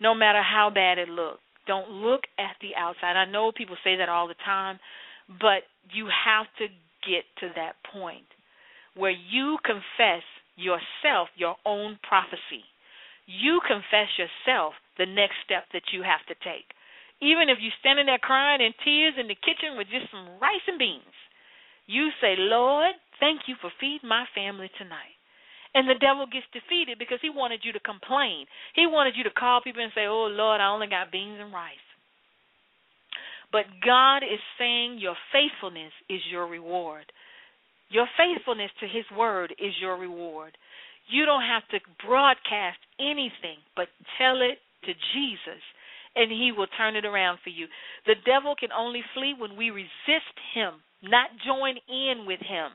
No 0.00 0.14
matter 0.14 0.42
how 0.42 0.70
bad 0.72 0.98
it 0.98 1.08
looks, 1.08 1.40
don't 1.66 1.90
look 1.90 2.22
at 2.38 2.56
the 2.60 2.74
outside. 2.76 3.16
I 3.16 3.30
know 3.30 3.52
people 3.52 3.76
say 3.84 3.96
that 3.96 4.08
all 4.08 4.26
the 4.26 4.40
time, 4.44 4.78
but 5.28 5.62
you 5.92 6.08
have 6.08 6.46
to 6.58 6.66
get 7.06 7.24
to 7.40 7.48
that 7.54 7.76
point 7.92 8.26
where 8.96 9.14
you 9.14 9.58
confess 9.64 10.24
yourself 10.56 11.28
your 11.36 11.56
own 11.64 11.98
prophecy. 12.02 12.64
You 13.26 13.60
confess 13.66 14.10
yourself 14.18 14.74
the 14.98 15.06
next 15.06 15.38
step 15.44 15.64
that 15.72 15.92
you 15.92 16.02
have 16.02 16.24
to 16.26 16.34
take. 16.42 16.66
Even 17.22 17.48
if 17.48 17.58
you're 17.60 17.76
standing 17.80 18.06
there 18.06 18.18
crying 18.18 18.60
in 18.60 18.72
tears 18.82 19.14
in 19.20 19.28
the 19.28 19.36
kitchen 19.36 19.76
with 19.76 19.86
just 19.92 20.10
some 20.10 20.40
rice 20.40 20.64
and 20.66 20.78
beans, 20.78 21.14
you 21.86 22.08
say, 22.20 22.34
Lord, 22.38 22.96
thank 23.20 23.46
you 23.46 23.54
for 23.60 23.70
feeding 23.78 24.08
my 24.08 24.24
family 24.34 24.70
tonight. 24.78 25.19
And 25.74 25.88
the 25.88 26.00
devil 26.00 26.26
gets 26.26 26.46
defeated 26.52 26.98
because 26.98 27.18
he 27.22 27.30
wanted 27.30 27.60
you 27.62 27.72
to 27.72 27.80
complain. 27.80 28.46
He 28.74 28.86
wanted 28.86 29.14
you 29.16 29.22
to 29.24 29.30
call 29.30 29.62
people 29.62 29.82
and 29.82 29.92
say, 29.94 30.06
Oh, 30.06 30.26
Lord, 30.26 30.60
I 30.60 30.68
only 30.68 30.88
got 30.88 31.12
beans 31.12 31.38
and 31.40 31.52
rice. 31.52 31.86
But 33.52 33.66
God 33.84 34.18
is 34.22 34.40
saying 34.58 34.98
your 34.98 35.16
faithfulness 35.32 35.92
is 36.08 36.20
your 36.30 36.46
reward. 36.46 37.06
Your 37.90 38.06
faithfulness 38.16 38.70
to 38.80 38.86
His 38.86 39.04
word 39.16 39.52
is 39.58 39.74
your 39.80 39.96
reward. 39.96 40.56
You 41.08 41.26
don't 41.26 41.42
have 41.42 41.66
to 41.70 41.80
broadcast 42.06 42.78
anything, 43.00 43.58
but 43.74 43.88
tell 44.18 44.40
it 44.42 44.58
to 44.86 44.92
Jesus, 45.14 45.62
and 46.14 46.30
He 46.30 46.52
will 46.56 46.68
turn 46.78 46.94
it 46.94 47.04
around 47.04 47.38
for 47.42 47.50
you. 47.50 47.66
The 48.06 48.14
devil 48.24 48.54
can 48.58 48.70
only 48.70 49.02
flee 49.14 49.34
when 49.36 49.56
we 49.56 49.70
resist 49.70 50.34
Him, 50.54 50.74
not 51.02 51.30
join 51.44 51.74
in 51.88 52.26
with 52.26 52.40
Him. 52.40 52.70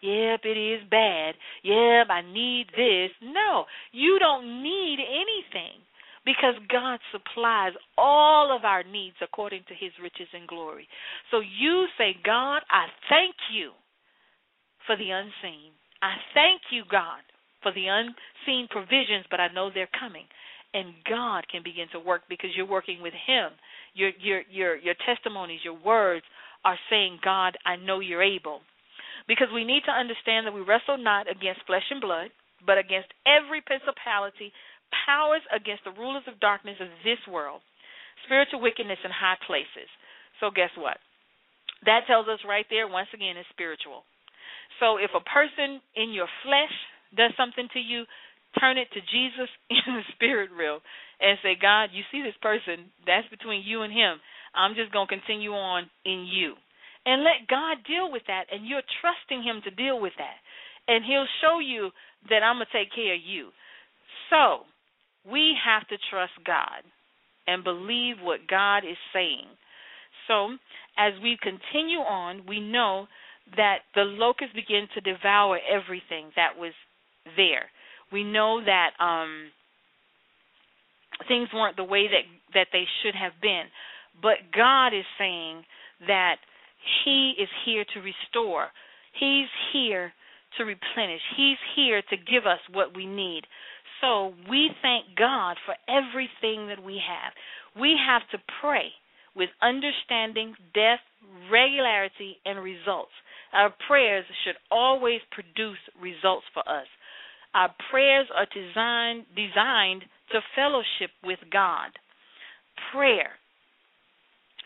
Yep, 0.00 0.40
it 0.44 0.58
is 0.58 0.82
bad. 0.90 1.34
Yep, 1.64 2.06
I 2.10 2.22
need 2.22 2.66
this. 2.76 3.10
No, 3.22 3.64
you 3.92 4.18
don't 4.20 4.62
need 4.62 4.98
anything 5.00 5.80
because 6.24 6.54
God 6.68 7.00
supplies 7.10 7.72
all 7.96 8.54
of 8.54 8.64
our 8.64 8.82
needs 8.84 9.16
according 9.22 9.62
to 9.68 9.74
his 9.74 9.92
riches 10.02 10.28
and 10.32 10.46
glory. 10.46 10.86
So 11.30 11.40
you 11.40 11.86
say, 11.96 12.16
God, 12.24 12.60
I 12.70 12.86
thank 13.08 13.34
you 13.52 13.72
for 14.86 14.96
the 14.96 15.10
unseen. 15.10 15.72
I 16.02 16.14
thank 16.34 16.60
you, 16.70 16.82
God, 16.90 17.22
for 17.62 17.72
the 17.72 17.86
unseen 17.88 18.68
provisions, 18.70 19.26
but 19.30 19.40
I 19.40 19.48
know 19.52 19.70
they're 19.72 19.88
coming. 19.98 20.24
And 20.74 20.92
God 21.08 21.46
can 21.50 21.62
begin 21.64 21.86
to 21.92 21.98
work 21.98 22.22
because 22.28 22.50
you're 22.54 22.66
working 22.66 23.00
with 23.00 23.14
him. 23.26 23.50
Your 23.94 24.10
your 24.20 24.42
your 24.50 24.76
your 24.76 24.94
testimonies, 25.06 25.60
your 25.64 25.78
words 25.82 26.24
are 26.64 26.76
saying, 26.90 27.20
God, 27.24 27.56
I 27.64 27.76
know 27.76 28.00
you're 28.00 28.22
able. 28.22 28.60
Because 29.28 29.52
we 29.52 29.68
need 29.68 29.84
to 29.84 29.92
understand 29.92 30.48
that 30.48 30.56
we 30.56 30.64
wrestle 30.64 30.96
not 30.96 31.28
against 31.28 31.68
flesh 31.68 31.84
and 31.92 32.00
blood, 32.00 32.32
but 32.64 32.80
against 32.80 33.12
every 33.28 33.60
principality, 33.60 34.50
powers 35.04 35.44
against 35.52 35.84
the 35.84 35.92
rulers 35.92 36.24
of 36.24 36.40
darkness 36.40 36.80
of 36.80 36.88
this 37.04 37.20
world, 37.28 37.60
spiritual 38.24 38.64
wickedness 38.64 38.98
in 39.04 39.12
high 39.12 39.36
places. 39.44 39.86
So, 40.40 40.48
guess 40.48 40.72
what? 40.80 40.96
That 41.84 42.08
tells 42.08 42.26
us 42.26 42.40
right 42.48 42.66
there, 42.72 42.88
once 42.88 43.12
again, 43.12 43.36
it's 43.36 43.46
spiritual. 43.52 44.08
So, 44.80 44.96
if 44.96 45.12
a 45.12 45.22
person 45.22 45.84
in 45.94 46.16
your 46.16 46.26
flesh 46.42 46.72
does 47.12 47.36
something 47.36 47.68
to 47.76 47.80
you, 47.84 48.08
turn 48.56 48.80
it 48.80 48.88
to 48.96 49.00
Jesus 49.12 49.52
in 49.70 49.92
the 49.92 50.08
spirit 50.16 50.48
realm 50.56 50.80
and 51.20 51.36
say, 51.44 51.52
God, 51.52 51.92
you 51.92 52.00
see 52.08 52.24
this 52.24 52.38
person, 52.40 52.88
that's 53.04 53.28
between 53.28 53.60
you 53.60 53.84
and 53.84 53.92
him. 53.92 54.24
I'm 54.56 54.72
just 54.72 54.88
going 54.90 55.06
to 55.06 55.14
continue 55.20 55.52
on 55.52 55.84
in 56.08 56.24
you 56.24 56.56
and 57.08 57.24
let 57.24 57.48
God 57.48 57.78
deal 57.88 58.12
with 58.12 58.22
that. 58.28 58.44
And 58.52 58.68
you're 58.68 58.84
trusting 59.00 59.42
Him 59.42 59.62
to 59.64 59.70
deal 59.72 59.98
with 59.98 60.12
that. 60.18 60.36
And 60.92 61.02
He'll 61.02 61.26
show 61.40 61.58
you 61.58 61.88
that 62.28 62.44
I'm 62.44 62.56
going 62.56 62.68
to 62.70 62.78
take 62.78 62.92
care 62.92 63.14
of 63.14 63.20
you. 63.24 63.48
So 64.28 64.68
we 65.24 65.56
have 65.64 65.88
to 65.88 65.96
trust 66.10 66.36
God 66.44 66.84
and 67.46 67.64
believe 67.64 68.16
what 68.20 68.46
God 68.46 68.84
is 68.84 69.00
saying. 69.14 69.48
So 70.28 70.52
as 70.98 71.14
we 71.22 71.38
continue 71.40 72.04
on, 72.04 72.44
we 72.46 72.60
know 72.60 73.08
that 73.56 73.88
the 73.94 74.02
locusts 74.02 74.54
begin 74.54 74.86
to 74.92 75.00
devour 75.00 75.58
everything 75.64 76.28
that 76.36 76.60
was 76.60 76.72
there. 77.36 77.72
We 78.12 78.22
know 78.22 78.60
that 78.62 78.90
um, 79.02 79.48
things 81.26 81.48
weren't 81.54 81.76
the 81.76 81.84
way 81.84 82.06
that 82.08 82.28
that 82.52 82.68
they 82.72 82.84
should 83.02 83.14
have 83.14 83.32
been, 83.40 83.64
but 84.20 84.52
God 84.54 84.88
is 84.88 85.04
saying 85.18 85.64
that 86.06 86.36
he 87.04 87.34
is 87.38 87.48
here 87.64 87.84
to 87.94 88.00
restore. 88.00 88.68
He's 89.18 89.48
here 89.72 90.12
to 90.56 90.64
replenish. 90.64 91.20
He's 91.36 91.58
here 91.76 92.02
to 92.02 92.16
give 92.16 92.46
us 92.46 92.60
what 92.72 92.96
we 92.96 93.06
need. 93.06 93.42
So 94.00 94.34
we 94.48 94.70
thank 94.82 95.16
God 95.18 95.56
for 95.66 95.74
everything 95.88 96.68
that 96.68 96.82
we 96.82 97.00
have. 97.06 97.32
We 97.80 97.96
have 98.06 98.22
to 98.30 98.38
pray 98.60 98.88
with 99.34 99.50
understanding, 99.62 100.54
depth, 100.74 101.02
regularity, 101.50 102.38
and 102.44 102.62
results. 102.62 103.12
Our 103.52 103.72
prayers 103.86 104.24
should 104.44 104.56
always 104.70 105.20
produce 105.30 105.78
results 106.00 106.46
for 106.52 106.68
us. 106.68 106.86
Our 107.54 107.74
prayers 107.90 108.26
are 108.34 108.46
designed 108.46 109.24
designed 109.34 110.04
to 110.32 110.40
fellowship 110.54 111.10
with 111.24 111.38
God. 111.50 111.90
Prayer 112.92 113.30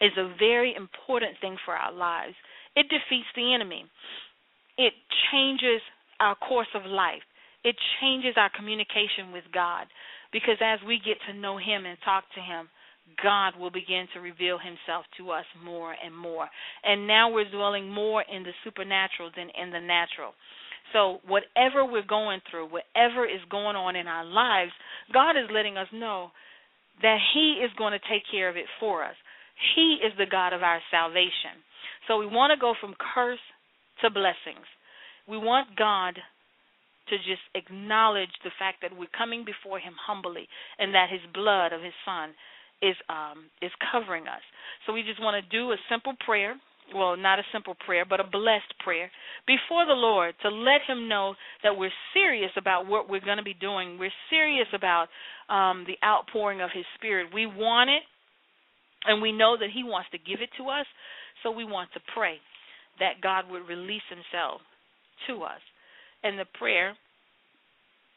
is 0.03 0.13
a 0.19 0.35
very 0.39 0.75
important 0.77 1.37
thing 1.41 1.57
for 1.65 1.75
our 1.75 1.93
lives. 1.93 2.35
It 2.75 2.87
defeats 2.91 3.29
the 3.37 3.55
enemy. 3.55 3.85
It 4.77 4.93
changes 5.31 5.81
our 6.21 6.35
course 6.35 6.71
of 6.75 6.85
life. 6.85 7.23
It 7.65 7.77
changes 8.01 8.35
our 8.37 8.51
communication 8.57 9.33
with 9.33 9.45
God 9.55 9.87
because 10.33 10.59
as 10.61 10.81
we 10.87 10.99
get 10.99 11.19
to 11.29 11.39
know 11.39 11.57
Him 11.57 11.87
and 11.87 11.97
talk 12.05 12.25
to 12.35 12.41
Him, 12.41 12.69
God 13.23 13.55
will 13.59 13.71
begin 13.71 14.07
to 14.15 14.21
reveal 14.21 14.59
Himself 14.59 15.05
to 15.19 15.31
us 15.31 15.45
more 15.63 15.95
and 16.05 16.17
more. 16.17 16.49
And 16.83 17.07
now 17.07 17.31
we're 17.31 17.51
dwelling 17.51 17.89
more 17.89 18.23
in 18.23 18.43
the 18.43 18.53
supernatural 18.65 19.31
than 19.37 19.49
in 19.61 19.71
the 19.71 19.81
natural. 19.81 20.33
So, 20.93 21.19
whatever 21.27 21.85
we're 21.85 22.07
going 22.07 22.41
through, 22.51 22.69
whatever 22.69 23.25
is 23.25 23.41
going 23.51 23.77
on 23.77 23.97
in 23.97 24.07
our 24.07 24.25
lives, 24.25 24.73
God 25.13 25.33
is 25.33 25.49
letting 25.53 25.77
us 25.77 25.89
know 25.93 26.31
that 27.03 27.19
He 27.35 27.61
is 27.65 27.71
going 27.79 27.93
to 27.93 28.09
take 28.11 28.23
care 28.31 28.49
of 28.49 28.57
it 28.57 28.67
for 28.81 29.05
us. 29.05 29.15
He 29.75 29.99
is 30.05 30.13
the 30.19 30.27
God 30.31 30.53
of 30.53 30.63
our 30.63 30.81
salvation. 30.91 31.63
So 32.09 32.19
we 32.19 32.27
want 32.27 32.53
to 32.53 32.61
go 32.61 32.75
from 32.81 32.95
curse 33.15 33.43
to 34.03 34.11
blessings. 34.11 34.67
We 35.29 35.39
want 35.39 35.77
God 35.77 36.19
to 37.09 37.17
just 37.19 37.43
acknowledge 37.55 38.31
the 38.45 38.51
fact 38.59 38.79
that 38.83 38.97
we're 38.97 39.11
coming 39.17 39.45
before 39.45 39.79
him 39.79 39.95
humbly 40.07 40.49
and 40.79 40.95
that 40.95 41.11
his 41.11 41.21
blood 41.35 41.73
of 41.73 41.83
his 41.83 41.95
son 42.05 42.31
is 42.81 42.97
um 43.09 43.47
is 43.61 43.71
covering 43.93 44.25
us. 44.25 44.43
So 44.87 44.93
we 44.93 45.03
just 45.03 45.23
want 45.23 45.43
to 45.43 45.57
do 45.57 45.73
a 45.73 45.77
simple 45.89 46.15
prayer, 46.25 46.57
well, 46.95 47.17
not 47.17 47.39
a 47.39 47.43
simple 47.53 47.77
prayer, 47.87 48.05
but 48.05 48.21
a 48.21 48.25
blessed 48.25 48.75
prayer 48.83 49.11
before 49.47 49.87
the 49.87 49.95
Lord 49.95 50.35
to 50.43 50.49
let 50.49 50.83
him 50.87 51.09
know 51.09 51.35
that 51.63 51.77
we're 51.77 51.95
serious 52.13 52.51
about 52.57 52.87
what 52.87 53.09
we're 53.09 53.21
going 53.21 53.37
to 53.37 53.43
be 53.43 53.55
doing. 53.55 53.99
We're 53.99 54.19
serious 54.31 54.69
about 54.75 55.07
um 55.49 55.85
the 55.87 55.99
outpouring 56.05 56.61
of 56.61 56.71
his 56.73 56.85
spirit. 56.97 57.33
We 57.35 57.47
want 57.47 57.91
it 57.91 58.03
and 59.07 59.23
we 59.23 59.33
know 59.33 59.57
that 59.59 59.71
He 59.75 59.85
wants 59.85 60.11
to 60.11 60.19
give 60.19 60.41
it 60.41 60.51
to 60.59 60.69
us, 60.69 60.87
so 61.43 61.51
we 61.51 61.65
want 61.65 61.91
to 61.95 62.01
pray 62.15 62.37
that 62.99 63.21
God 63.23 63.51
would 63.51 63.67
release 63.67 64.05
Himself 64.09 64.61
to 65.27 65.43
us. 65.43 65.61
And 66.23 66.39
the 66.39 66.47
prayer, 66.59 66.95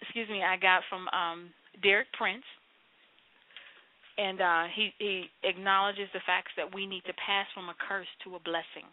excuse 0.01 0.29
me, 0.29 0.43
I 0.43 0.57
got 0.57 0.81
from 0.89 1.07
um, 1.09 1.49
Derek 1.81 2.11
Prince, 2.13 2.45
and 4.17 4.39
uh, 4.39 4.63
he 4.75 4.91
he 4.99 5.25
acknowledges 5.43 6.07
the 6.13 6.23
facts 6.25 6.51
that 6.57 6.73
we 6.73 6.85
need 6.85 7.03
to 7.05 7.13
pass 7.13 7.47
from 7.53 7.69
a 7.69 7.75
curse 7.87 8.07
to 8.23 8.35
a 8.35 8.39
blessing. 8.39 8.87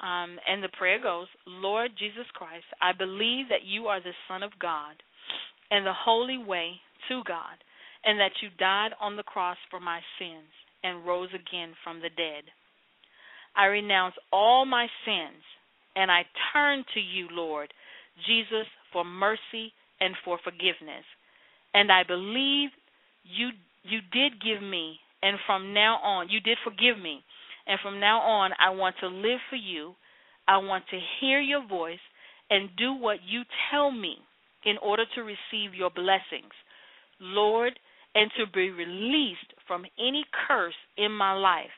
Um, 0.00 0.40
and 0.48 0.64
the 0.64 0.72
prayer 0.78 1.00
goes, 1.00 1.28
Lord 1.46 1.90
Jesus 1.98 2.24
Christ, 2.32 2.64
I 2.80 2.92
believe 2.96 3.50
that 3.50 3.68
you 3.68 3.86
are 3.86 4.00
the 4.00 4.16
Son 4.26 4.42
of 4.42 4.50
God 4.58 4.96
and 5.70 5.84
the 5.84 5.92
holy 5.92 6.38
way 6.38 6.80
to 7.08 7.22
God, 7.28 7.60
and 8.04 8.18
that 8.18 8.32
you 8.42 8.48
died 8.58 8.92
on 8.98 9.16
the 9.16 9.22
cross 9.22 9.58
for 9.70 9.78
my 9.78 10.00
sins 10.18 10.48
and 10.82 11.06
rose 11.06 11.30
again 11.34 11.74
from 11.84 12.00
the 12.00 12.10
dead. 12.10 12.44
I 13.56 13.66
renounce 13.66 14.14
all 14.32 14.64
my 14.64 14.86
sins 15.04 15.42
and 15.96 16.10
I 16.10 16.22
turn 16.52 16.84
to 16.94 17.00
you, 17.00 17.28
Lord 17.30 17.72
Jesus, 18.26 18.66
for 18.92 19.04
mercy 19.04 19.72
and 20.00 20.14
for 20.24 20.38
forgiveness. 20.42 21.04
And 21.74 21.90
I 21.90 22.02
believe 22.04 22.70
you 23.24 23.50
you 23.82 24.00
did 24.12 24.42
give 24.42 24.62
me 24.62 24.98
and 25.22 25.38
from 25.46 25.72
now 25.72 25.96
on 26.02 26.28
you 26.28 26.40
did 26.40 26.58
forgive 26.64 26.98
me. 27.02 27.22
And 27.66 27.78
from 27.82 28.00
now 28.00 28.20
on 28.20 28.52
I 28.58 28.70
want 28.70 28.96
to 29.00 29.08
live 29.08 29.40
for 29.48 29.56
you. 29.56 29.94
I 30.48 30.58
want 30.58 30.84
to 30.90 30.98
hear 31.20 31.40
your 31.40 31.66
voice 31.66 32.00
and 32.50 32.68
do 32.76 32.92
what 32.92 33.18
you 33.26 33.42
tell 33.70 33.90
me 33.90 34.16
in 34.64 34.76
order 34.78 35.04
to 35.14 35.22
receive 35.22 35.74
your 35.74 35.90
blessings, 35.90 36.52
Lord, 37.20 37.78
and 38.14 38.30
to 38.38 38.46
be 38.52 38.70
released 38.70 39.54
from 39.66 39.84
any 39.98 40.24
curse 40.48 40.74
in 40.96 41.12
my 41.12 41.32
life. 41.32 41.70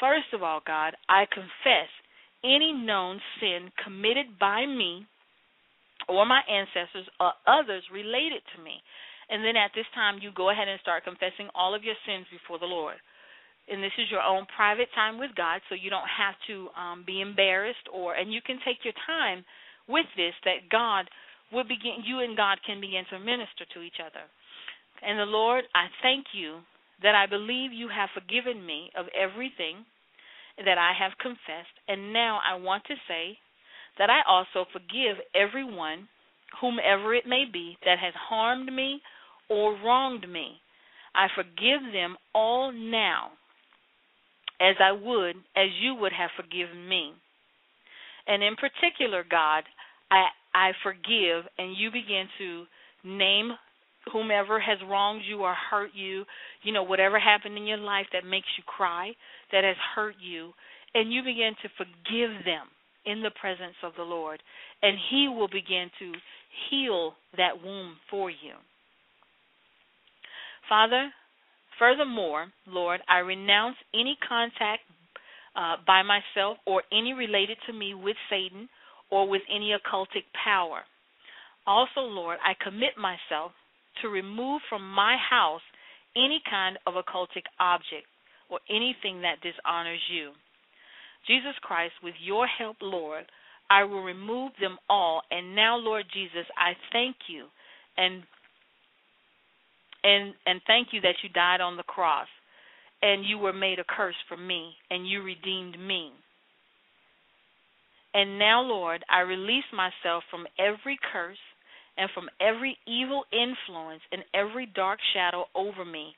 First 0.00 0.34
of 0.34 0.42
all, 0.42 0.60
God, 0.66 0.94
I 1.08 1.24
confess 1.32 1.88
any 2.44 2.72
known 2.72 3.20
sin 3.40 3.72
committed 3.82 4.38
by 4.38 4.66
me 4.66 5.06
or 6.08 6.26
my 6.26 6.42
ancestors 6.44 7.08
or 7.18 7.32
others 7.46 7.82
related 7.92 8.42
to 8.54 8.62
me. 8.62 8.82
And 9.28 9.42
then 9.42 9.56
at 9.56 9.72
this 9.74 9.88
time, 9.94 10.20
you 10.22 10.30
go 10.30 10.50
ahead 10.50 10.68
and 10.68 10.78
start 10.80 11.04
confessing 11.04 11.48
all 11.54 11.74
of 11.74 11.82
your 11.82 11.98
sins 12.06 12.26
before 12.30 12.58
the 12.60 12.70
Lord. 12.70 12.96
And 13.66 13.82
this 13.82 13.96
is 13.98 14.06
your 14.10 14.22
own 14.22 14.46
private 14.54 14.86
time 14.94 15.18
with 15.18 15.34
God, 15.34 15.58
so 15.66 15.74
you 15.74 15.90
don't 15.90 16.06
have 16.06 16.38
to 16.46 16.70
um, 16.78 17.02
be 17.02 17.20
embarrassed, 17.20 17.90
or 17.90 18.14
and 18.14 18.32
you 18.32 18.38
can 18.40 18.62
take 18.62 18.86
your 18.86 18.94
time 19.10 19.42
with 19.88 20.06
this. 20.14 20.34
That 20.46 20.70
God 20.70 21.10
will 21.50 21.66
begin, 21.66 22.06
you 22.06 22.22
and 22.22 22.36
God 22.36 22.62
can 22.62 22.80
begin 22.80 23.02
to 23.10 23.18
minister 23.18 23.66
to 23.74 23.82
each 23.82 23.98
other. 23.98 24.22
And 25.02 25.18
the 25.18 25.24
Lord, 25.24 25.64
I 25.74 25.86
thank 26.02 26.26
you 26.32 26.60
that 27.02 27.14
I 27.14 27.26
believe 27.26 27.72
you 27.72 27.88
have 27.88 28.08
forgiven 28.14 28.64
me 28.64 28.90
of 28.96 29.06
everything 29.14 29.84
that 30.64 30.78
I 30.78 30.92
have 30.98 31.12
confessed, 31.20 31.76
and 31.86 32.12
now 32.12 32.40
I 32.48 32.56
want 32.56 32.84
to 32.84 32.94
say 33.06 33.38
that 33.98 34.08
I 34.08 34.20
also 34.26 34.66
forgive 34.72 35.16
everyone, 35.34 36.08
whomever 36.60 37.14
it 37.14 37.26
may 37.26 37.44
be, 37.50 37.76
that 37.84 37.98
has 37.98 38.14
harmed 38.16 38.72
me 38.72 39.00
or 39.50 39.76
wronged 39.84 40.28
me. 40.28 40.56
I 41.14 41.28
forgive 41.34 41.92
them 41.92 42.16
all 42.34 42.72
now, 42.72 43.32
as 44.60 44.76
I 44.80 44.92
would, 44.92 45.36
as 45.56 45.68
you 45.80 45.94
would 45.94 46.12
have 46.12 46.30
forgiven 46.36 46.88
me. 46.88 47.12
And 48.26 48.42
in 48.42 48.56
particular, 48.56 49.24
God, 49.28 49.64
I 50.10 50.28
I 50.54 50.72
forgive, 50.82 51.44
and 51.58 51.76
you 51.76 51.90
begin 51.90 52.28
to 52.38 52.64
name 53.04 53.52
whomever 54.12 54.60
has 54.60 54.78
wronged 54.88 55.22
you 55.28 55.40
or 55.40 55.54
hurt 55.70 55.90
you, 55.94 56.24
you 56.62 56.72
know, 56.72 56.82
whatever 56.82 57.18
happened 57.18 57.56
in 57.56 57.66
your 57.66 57.78
life 57.78 58.06
that 58.12 58.24
makes 58.24 58.46
you 58.56 58.64
cry, 58.66 59.12
that 59.52 59.64
has 59.64 59.76
hurt 59.94 60.14
you, 60.20 60.52
and 60.94 61.12
you 61.12 61.22
begin 61.22 61.52
to 61.62 61.68
forgive 61.76 62.44
them 62.44 62.66
in 63.04 63.22
the 63.22 63.30
presence 63.40 63.76
of 63.82 63.92
the 63.96 64.02
Lord, 64.02 64.42
and 64.82 64.96
He 65.10 65.28
will 65.28 65.48
begin 65.48 65.90
to 65.98 66.12
heal 66.70 67.14
that 67.36 67.62
wound 67.62 67.96
for 68.10 68.30
you. 68.30 68.54
Father, 70.68 71.10
furthermore, 71.78 72.46
Lord, 72.66 73.00
I 73.08 73.18
renounce 73.18 73.76
any 73.94 74.16
contact 74.28 74.82
uh, 75.54 75.76
by 75.86 76.02
myself 76.02 76.58
or 76.66 76.82
any 76.92 77.12
related 77.12 77.56
to 77.66 77.72
me 77.72 77.94
with 77.94 78.16
Satan 78.28 78.68
or 79.10 79.28
with 79.28 79.42
any 79.54 79.72
occultic 79.72 80.24
power. 80.44 80.80
Also, 81.66 82.00
Lord, 82.00 82.38
I 82.44 82.54
commit 82.62 82.96
myself 82.98 83.52
to 84.02 84.08
remove 84.08 84.62
from 84.68 84.88
my 84.90 85.16
house 85.30 85.62
any 86.16 86.40
kind 86.48 86.78
of 86.86 86.94
occultic 86.94 87.44
object 87.60 88.06
or 88.48 88.60
anything 88.70 89.22
that 89.22 89.42
dishonors 89.42 90.00
you. 90.10 90.32
Jesus 91.26 91.54
Christ, 91.62 91.94
with 92.02 92.14
your 92.22 92.46
help, 92.46 92.76
Lord, 92.80 93.24
I 93.68 93.84
will 93.84 94.02
remove 94.02 94.52
them 94.60 94.78
all. 94.88 95.22
And 95.30 95.56
now, 95.56 95.76
Lord 95.76 96.06
Jesus, 96.12 96.46
I 96.56 96.72
thank 96.92 97.16
you 97.28 97.46
and 97.96 98.22
and 100.04 100.34
and 100.46 100.60
thank 100.66 100.88
you 100.92 101.00
that 101.00 101.16
you 101.22 101.28
died 101.30 101.60
on 101.60 101.76
the 101.76 101.82
cross 101.82 102.28
and 103.02 103.24
you 103.24 103.38
were 103.38 103.52
made 103.52 103.78
a 103.78 103.84
curse 103.84 104.14
for 104.28 104.36
me 104.36 104.72
and 104.90 105.08
you 105.08 105.22
redeemed 105.22 105.78
me. 105.80 106.12
And 108.14 108.38
now, 108.38 108.62
Lord, 108.62 109.04
I 109.10 109.20
release 109.20 109.64
myself 109.74 110.24
from 110.30 110.46
every 110.58 110.98
curse 111.12 111.36
and 111.96 112.10
from 112.14 112.28
every 112.40 112.76
evil 112.86 113.24
influence 113.32 114.02
and 114.12 114.22
every 114.34 114.66
dark 114.66 114.98
shadow 115.14 115.44
over 115.54 115.84
me 115.84 116.12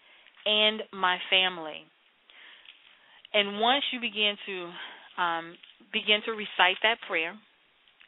and 0.47 0.83
my 0.93 1.19
family. 1.31 1.85
And 3.35 3.61
once 3.61 3.85
you 3.93 4.01
begin 4.01 4.35
to 4.47 5.23
um, 5.23 5.55
begin 5.93 6.21
to 6.25 6.33
recite 6.33 6.79
that 6.83 6.97
prayer, 7.09 7.35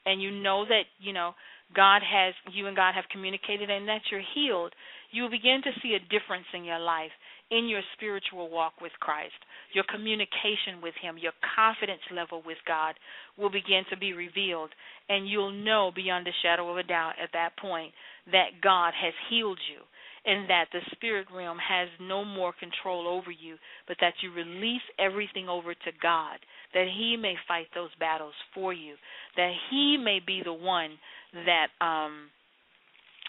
and 0.06 0.22
you 0.22 0.30
know 0.30 0.64
that 0.64 0.84
you 0.98 1.12
know 1.12 1.34
God 1.74 2.02
has 2.02 2.34
you 2.52 2.66
and 2.66 2.76
God 2.76 2.94
have 2.94 3.04
communicated 3.12 3.70
and 3.70 3.86
that 3.88 4.00
you're 4.10 4.22
healed, 4.34 4.72
you 5.10 5.22
will 5.22 5.30
begin 5.30 5.60
to 5.64 5.70
see 5.82 5.94
a 5.94 6.08
difference 6.08 6.46
in 6.54 6.64
your 6.64 6.78
life, 6.78 7.12
in 7.50 7.68
your 7.68 7.82
spiritual 7.96 8.48
walk 8.50 8.74
with 8.80 8.92
Christ. 9.00 9.34
Your 9.72 9.84
communication 9.84 10.80
with 10.82 10.94
Him, 11.00 11.18
your 11.18 11.32
confidence 11.56 12.02
level 12.14 12.42
with 12.44 12.58
God 12.66 12.94
will 13.36 13.50
begin 13.50 13.82
to 13.90 13.96
be 13.96 14.12
revealed, 14.12 14.70
and 15.08 15.28
you'll 15.28 15.52
know 15.52 15.90
beyond 15.94 16.26
a 16.26 16.32
shadow 16.42 16.70
of 16.70 16.78
a 16.78 16.82
doubt 16.82 17.14
at 17.22 17.30
that 17.32 17.56
point 17.58 17.92
that 18.32 18.60
God 18.62 18.92
has 19.00 19.14
healed 19.28 19.58
you 19.70 19.82
and 20.24 20.48
that 20.50 20.66
the 20.72 20.80
spirit 20.92 21.26
realm 21.34 21.58
has 21.58 21.88
no 22.00 22.24
more 22.24 22.52
control 22.52 23.08
over 23.08 23.30
you, 23.30 23.56
but 23.88 23.96
that 24.00 24.12
you 24.22 24.32
release 24.32 24.82
everything 24.98 25.48
over 25.48 25.72
to 25.72 25.90
God, 26.02 26.38
that 26.74 26.86
He 26.94 27.16
may 27.16 27.34
fight 27.48 27.66
those 27.74 27.90
battles 27.98 28.34
for 28.54 28.72
you, 28.72 28.94
that 29.36 29.52
He 29.70 29.96
may 29.96 30.18
be 30.24 30.42
the 30.44 30.52
one 30.52 30.98
that 31.32 31.68
um, 31.84 32.28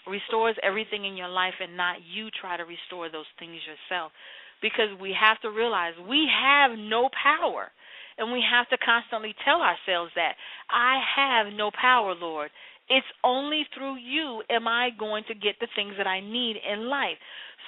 restores 0.06 0.56
everything 0.62 1.04
in 1.04 1.16
your 1.16 1.28
life 1.28 1.54
and 1.60 1.76
not 1.76 1.96
you 2.02 2.28
try 2.40 2.56
to 2.56 2.64
restore 2.64 3.10
those 3.10 3.28
things 3.38 3.58
yourself. 3.66 4.12
Because 4.60 4.90
we 5.00 5.14
have 5.18 5.40
to 5.42 5.50
realize 5.50 5.94
we 6.08 6.28
have 6.30 6.78
no 6.78 7.08
power. 7.22 7.70
And 8.18 8.32
we 8.32 8.44
have 8.44 8.68
to 8.68 8.84
constantly 8.84 9.34
tell 9.44 9.62
ourselves 9.62 10.12
that 10.14 10.34
I 10.70 11.00
have 11.16 11.52
no 11.52 11.70
power, 11.70 12.14
Lord. 12.14 12.50
It's 12.88 13.06
only 13.24 13.64
through 13.74 13.96
you 13.96 14.42
am 14.50 14.68
I 14.68 14.90
going 14.98 15.24
to 15.28 15.34
get 15.34 15.56
the 15.60 15.68
things 15.74 15.94
that 15.96 16.06
I 16.06 16.20
need 16.20 16.56
in 16.60 16.88
life. 16.88 17.16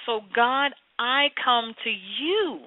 So, 0.05 0.21
God, 0.35 0.71
I 0.99 1.27
come 1.43 1.73
to 1.83 1.89
you 1.89 2.59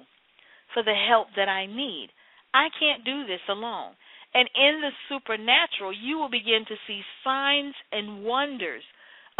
for 0.73 0.83
the 0.83 0.93
help 0.93 1.27
that 1.35 1.47
I 1.47 1.65
need. 1.65 2.09
I 2.53 2.67
can't 2.79 3.05
do 3.05 3.25
this 3.25 3.41
alone. 3.47 3.93
And 4.33 4.49
in 4.55 4.81
the 4.81 4.91
supernatural, 5.07 5.93
you 5.93 6.17
will 6.17 6.29
begin 6.29 6.65
to 6.67 6.75
see 6.85 7.01
signs 7.23 7.73
and 7.91 8.23
wonders 8.23 8.83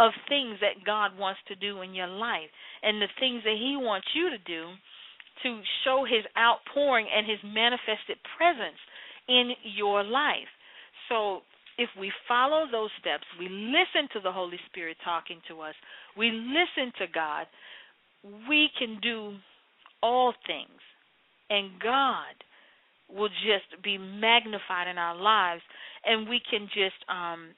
of 0.00 0.12
things 0.28 0.56
that 0.60 0.84
God 0.84 1.16
wants 1.18 1.40
to 1.48 1.54
do 1.54 1.82
in 1.82 1.94
your 1.94 2.08
life 2.08 2.48
and 2.82 3.00
the 3.00 3.12
things 3.20 3.42
that 3.44 3.56
He 3.60 3.76
wants 3.76 4.08
you 4.14 4.30
to 4.30 4.38
do 4.38 4.72
to 5.42 5.60
show 5.84 6.04
His 6.08 6.24
outpouring 6.36 7.06
and 7.14 7.26
His 7.28 7.38
manifested 7.44 8.16
presence 8.36 8.80
in 9.28 9.52
your 9.76 10.02
life. 10.02 10.48
So 11.08 11.42
if 11.76 11.90
we 11.98 12.10
follow 12.26 12.64
those 12.70 12.90
steps, 12.98 13.24
we 13.38 13.48
listen 13.48 14.08
to 14.14 14.20
the 14.20 14.32
Holy 14.32 14.58
Spirit 14.70 14.96
talking 15.04 15.40
to 15.48 15.60
us, 15.60 15.74
we 16.16 16.30
listen 16.30 16.92
to 16.98 17.06
God, 17.12 17.46
we 18.48 18.68
can 18.78 18.98
do 19.02 19.36
all 20.02 20.32
things. 20.46 20.80
And 21.50 21.70
God 21.82 22.36
will 23.08 23.28
just 23.28 23.82
be 23.82 23.98
magnified 23.98 24.88
in 24.88 24.98
our 24.98 25.16
lives, 25.16 25.62
and 26.04 26.28
we 26.28 26.40
can 26.48 26.68
just 26.68 26.96
um, 27.08 27.48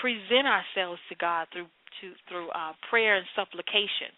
present 0.00 0.48
ourselves 0.48 1.00
to 1.08 1.14
God 1.16 1.46
through 1.52 1.68
to, 2.00 2.12
through 2.28 2.48
uh, 2.50 2.72
prayer 2.88 3.16
and 3.16 3.26
supplication. 3.36 4.14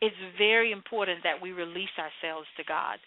It's 0.00 0.16
very 0.36 0.72
important 0.72 1.24
that 1.24 1.40
we 1.40 1.52
release 1.52 1.92
ourselves 1.96 2.46
to 2.58 2.64
God 2.64 2.98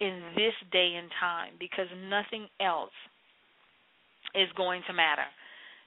in 0.00 0.20
this 0.36 0.52
day 0.70 0.98
and 1.00 1.08
time 1.20 1.54
because 1.58 1.86
nothing 2.10 2.48
else 2.60 2.94
is 4.34 4.48
going 4.56 4.82
to 4.86 4.92
matter. 4.92 5.24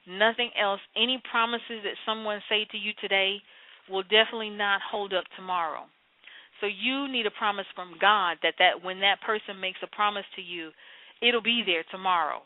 Nothing 0.08 0.50
else, 0.58 0.80
any 0.96 1.20
promises 1.30 1.82
that 1.82 1.98
someone 2.06 2.40
say 2.48 2.66
to 2.70 2.78
you 2.78 2.92
today 3.00 3.38
will 3.90 4.02
definitely 4.02 4.50
not 4.50 4.80
hold 4.82 5.12
up 5.12 5.24
tomorrow. 5.36 5.86
So 6.60 6.66
you 6.66 7.06
need 7.12 7.26
a 7.26 7.38
promise 7.38 7.66
from 7.74 7.94
God 8.00 8.38
that 8.42 8.54
that 8.58 8.82
when 8.82 9.00
that 9.00 9.20
person 9.20 9.60
makes 9.60 9.78
a 9.82 9.94
promise 9.94 10.24
to 10.36 10.42
you, 10.42 10.70
it'll 11.20 11.42
be 11.42 11.62
there 11.66 11.84
tomorrow. 11.90 12.40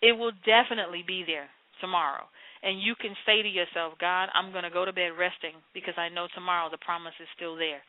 It 0.00 0.16
will 0.16 0.32
definitely 0.46 1.04
be 1.06 1.22
there 1.26 1.50
tomorrow. 1.80 2.26
And 2.62 2.82
you 2.82 2.94
can 2.94 3.14
say 3.26 3.42
to 3.42 3.48
yourself, 3.48 3.94
God, 4.00 4.28
I'm 4.34 4.52
going 4.52 4.64
to 4.64 4.70
go 4.70 4.84
to 4.84 4.92
bed 4.92 5.18
resting 5.18 5.58
because 5.74 5.94
I 5.96 6.08
know 6.08 6.28
tomorrow 6.34 6.70
the 6.70 6.78
promise 6.78 7.14
is 7.20 7.28
still 7.34 7.56
there. 7.56 7.82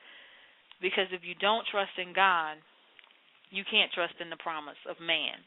Because 0.82 1.08
if 1.12 1.22
you 1.24 1.36
don't 1.36 1.68
trust 1.70 1.94
in 1.98 2.14
God, 2.14 2.58
you 3.52 3.64
can't 3.70 3.94
trust 3.94 4.18
in 4.20 4.30
the 4.30 4.42
promise 4.42 4.80
of 4.90 4.98
man 4.98 5.44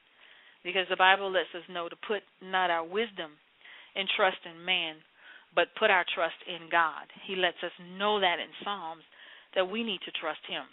because 0.66 0.90
the 0.90 0.98
Bible 0.98 1.30
lets 1.30 1.54
us 1.54 1.62
know 1.70 1.88
to 1.88 1.94
put 2.10 2.26
not 2.42 2.70
our 2.70 2.82
wisdom 2.82 3.38
and 3.94 4.10
trust 4.18 4.42
in 4.42 4.64
man, 4.66 4.96
but 5.54 5.70
put 5.78 5.94
our 5.94 6.04
trust 6.10 6.36
in 6.50 6.66
God. 6.66 7.06
He 7.26 7.38
lets 7.38 7.62
us 7.62 7.70
know 7.96 8.18
that 8.18 8.42
in 8.42 8.50
Psalms 8.66 9.06
that 9.54 9.70
we 9.70 9.86
need 9.86 10.02
to 10.04 10.18
trust 10.20 10.42
Him. 10.50 10.66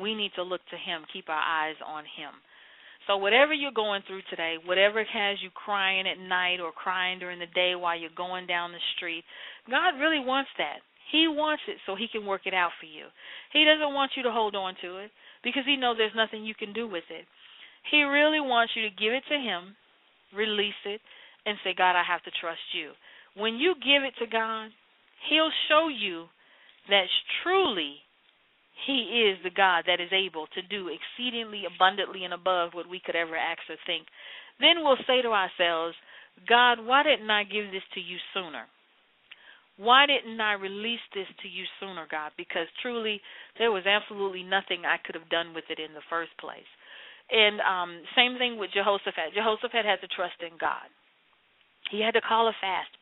We 0.00 0.14
need 0.14 0.30
to 0.38 0.46
look 0.46 0.62
to 0.70 0.78
Him, 0.78 1.02
keep 1.12 1.28
our 1.28 1.42
eyes 1.42 1.74
on 1.84 2.04
Him. 2.04 2.30
So, 3.06 3.16
whatever 3.16 3.52
you're 3.52 3.72
going 3.72 4.02
through 4.06 4.22
today, 4.28 4.56
whatever 4.64 5.02
has 5.02 5.38
you 5.42 5.50
crying 5.54 6.06
at 6.06 6.18
night 6.18 6.60
or 6.60 6.70
crying 6.70 7.18
during 7.18 7.38
the 7.38 7.46
day 7.54 7.74
while 7.74 7.98
you're 7.98 8.10
going 8.16 8.46
down 8.46 8.72
the 8.72 8.78
street, 8.96 9.24
God 9.68 9.98
really 9.98 10.20
wants 10.20 10.50
that. 10.58 10.80
He 11.10 11.26
wants 11.26 11.62
it 11.66 11.78
so 11.86 11.96
He 11.96 12.06
can 12.06 12.26
work 12.26 12.42
it 12.44 12.54
out 12.54 12.70
for 12.78 12.86
you. 12.86 13.06
He 13.52 13.64
doesn't 13.64 13.94
want 13.94 14.12
you 14.16 14.22
to 14.22 14.30
hold 14.30 14.54
on 14.54 14.74
to 14.82 14.98
it 14.98 15.10
because 15.42 15.62
He 15.66 15.76
knows 15.76 15.96
there's 15.98 16.12
nothing 16.14 16.44
you 16.44 16.54
can 16.54 16.72
do 16.72 16.86
with 16.86 17.04
it. 17.10 17.26
He 17.90 18.02
really 18.02 18.40
wants 18.40 18.74
you 18.76 18.82
to 18.82 18.94
give 18.94 19.12
it 19.12 19.24
to 19.28 19.38
Him, 19.38 19.74
release 20.36 20.78
it, 20.84 21.00
and 21.46 21.56
say, 21.64 21.74
God, 21.76 21.96
I 21.96 22.04
have 22.06 22.22
to 22.24 22.30
trust 22.40 22.60
you. 22.74 22.92
when 23.34 23.54
you 23.54 23.74
give 23.76 24.04
it 24.04 24.14
to 24.18 24.30
God, 24.30 24.70
He'll 25.28 25.50
show 25.68 25.88
you 25.88 26.26
that 26.88 27.06
truly 27.42 27.96
He 28.86 29.28
is 29.28 29.38
the 29.42 29.50
God 29.54 29.84
that 29.86 30.00
is 30.00 30.12
able 30.12 30.46
to 30.54 30.62
do 30.62 30.88
exceedingly 30.88 31.64
abundantly 31.66 32.24
and 32.24 32.32
above 32.32 32.72
what 32.72 32.88
we 32.88 33.00
could 33.04 33.16
ever 33.16 33.36
ask 33.36 33.60
or 33.68 33.76
think. 33.86 34.06
Then 34.60 34.84
we'll 34.84 35.00
say 35.06 35.22
to 35.22 35.32
ourselves, 35.32 35.96
God, 36.48 36.80
why 36.80 37.02
didn't 37.02 37.30
I 37.30 37.44
give 37.44 37.72
this 37.72 37.84
to 37.94 38.00
you 38.00 38.16
sooner? 38.32 38.64
Why 39.76 40.04
didn't 40.04 40.40
I 40.40 40.60
release 40.60 41.00
this 41.14 41.28
to 41.40 41.48
you 41.48 41.64
sooner, 41.80 42.04
God? 42.10 42.32
Because 42.36 42.68
truly, 42.82 43.20
there 43.56 43.72
was 43.72 43.88
absolutely 43.88 44.44
nothing 44.44 44.84
I 44.84 45.00
could 45.00 45.16
have 45.16 45.28
done 45.32 45.56
with 45.56 45.64
it 45.72 45.80
in 45.80 45.96
the 45.96 46.04
first 46.12 46.36
place. 46.36 46.68
And 47.32 47.60
um, 47.64 48.02
same 48.16 48.36
thing 48.36 48.58
with 48.58 48.76
Jehoshaphat. 48.76 49.32
Jehoshaphat 49.32 49.84
had 49.84 50.04
to 50.04 50.10
trust 50.12 50.36
in 50.44 50.58
God. 50.60 50.84
He 51.88 52.04
had 52.04 52.12
to 52.12 52.20
call 52.20 52.48
a 52.48 52.56
fast. 52.60 52.92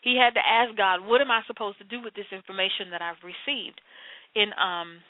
He 0.00 0.16
had 0.16 0.34
to 0.38 0.44
ask 0.44 0.76
God, 0.76 1.04
"What 1.04 1.20
am 1.20 1.30
I 1.30 1.42
supposed 1.46 1.78
to 1.78 1.90
do 1.90 2.00
with 2.00 2.14
this 2.14 2.30
information 2.30 2.90
that 2.94 3.02
I've 3.02 3.20
received?" 3.26 3.80
In 4.36 4.52
um, 4.60 5.00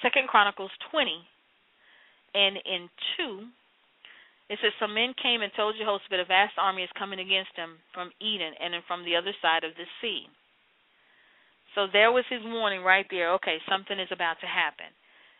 Second 0.00 0.28
Chronicles 0.28 0.72
20 0.90 1.12
and 2.34 2.56
in 2.64 2.88
two, 3.16 3.44
it 4.48 4.58
says, 4.64 4.72
Some 4.80 4.94
men 4.96 5.12
came 5.20 5.44
and 5.44 5.52
told 5.52 5.76
Jehoshaphat 5.76 6.20
a 6.20 6.24
vast 6.24 6.56
army 6.56 6.82
is 6.82 6.98
coming 6.98 7.20
against 7.20 7.52
him 7.54 7.76
from 7.92 8.10
Edom 8.20 8.56
and 8.56 8.74
from 8.88 9.04
the 9.04 9.16
other 9.16 9.36
side 9.44 9.64
of 9.64 9.76
the 9.76 9.84
sea. 10.00 10.24
So 11.74 11.86
there 11.92 12.12
was 12.12 12.24
his 12.28 12.40
warning 12.44 12.82
right 12.82 13.06
there. 13.10 13.32
Okay, 13.40 13.58
something 13.68 13.98
is 13.98 14.12
about 14.12 14.40
to 14.40 14.48
happen, 14.48 14.88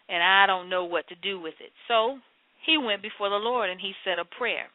and 0.09 0.23
I 0.23 0.47
don't 0.47 0.69
know 0.69 0.85
what 0.85 1.09
to 1.09 1.17
do 1.17 1.41
with 1.41 1.57
it. 1.61 1.73
So 1.89 2.17
he 2.65 2.79
went 2.79 3.03
before 3.03 3.29
the 3.29 3.37
Lord 3.37 3.69
and 3.69 3.81
he 3.81 3.93
said 4.05 4.19
a 4.19 4.25
prayer. 4.25 4.69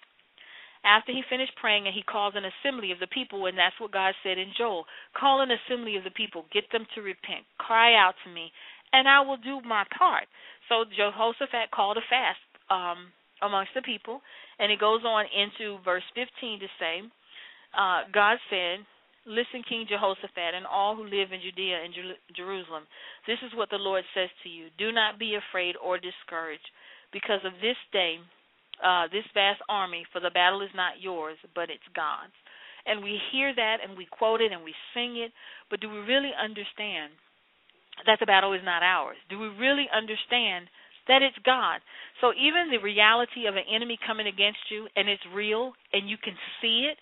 After 0.87 1.11
he 1.11 1.21
finished 1.29 1.51
praying, 1.59 1.85
and 1.85 1.93
he 1.93 2.01
called 2.01 2.35
an 2.35 2.47
assembly 2.47 2.91
of 2.91 2.99
the 2.99 3.11
people, 3.11 3.47
and 3.47 3.57
that's 3.57 3.75
what 3.79 3.91
God 3.91 4.15
said 4.23 4.37
in 4.37 4.53
Joel 4.57 4.85
call 5.19 5.41
an 5.41 5.51
assembly 5.51 5.97
of 5.97 6.05
the 6.05 6.15
people, 6.15 6.45
get 6.53 6.63
them 6.71 6.87
to 6.95 7.01
repent, 7.01 7.43
cry 7.57 7.93
out 7.93 8.15
to 8.23 8.31
me, 8.31 8.51
and 8.93 9.07
I 9.07 9.19
will 9.19 9.37
do 9.37 9.59
my 9.67 9.83
part. 9.97 10.31
So 10.69 10.85
Jehoshaphat 10.87 11.71
called 11.75 11.97
a 11.97 12.05
fast 12.09 12.39
um, 12.71 13.11
amongst 13.41 13.71
the 13.75 13.81
people, 13.81 14.21
and 14.59 14.71
it 14.71 14.79
goes 14.79 15.03
on 15.03 15.25
into 15.35 15.83
verse 15.83 16.07
15 16.15 16.59
to 16.59 16.67
say, 16.79 17.01
uh, 17.77 18.07
God 18.13 18.37
said, 18.49 18.79
Listen, 19.27 19.59
King 19.67 19.83
Jehoshaphat, 19.89 20.55
and 20.55 20.65
all 20.65 20.95
who 20.95 21.03
live 21.03 21.35
in 21.35 21.43
Judea 21.43 21.83
and 21.83 21.91
Jerusalem. 22.31 22.87
This 23.27 23.39
is 23.43 23.51
what 23.59 23.69
the 23.69 23.75
Lord 23.75 24.05
says 24.15 24.29
to 24.43 24.49
you 24.49 24.71
Do 24.79 24.93
not 24.93 25.19
be 25.19 25.35
afraid 25.35 25.75
or 25.83 25.99
discouraged 25.99 26.63
because 27.11 27.43
of 27.43 27.51
this 27.59 27.75
day, 27.91 28.23
uh, 28.83 29.07
this 29.11 29.25
vast 29.33 29.61
army, 29.69 30.05
for 30.11 30.19
the 30.19 30.31
battle 30.31 30.61
is 30.61 30.73
not 30.75 31.01
yours, 31.01 31.37
but 31.55 31.69
it's 31.69 31.85
God's. 31.95 32.35
And 32.85 33.03
we 33.03 33.19
hear 33.31 33.53
that 33.53 33.77
and 33.83 33.97
we 33.97 34.05
quote 34.05 34.41
it 34.41 34.51
and 34.51 34.63
we 34.63 34.73
sing 34.93 35.17
it, 35.17 35.31
but 35.69 35.81
do 35.81 35.89
we 35.89 35.99
really 35.99 36.31
understand 36.41 37.11
that 38.05 38.17
the 38.19 38.25
battle 38.25 38.53
is 38.53 38.61
not 38.63 38.83
ours? 38.83 39.17
Do 39.29 39.39
we 39.39 39.47
really 39.47 39.87
understand 39.91 40.67
that 41.07 41.21
it's 41.21 41.37
God? 41.43 41.81
So 42.21 42.31
even 42.31 42.71
the 42.71 42.79
reality 42.79 43.45
of 43.47 43.55
an 43.55 43.67
enemy 43.67 43.99
coming 44.07 44.27
against 44.27 44.71
you 44.71 44.87
and 44.95 45.09
it's 45.09 45.23
real 45.35 45.73
and 45.91 46.09
you 46.09 46.15
can 46.15 46.35
see 46.61 46.87
it 46.87 46.97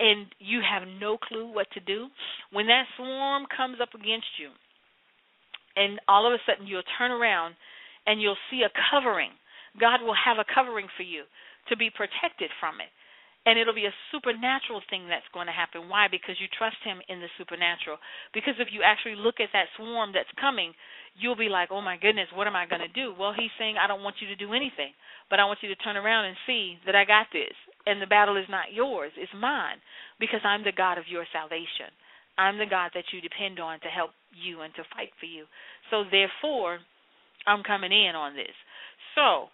and 0.00 0.26
you 0.38 0.60
have 0.62 0.88
no 0.88 1.18
clue 1.18 1.52
what 1.52 1.66
to 1.74 1.80
do, 1.80 2.06
when 2.52 2.68
that 2.68 2.86
swarm 2.96 3.44
comes 3.54 3.78
up 3.82 3.92
against 3.92 4.38
you 4.40 4.48
and 5.76 6.00
all 6.08 6.26
of 6.26 6.32
a 6.32 6.42
sudden 6.46 6.66
you'll 6.66 6.86
turn 6.96 7.10
around 7.10 7.54
and 8.06 8.22
you'll 8.22 8.40
see 8.50 8.62
a 8.62 8.72
covering. 8.90 9.30
God 9.76 10.00
will 10.00 10.16
have 10.16 10.38
a 10.40 10.48
covering 10.48 10.88
for 10.96 11.04
you 11.04 11.28
to 11.68 11.76
be 11.76 11.90
protected 11.92 12.48
from 12.60 12.80
it. 12.80 12.88
And 13.46 13.56
it'll 13.56 13.76
be 13.76 13.88
a 13.88 14.02
supernatural 14.12 14.82
thing 14.90 15.08
that's 15.08 15.28
going 15.32 15.48
to 15.48 15.56
happen. 15.56 15.88
Why? 15.88 16.04
Because 16.10 16.36
you 16.36 16.52
trust 16.52 16.76
Him 16.84 17.00
in 17.08 17.20
the 17.20 17.32
supernatural. 17.40 17.96
Because 18.36 18.60
if 18.60 18.68
you 18.74 18.84
actually 18.84 19.16
look 19.16 19.40
at 19.40 19.54
that 19.56 19.72
swarm 19.78 20.12
that's 20.12 20.28
coming, 20.36 20.76
you'll 21.16 21.38
be 21.38 21.48
like, 21.48 21.72
oh 21.72 21.80
my 21.80 21.96
goodness, 21.96 22.28
what 22.34 22.44
am 22.44 22.58
I 22.58 22.68
going 22.68 22.84
to 22.84 22.92
do? 22.92 23.14
Well, 23.16 23.32
He's 23.32 23.54
saying, 23.56 23.80
I 23.80 23.88
don't 23.88 24.04
want 24.04 24.20
you 24.20 24.28
to 24.28 24.36
do 24.36 24.52
anything, 24.52 24.92
but 25.30 25.40
I 25.40 25.48
want 25.48 25.64
you 25.64 25.70
to 25.72 25.80
turn 25.80 25.96
around 25.96 26.26
and 26.28 26.36
see 26.44 26.76
that 26.84 26.98
I 26.98 27.08
got 27.08 27.32
this. 27.32 27.54
And 27.88 28.02
the 28.02 28.10
battle 28.10 28.36
is 28.36 28.50
not 28.52 28.74
yours, 28.74 29.16
it's 29.16 29.32
mine, 29.32 29.80
because 30.20 30.44
I'm 30.44 30.60
the 30.60 30.76
God 30.76 30.98
of 30.98 31.08
your 31.08 31.24
salvation. 31.32 31.88
I'm 32.36 32.58
the 32.58 32.68
God 32.68 32.92
that 32.94 33.08
you 33.16 33.24
depend 33.24 33.58
on 33.58 33.80
to 33.80 33.88
help 33.88 34.10
you 34.36 34.60
and 34.60 34.74
to 34.76 34.84
fight 34.94 35.10
for 35.18 35.26
you. 35.26 35.48
So 35.90 36.04
therefore, 36.04 36.78
I'm 37.46 37.64
coming 37.64 37.92
in 37.92 38.12
on 38.14 38.36
this. 38.36 38.52
So 39.16 39.48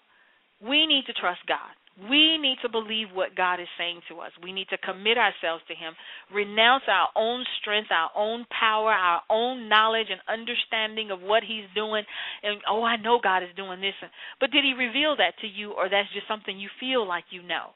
we 0.62 0.86
need 0.86 1.06
to 1.06 1.12
trust 1.14 1.40
God. 1.46 1.72
We 2.10 2.38
need 2.38 2.58
to 2.62 2.68
believe 2.68 3.14
what 3.14 3.38
God 3.38 3.60
is 3.60 3.70
saying 3.78 4.02
to 4.10 4.18
us. 4.18 4.32
We 4.42 4.50
need 4.50 4.66
to 4.74 4.78
commit 4.78 5.16
ourselves 5.16 5.62
to 5.68 5.78
Him, 5.78 5.94
renounce 6.34 6.82
our 6.90 7.06
own 7.14 7.44
strength, 7.62 7.90
our 7.94 8.10
own 8.18 8.46
power, 8.50 8.90
our 8.90 9.22
own 9.30 9.68
knowledge 9.68 10.10
and 10.10 10.18
understanding 10.26 11.12
of 11.12 11.22
what 11.22 11.44
He's 11.46 11.70
doing. 11.72 12.02
And, 12.42 12.58
oh, 12.68 12.82
I 12.82 12.96
know 12.96 13.20
God 13.22 13.44
is 13.44 13.54
doing 13.54 13.80
this. 13.80 13.94
But 14.40 14.50
did 14.50 14.64
He 14.64 14.74
reveal 14.74 15.14
that 15.22 15.38
to 15.42 15.46
you, 15.46 15.70
or 15.70 15.88
that's 15.88 16.10
just 16.12 16.26
something 16.26 16.58
you 16.58 16.68
feel 16.80 17.06
like 17.06 17.30
you 17.30 17.46
know? 17.46 17.70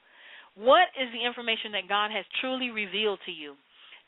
What 0.59 0.91
is 0.99 1.07
the 1.14 1.22
information 1.22 1.70
that 1.79 1.87
God 1.87 2.11
has 2.11 2.26
truly 2.43 2.70
revealed 2.74 3.20
to 3.26 3.31
you? 3.31 3.55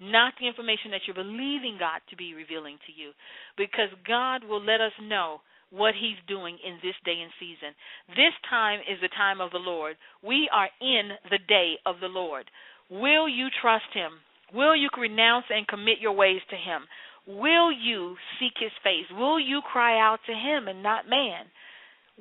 Not 0.02 0.34
the 0.40 0.48
information 0.48 0.90
that 0.90 1.06
you're 1.06 1.14
believing 1.14 1.76
God 1.78 2.02
to 2.10 2.16
be 2.16 2.34
revealing 2.34 2.82
to 2.88 2.92
you. 2.92 3.12
Because 3.54 3.94
God 4.02 4.42
will 4.42 4.64
let 4.64 4.80
us 4.80 4.96
know 4.98 5.38
what 5.70 5.94
he's 5.94 6.18
doing 6.26 6.58
in 6.66 6.74
this 6.82 6.94
day 7.04 7.18
and 7.22 7.30
season. 7.38 7.74
This 8.08 8.34
time 8.48 8.80
is 8.80 8.98
the 9.00 9.08
time 9.16 9.40
of 9.40 9.50
the 9.50 9.62
Lord. 9.62 9.96
We 10.22 10.48
are 10.52 10.68
in 10.80 11.10
the 11.30 11.38
day 11.48 11.74
of 11.86 11.96
the 12.00 12.08
Lord. 12.08 12.50
Will 12.90 13.28
you 13.28 13.48
trust 13.62 13.90
him? 13.94 14.12
Will 14.52 14.74
you 14.74 14.88
renounce 14.98 15.46
and 15.48 15.66
commit 15.68 16.00
your 16.00 16.12
ways 16.12 16.40
to 16.50 16.56
him? 16.56 16.82
Will 17.26 17.70
you 17.70 18.16
seek 18.38 18.54
his 18.58 18.72
face? 18.82 19.06
Will 19.12 19.38
you 19.38 19.60
cry 19.62 20.00
out 20.00 20.18
to 20.26 20.32
him 20.32 20.66
and 20.66 20.82
not 20.82 21.08
man? 21.08 21.46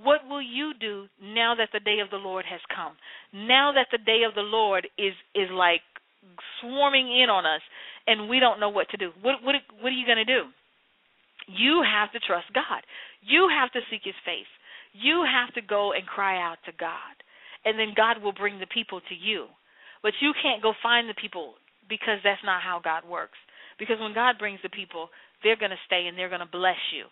What 0.02 0.28
will 0.30 0.42
you 0.42 0.74
do 0.80 1.08
now 1.22 1.56
that 1.56 1.70
the 1.74 1.80
day 1.80 2.00
of 2.00 2.10
the 2.10 2.18
Lord 2.18 2.46
has 2.46 2.62
come? 2.74 2.94
Now 3.34 3.74
that 3.74 3.88
the 3.92 3.98
day 3.98 4.22
of 4.28 4.36
the 4.36 4.42
Lord 4.42 4.88
is 4.98 5.14
is 5.34 5.50
like 5.52 5.82
swarming 6.62 7.08
in 7.08 7.30
on 7.30 7.46
us 7.46 7.62
and 8.08 8.30
we 8.30 8.40
don't 8.40 8.60
know 8.60 8.70
what 8.70 8.90
to 8.90 8.98
do. 8.98 9.12
What 9.22 9.44
what 9.44 9.56
what 9.82 9.90
are 9.90 9.96
you 9.96 10.06
going 10.06 10.24
to 10.24 10.26
do? 10.26 10.44
You 11.50 11.82
have 11.82 12.12
to 12.14 12.20
trust 12.20 12.54
God. 12.54 12.86
You 13.22 13.50
have 13.50 13.72
to 13.74 13.82
seek 13.90 14.02
his 14.04 14.18
face. 14.26 14.50
You 14.94 15.26
have 15.26 15.54
to 15.56 15.62
go 15.62 15.94
and 15.94 16.06
cry 16.06 16.38
out 16.38 16.58
to 16.66 16.72
God. 16.78 17.16
And 17.66 17.78
then 17.78 17.98
God 17.98 18.22
will 18.22 18.34
bring 18.34 18.60
the 18.60 18.70
people 18.70 19.02
to 19.02 19.16
you. 19.16 19.48
But 20.02 20.14
you 20.22 20.32
can't 20.42 20.62
go 20.62 20.74
find 20.82 21.10
the 21.10 21.18
people 21.20 21.56
because 21.90 22.22
that's 22.24 22.44
not 22.46 22.62
how 22.62 22.80
God 22.84 23.04
works. 23.04 23.38
Because 23.78 24.00
when 24.00 24.14
God 24.14 24.38
brings 24.38 24.60
the 24.62 24.70
people, 24.70 25.10
they're 25.44 25.60
going 25.60 25.74
to 25.74 25.86
stay 25.88 26.08
and 26.08 26.18
they're 26.18 26.30
going 26.30 26.46
to 26.46 26.50
bless 26.50 26.80
you. 26.96 27.06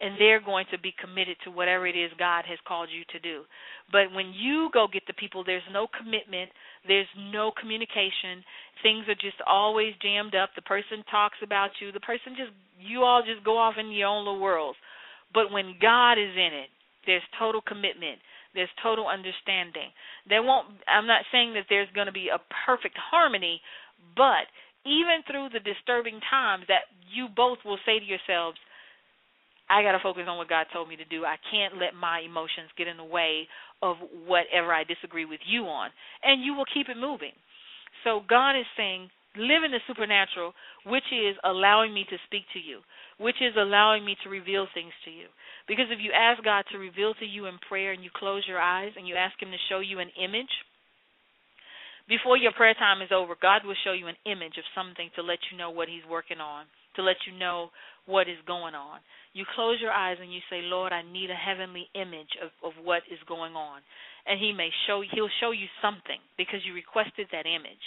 And 0.00 0.14
they're 0.16 0.40
going 0.40 0.66
to 0.70 0.78
be 0.78 0.94
committed 0.94 1.36
to 1.42 1.50
whatever 1.50 1.86
it 1.86 1.96
is 1.98 2.12
God 2.18 2.44
has 2.46 2.58
called 2.66 2.88
you 2.88 3.02
to 3.10 3.18
do. 3.18 3.42
But 3.90 4.14
when 4.14 4.32
you 4.32 4.70
go 4.72 4.86
get 4.86 5.02
the 5.08 5.18
people, 5.18 5.42
there's 5.42 5.66
no 5.72 5.88
commitment, 5.90 6.50
there's 6.86 7.10
no 7.18 7.50
communication. 7.50 8.46
Things 8.82 9.10
are 9.10 9.18
just 9.18 9.42
always 9.44 9.94
jammed 10.00 10.36
up. 10.36 10.50
The 10.54 10.62
person 10.62 11.02
talks 11.10 11.38
about 11.42 11.70
you. 11.80 11.90
The 11.90 12.06
person 12.06 12.38
just, 12.38 12.54
you 12.78 13.02
all 13.02 13.26
just 13.26 13.44
go 13.44 13.58
off 13.58 13.74
in 13.74 13.90
your 13.90 14.06
own 14.06 14.24
little 14.24 14.40
worlds. 14.40 14.78
But 15.34 15.50
when 15.50 15.74
God 15.82 16.14
is 16.14 16.30
in 16.30 16.54
it, 16.54 16.70
there's 17.06 17.26
total 17.38 17.60
commitment. 17.60 18.22
There's 18.54 18.70
total 18.82 19.06
understanding. 19.08 19.92
There 20.28 20.42
won't 20.42 20.68
I'm 20.88 21.06
not 21.06 21.24
saying 21.32 21.54
that 21.54 21.66
there's 21.68 21.88
going 21.94 22.06
to 22.06 22.12
be 22.12 22.28
a 22.28 22.40
perfect 22.66 22.96
harmony, 22.96 23.60
but 24.16 24.48
even 24.86 25.24
through 25.26 25.50
the 25.52 25.60
disturbing 25.60 26.20
times 26.30 26.64
that 26.68 26.88
you 27.12 27.28
both 27.28 27.58
will 27.64 27.78
say 27.84 27.98
to 27.98 28.04
yourselves, 28.04 28.56
I 29.68 29.82
got 29.82 29.92
to 29.92 30.02
focus 30.02 30.24
on 30.26 30.38
what 30.38 30.48
God 30.48 30.66
told 30.72 30.88
me 30.88 30.96
to 30.96 31.04
do. 31.04 31.24
I 31.24 31.36
can't 31.50 31.76
let 31.76 31.94
my 31.94 32.20
emotions 32.24 32.72
get 32.76 32.88
in 32.88 32.96
the 32.96 33.04
way 33.04 33.46
of 33.82 33.96
whatever 34.26 34.72
I 34.72 34.84
disagree 34.84 35.24
with 35.24 35.40
you 35.46 35.64
on. 35.64 35.90
And 36.22 36.42
you 36.42 36.54
will 36.54 36.68
keep 36.72 36.88
it 36.88 36.96
moving. 36.96 37.36
So 38.04 38.22
God 38.28 38.56
is 38.56 38.66
saying, 38.76 39.10
live 39.36 39.62
in 39.64 39.70
the 39.70 39.84
supernatural, 39.86 40.54
which 40.86 41.06
is 41.12 41.36
allowing 41.44 41.92
me 41.92 42.04
to 42.08 42.16
speak 42.26 42.48
to 42.54 42.60
you, 42.60 42.80
which 43.18 43.36
is 43.40 43.54
allowing 43.56 44.04
me 44.04 44.16
to 44.24 44.30
reveal 44.30 44.66
things 44.72 44.92
to 45.04 45.10
you. 45.10 45.28
Because 45.66 45.92
if 45.92 46.00
you 46.00 46.10
ask 46.16 46.42
God 46.42 46.64
to 46.72 46.78
reveal 46.78 47.12
to 47.14 47.26
you 47.26 47.46
in 47.46 47.60
prayer 47.68 47.92
and 47.92 48.02
you 48.02 48.10
close 48.14 48.44
your 48.48 48.60
eyes 48.60 48.92
and 48.96 49.06
you 49.06 49.14
ask 49.14 49.36
Him 49.40 49.50
to 49.50 49.66
show 49.68 49.80
you 49.80 50.00
an 50.00 50.10
image, 50.16 50.50
before 52.08 52.38
your 52.40 52.52
prayer 52.52 52.74
time 52.74 53.02
is 53.02 53.12
over, 53.12 53.36
God 53.36 53.68
will 53.68 53.76
show 53.84 53.92
you 53.92 54.08
an 54.08 54.16
image 54.24 54.56
of 54.56 54.64
something 54.74 55.10
to 55.14 55.22
let 55.22 55.38
you 55.52 55.58
know 55.58 55.70
what 55.70 55.88
He's 55.92 56.08
working 56.08 56.40
on, 56.40 56.64
to 56.98 57.06
let 57.06 57.22
you 57.30 57.38
know 57.38 57.70
what 58.10 58.26
is 58.26 58.42
going 58.46 58.74
on. 58.74 58.98
You 59.32 59.46
close 59.54 59.78
your 59.78 59.94
eyes 59.94 60.18
and 60.20 60.34
you 60.34 60.42
say, 60.50 60.66
Lord, 60.66 60.92
I 60.92 61.06
need 61.06 61.30
a 61.30 61.38
heavenly 61.38 61.86
image 61.94 62.34
of, 62.42 62.50
of 62.66 62.74
what 62.82 63.06
is 63.06 63.22
going 63.30 63.54
on. 63.54 63.80
And 64.26 64.42
He 64.42 64.50
may 64.50 64.74
show 64.86 65.00
He'll 65.06 65.30
show 65.38 65.54
you 65.54 65.70
something 65.80 66.18
because 66.36 66.66
you 66.66 66.74
requested 66.74 67.30
that 67.30 67.46
image. 67.46 67.84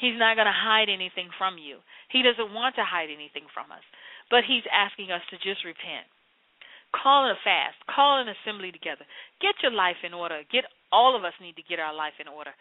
He's 0.00 0.18
not 0.18 0.34
going 0.34 0.50
to 0.50 0.56
hide 0.56 0.90
anything 0.90 1.30
from 1.38 1.62
you. 1.62 1.78
He 2.10 2.26
doesn't 2.26 2.50
want 2.50 2.74
to 2.74 2.84
hide 2.84 3.12
anything 3.12 3.46
from 3.54 3.70
us. 3.70 3.84
But 4.32 4.48
he's 4.48 4.64
asking 4.72 5.12
us 5.12 5.20
to 5.30 5.36
just 5.36 5.62
repent. 5.62 6.08
Call 6.92 7.24
a 7.24 7.34
fast. 7.40 7.80
Call 7.88 8.20
an 8.20 8.28
assembly 8.28 8.70
together. 8.70 9.08
Get 9.40 9.56
your 9.64 9.72
life 9.72 9.96
in 10.04 10.12
order. 10.12 10.44
Get 10.52 10.68
all 10.92 11.16
of 11.16 11.24
us 11.24 11.32
need 11.40 11.56
to 11.56 11.64
get 11.64 11.80
our 11.80 11.96
life 11.96 12.12
in 12.20 12.28
order. 12.28 12.52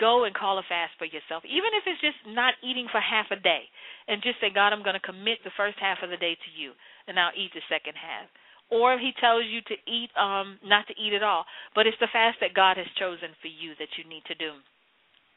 Go 0.00 0.24
and 0.24 0.34
call 0.34 0.56
a 0.56 0.64
fast 0.64 0.96
for 0.96 1.04
yourself, 1.04 1.44
even 1.44 1.68
if 1.76 1.84
it's 1.84 2.00
just 2.00 2.16
not 2.26 2.56
eating 2.64 2.88
for 2.88 2.98
half 2.98 3.28
a 3.28 3.36
day, 3.36 3.68
and 4.08 4.24
just 4.24 4.40
say, 4.40 4.48
God, 4.48 4.72
I'm 4.72 4.82
going 4.82 4.96
to 4.96 5.04
commit 5.04 5.44
the 5.44 5.52
first 5.52 5.76
half 5.76 6.00
of 6.00 6.08
the 6.08 6.16
day 6.16 6.32
to 6.32 6.50
you, 6.56 6.72
and 7.06 7.20
I'll 7.20 7.36
eat 7.36 7.52
the 7.52 7.60
second 7.68 7.94
half. 8.00 8.26
Or 8.72 8.96
if 8.96 9.04
He 9.04 9.12
tells 9.20 9.44
you 9.44 9.60
to 9.68 9.76
eat, 9.84 10.08
um, 10.16 10.56
not 10.64 10.88
to 10.88 10.96
eat 10.96 11.12
at 11.12 11.22
all, 11.22 11.44
but 11.76 11.84
it's 11.86 12.00
the 12.00 12.08
fast 12.08 12.40
that 12.40 12.56
God 12.56 12.80
has 12.80 12.88
chosen 12.96 13.36
for 13.44 13.52
you 13.52 13.76
that 13.76 13.92
you 14.00 14.08
need 14.08 14.24
to 14.32 14.34
do 14.40 14.56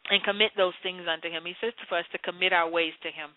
and 0.10 0.24
commit 0.24 0.52
those 0.56 0.74
things 0.84 1.04
unto 1.08 1.30
him. 1.30 1.44
He 1.46 1.56
says 1.60 1.74
for 1.90 1.98
us 1.98 2.08
to 2.12 2.18
commit 2.20 2.54
our 2.54 2.70
ways 2.70 2.94
to 3.04 3.10
him. 3.10 3.32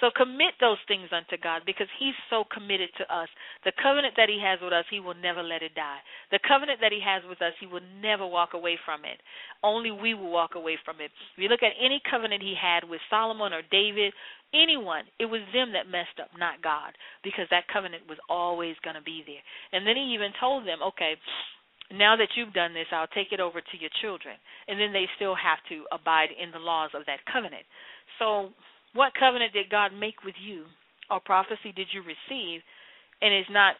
So 0.00 0.08
commit 0.14 0.56
those 0.60 0.80
things 0.88 1.08
unto 1.12 1.36
God 1.36 1.62
because 1.66 1.88
he's 1.98 2.16
so 2.28 2.44
committed 2.48 2.88
to 2.98 3.04
us. 3.08 3.28
The 3.64 3.72
covenant 3.82 4.14
that 4.16 4.28
he 4.28 4.40
has 4.40 4.60
with 4.62 4.72
us, 4.72 4.84
he 4.90 5.00
will 5.00 5.16
never 5.16 5.42
let 5.42 5.62
it 5.62 5.74
die. 5.74 6.00
The 6.30 6.40
covenant 6.46 6.80
that 6.80 6.92
he 6.92 7.00
has 7.04 7.22
with 7.28 7.42
us, 7.42 7.52
he 7.60 7.66
will 7.66 7.84
never 8.00 8.26
walk 8.26 8.54
away 8.54 8.78
from 8.84 9.04
it. 9.04 9.20
Only 9.62 9.90
we 9.90 10.14
will 10.14 10.30
walk 10.32 10.54
away 10.54 10.78
from 10.84 11.00
it. 11.00 11.12
If 11.36 11.38
you 11.40 11.48
look 11.48 11.62
at 11.62 11.76
any 11.76 12.00
covenant 12.08 12.42
he 12.42 12.54
had 12.56 12.88
with 12.88 13.00
Solomon 13.10 13.52
or 13.52 13.62
David, 13.68 14.12
anyone, 14.54 15.04
it 15.18 15.26
was 15.26 15.40
them 15.52 15.72
that 15.72 15.90
messed 15.90 16.16
up, 16.20 16.30
not 16.38 16.62
God, 16.62 16.96
because 17.24 17.46
that 17.50 17.68
covenant 17.68 18.08
was 18.08 18.18
always 18.28 18.76
going 18.84 18.96
to 18.96 19.04
be 19.04 19.22
there. 19.26 19.44
And 19.72 19.86
then 19.86 19.96
he 19.96 20.14
even 20.16 20.32
told 20.40 20.66
them, 20.66 20.80
okay, 20.94 21.16
now 21.92 22.16
that 22.16 22.36
you've 22.36 22.54
done 22.54 22.74
this, 22.74 22.86
I'll 22.92 23.10
take 23.10 23.32
it 23.32 23.40
over 23.40 23.60
to 23.60 23.76
your 23.78 23.90
children. 24.00 24.36
And 24.68 24.78
then 24.78 24.92
they 24.92 25.06
still 25.16 25.34
have 25.34 25.58
to 25.68 25.84
abide 25.90 26.30
in 26.30 26.50
the 26.50 26.62
laws 26.62 26.90
of 26.94 27.06
that 27.06 27.24
covenant. 27.30 27.66
So, 28.18 28.50
what 28.94 29.14
covenant 29.18 29.52
did 29.52 29.70
God 29.70 29.92
make 29.94 30.24
with 30.24 30.34
you, 30.42 30.66
or 31.10 31.20
prophecy 31.20 31.70
did 31.74 31.86
you 31.94 32.02
receive, 32.02 32.60
and 33.22 33.34
is 33.34 33.46
not 33.50 33.76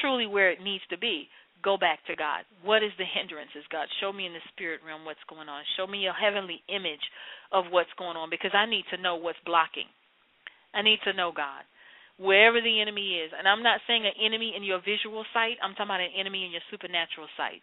truly 0.00 0.26
where 0.26 0.50
it 0.50 0.62
needs 0.62 0.84
to 0.90 0.98
be? 0.98 1.28
Go 1.62 1.78
back 1.78 1.98
to 2.06 2.16
God. 2.16 2.42
What 2.62 2.82
is 2.82 2.90
the 2.98 3.06
hindrances, 3.06 3.62
God? 3.70 3.86
Show 4.00 4.12
me 4.12 4.26
in 4.26 4.34
the 4.34 4.42
spirit 4.54 4.80
realm 4.86 5.04
what's 5.04 5.22
going 5.30 5.48
on. 5.48 5.62
Show 5.76 5.86
me 5.86 6.06
a 6.06 6.14
heavenly 6.14 6.62
image 6.68 7.02
of 7.50 7.70
what's 7.70 7.92
going 7.98 8.16
on 8.16 8.30
because 8.30 8.50
I 8.54 8.66
need 8.66 8.84
to 8.90 9.02
know 9.02 9.14
what's 9.14 9.38
blocking. 9.46 9.86
I 10.74 10.82
need 10.82 10.98
to 11.04 11.12
know 11.12 11.30
God 11.34 11.62
wherever 12.18 12.60
the 12.60 12.80
enemy 12.80 13.20
is. 13.22 13.32
And 13.36 13.48
I'm 13.48 13.62
not 13.62 13.80
saying 13.86 14.04
an 14.04 14.18
enemy 14.20 14.54
in 14.56 14.62
your 14.62 14.80
visual 14.80 15.24
sight, 15.32 15.56
I'm 15.62 15.72
talking 15.72 15.92
about 15.92 16.04
an 16.04 16.16
enemy 16.18 16.44
in 16.44 16.52
your 16.52 16.64
supernatural 16.70 17.28
sight. 17.36 17.62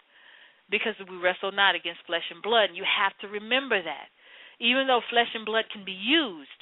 Because 0.69 0.93
we 1.01 1.17
wrestle 1.17 1.51
not 1.51 1.73
against 1.73 2.05
flesh 2.05 2.25
and 2.29 2.41
blood, 2.41 2.69
and 2.69 2.77
you 2.77 2.85
have 2.85 3.17
to 3.21 3.27
remember 3.27 3.81
that. 3.81 4.09
Even 4.61 4.85
though 4.85 5.01
flesh 5.09 5.31
and 5.33 5.45
blood 5.45 5.65
can 5.73 5.85
be 5.85 5.97
used, 5.97 6.59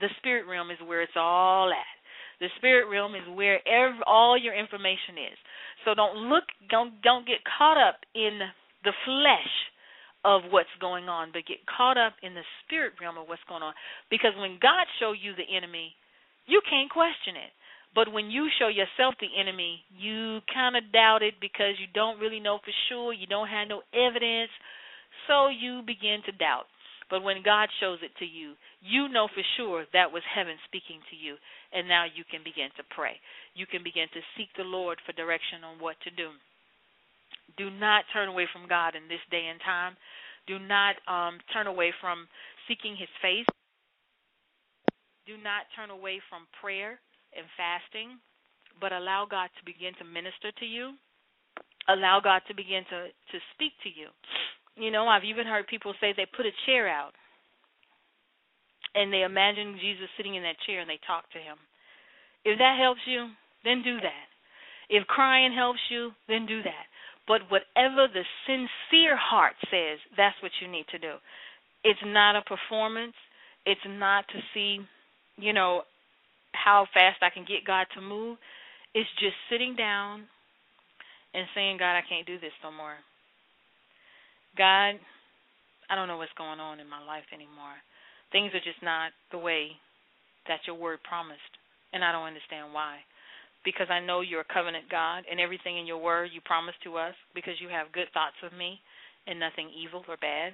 the 0.00 0.08
spirit 0.18 0.46
realm 0.48 0.70
is 0.70 0.80
where 0.84 1.02
it's 1.02 1.16
all 1.16 1.70
at. 1.70 1.94
The 2.40 2.48
spirit 2.56 2.88
realm 2.90 3.14
is 3.14 3.22
where 3.34 3.60
every, 3.68 4.00
all 4.06 4.38
your 4.38 4.54
information 4.54 5.20
is. 5.30 5.38
So 5.84 5.94
don't 5.94 6.28
look, 6.28 6.44
don't 6.70 7.00
don't 7.02 7.26
get 7.26 7.44
caught 7.44 7.78
up 7.78 8.00
in 8.14 8.40
the 8.82 8.92
flesh 9.04 9.52
of 10.24 10.42
what's 10.50 10.72
going 10.80 11.08
on, 11.08 11.30
but 11.32 11.46
get 11.46 11.60
caught 11.68 11.98
up 11.98 12.14
in 12.22 12.34
the 12.34 12.46
spirit 12.64 12.94
realm 13.00 13.18
of 13.18 13.28
what's 13.28 13.44
going 13.48 13.62
on. 13.62 13.74
Because 14.10 14.32
when 14.36 14.58
God 14.60 14.88
show 14.98 15.12
you 15.12 15.36
the 15.36 15.44
enemy, 15.44 15.94
you 16.46 16.60
can't 16.68 16.90
question 16.90 17.36
it. 17.36 17.52
But 17.94 18.10
when 18.10 18.30
you 18.30 18.50
show 18.58 18.66
yourself 18.66 19.14
the 19.20 19.30
enemy, 19.38 19.80
you 19.94 20.40
kind 20.52 20.74
of 20.74 20.90
doubt 20.90 21.22
it 21.22 21.34
because 21.40 21.78
you 21.78 21.86
don't 21.94 22.18
really 22.18 22.40
know 22.40 22.58
for 22.58 22.74
sure. 22.88 23.12
You 23.12 23.26
don't 23.26 23.48
have 23.48 23.68
no 23.68 23.82
evidence. 23.94 24.50
So 25.28 25.46
you 25.48 25.82
begin 25.86 26.18
to 26.26 26.32
doubt. 26.32 26.66
But 27.08 27.22
when 27.22 27.46
God 27.46 27.68
shows 27.78 28.02
it 28.02 28.10
to 28.18 28.26
you, 28.26 28.58
you 28.82 29.06
know 29.08 29.28
for 29.28 29.44
sure 29.56 29.84
that 29.92 30.10
was 30.10 30.22
heaven 30.26 30.58
speaking 30.66 30.98
to 31.10 31.16
you. 31.16 31.36
And 31.70 31.86
now 31.86 32.04
you 32.04 32.24
can 32.26 32.42
begin 32.42 32.74
to 32.76 32.90
pray. 32.90 33.14
You 33.54 33.66
can 33.70 33.84
begin 33.86 34.10
to 34.10 34.20
seek 34.34 34.50
the 34.56 34.66
Lord 34.66 34.98
for 35.06 35.12
direction 35.14 35.62
on 35.62 35.78
what 35.78 35.94
to 36.02 36.10
do. 36.10 36.34
Do 37.56 37.70
not 37.70 38.10
turn 38.12 38.28
away 38.28 38.48
from 38.50 38.66
God 38.66 38.96
in 38.98 39.06
this 39.06 39.22
day 39.30 39.46
and 39.46 39.60
time. 39.62 39.94
Do 40.46 40.58
not 40.58 40.96
um, 41.06 41.38
turn 41.52 41.68
away 41.68 41.92
from 42.00 42.26
seeking 42.66 42.96
His 42.98 43.08
face. 43.22 43.46
Do 45.26 45.40
not 45.40 45.64
turn 45.72 45.90
away 45.90 46.20
from 46.28 46.46
prayer 46.60 47.00
and 47.32 47.46
fasting, 47.56 48.20
but 48.80 48.92
allow 48.92 49.26
God 49.28 49.48
to 49.56 49.62
begin 49.64 49.96
to 49.98 50.04
minister 50.04 50.52
to 50.60 50.66
you. 50.66 50.94
Allow 51.88 52.20
God 52.20 52.42
to 52.48 52.54
begin 52.54 52.84
to 52.88 53.08
to 53.08 53.38
speak 53.54 53.72
to 53.84 53.90
you. 53.92 54.08
You 54.76 54.90
know, 54.90 55.06
I've 55.06 55.24
even 55.24 55.46
heard 55.46 55.66
people 55.66 55.94
say 56.00 56.12
they 56.12 56.26
put 56.26 56.46
a 56.46 56.60
chair 56.66 56.88
out 56.88 57.12
and 58.94 59.12
they 59.12 59.22
imagine 59.22 59.78
Jesus 59.80 60.08
sitting 60.16 60.34
in 60.34 60.42
that 60.42 60.60
chair 60.66 60.80
and 60.80 60.88
they 60.90 61.00
talk 61.06 61.30
to 61.32 61.38
him. 61.38 61.58
If 62.44 62.58
that 62.58 62.78
helps 62.78 63.00
you, 63.06 63.28
then 63.64 63.82
do 63.82 63.96
that. 64.00 64.26
If 64.88 65.06
crying 65.06 65.52
helps 65.52 65.80
you, 65.90 66.12
then 66.28 66.46
do 66.46 66.62
that. 66.62 66.86
But 67.26 67.48
whatever 67.48 68.06
the 68.06 68.24
sincere 68.46 69.16
heart 69.16 69.56
says, 69.70 69.98
that's 70.16 70.36
what 70.42 70.52
you 70.60 70.68
need 70.68 70.86
to 70.92 70.98
do. 70.98 71.16
It's 71.82 72.04
not 72.04 72.36
a 72.36 72.42
performance. 72.42 73.16
It's 73.64 73.80
not 73.88 74.28
to 74.28 74.38
see 74.52 74.80
you 75.36 75.52
know, 75.52 75.82
how 76.52 76.86
fast 76.94 77.22
I 77.22 77.30
can 77.30 77.44
get 77.44 77.66
God 77.66 77.86
to 77.94 78.00
move. 78.00 78.38
It's 78.94 79.10
just 79.18 79.34
sitting 79.50 79.74
down 79.76 80.24
and 81.34 81.46
saying, 81.54 81.78
God, 81.78 81.98
I 81.98 82.02
can't 82.08 82.26
do 82.26 82.38
this 82.38 82.54
no 82.62 82.70
more. 82.70 82.94
God, 84.56 84.94
I 85.90 85.94
don't 85.94 86.06
know 86.06 86.16
what's 86.16 86.32
going 86.38 86.60
on 86.60 86.78
in 86.78 86.88
my 86.88 87.02
life 87.02 87.26
anymore. 87.34 87.74
Things 88.30 88.54
are 88.54 88.62
just 88.62 88.82
not 88.82 89.10
the 89.32 89.38
way 89.38 89.74
that 90.46 90.62
your 90.66 90.76
word 90.76 91.02
promised, 91.02 91.42
and 91.92 92.04
I 92.04 92.12
don't 92.12 92.30
understand 92.30 92.72
why. 92.72 93.02
Because 93.64 93.88
I 93.90 93.98
know 93.98 94.20
you're 94.20 94.46
a 94.46 94.54
covenant 94.54 94.86
God, 94.90 95.24
and 95.30 95.40
everything 95.40 95.78
in 95.78 95.86
your 95.86 95.98
word 95.98 96.30
you 96.32 96.40
promised 96.44 96.78
to 96.84 96.96
us, 96.96 97.14
because 97.34 97.58
you 97.60 97.68
have 97.68 97.92
good 97.92 98.08
thoughts 98.14 98.38
of 98.44 98.56
me 98.56 98.78
and 99.26 99.40
nothing 99.40 99.70
evil 99.74 100.04
or 100.06 100.16
bad. 100.20 100.52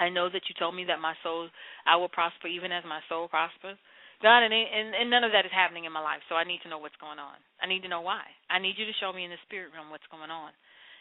I 0.00 0.08
know 0.08 0.32
that 0.32 0.48
you 0.48 0.56
told 0.56 0.72
me 0.72 0.88
that 0.88 0.98
my 0.98 1.12
soul, 1.20 1.52
I 1.84 2.00
will 2.00 2.08
prosper 2.08 2.48
even 2.48 2.72
as 2.72 2.88
my 2.88 3.04
soul 3.12 3.28
prospers. 3.28 3.76
God, 4.24 4.44
and, 4.44 4.52
and 4.52 4.96
and 4.96 5.08
none 5.08 5.24
of 5.24 5.32
that 5.32 5.48
is 5.48 5.52
happening 5.52 5.84
in 5.84 5.92
my 5.92 6.00
life, 6.00 6.20
so 6.28 6.36
I 6.36 6.44
need 6.44 6.60
to 6.64 6.72
know 6.72 6.80
what's 6.80 6.96
going 7.00 7.20
on. 7.20 7.36
I 7.60 7.68
need 7.68 7.84
to 7.84 7.92
know 7.92 8.04
why. 8.04 8.24
I 8.48 8.60
need 8.60 8.76
you 8.76 8.84
to 8.84 9.00
show 9.00 9.12
me 9.12 9.24
in 9.24 9.32
the 9.32 9.40
spirit 9.48 9.72
realm 9.72 9.88
what's 9.88 10.08
going 10.12 10.32
on. 10.32 10.52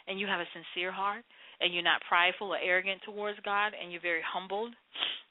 And 0.08 0.20
you 0.20 0.28
have 0.28 0.40
a 0.40 0.54
sincere 0.56 0.92
heart, 0.92 1.24
and 1.60 1.72
you're 1.72 1.84
not 1.84 2.04
prideful 2.08 2.52
or 2.52 2.60
arrogant 2.60 3.04
towards 3.04 3.40
God, 3.44 3.76
and 3.76 3.92
you're 3.92 4.04
very 4.04 4.24
humbled. 4.24 4.72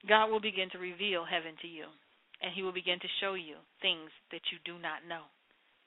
God 0.04 0.28
will 0.28 0.40
begin 0.40 0.68
to 0.72 0.78
reveal 0.80 1.24
heaven 1.24 1.56
to 1.64 1.68
you, 1.68 1.88
and 2.44 2.52
He 2.52 2.60
will 2.60 2.76
begin 2.76 3.00
to 3.00 3.16
show 3.20 3.36
you 3.36 3.56
things 3.80 4.12
that 4.32 4.44
you 4.52 4.60
do 4.68 4.76
not 4.76 5.08
know, 5.08 5.24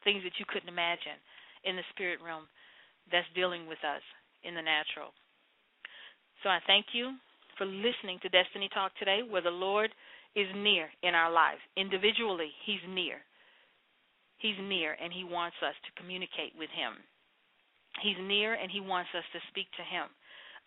things 0.01 0.25
that 0.25 0.37
you 0.41 0.45
couldn't 0.49 0.73
imagine 0.73 1.21
in 1.65 1.77
the 1.77 1.85
spirit 1.93 2.17
realm 2.21 2.49
that's 3.13 3.29
dealing 3.37 3.69
with 3.69 3.81
us 3.85 4.01
in 4.41 4.57
the 4.57 4.65
natural. 4.65 5.13
So 6.41 6.49
I 6.49 6.61
thank 6.65 6.97
you 6.97 7.13
for 7.57 7.65
listening 7.65 8.19
to 8.21 8.29
Destiny 8.29 8.69
Talk 8.73 8.91
today, 8.97 9.21
where 9.27 9.41
the 9.41 9.53
Lord 9.53 9.91
is 10.35 10.47
near 10.55 10.87
in 11.03 11.15
our 11.15 11.31
lives. 11.31 11.59
Individually, 11.75 12.51
He's 12.65 12.83
near. 12.87 13.19
He's 14.37 14.57
near, 14.61 14.97
and 15.01 15.13
He 15.13 15.23
wants 15.23 15.57
us 15.61 15.75
to 15.85 16.01
communicate 16.01 16.53
with 16.57 16.69
Him. 16.71 16.97
He's 18.01 18.17
near, 18.21 18.55
and 18.55 18.71
He 18.71 18.79
wants 18.79 19.09
us 19.17 19.25
to 19.33 19.39
speak 19.49 19.67
to 19.77 19.83
Him 19.83 20.07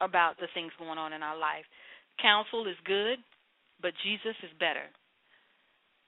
about 0.01 0.37
the 0.39 0.53
things 0.55 0.73
going 0.79 0.99
on 0.99 1.13
in 1.13 1.23
our 1.23 1.39
life. 1.39 1.65
Counsel 2.21 2.67
is 2.67 2.77
good, 2.85 3.19
but 3.81 3.93
Jesus 4.05 4.37
is 4.43 4.53
better, 4.61 4.87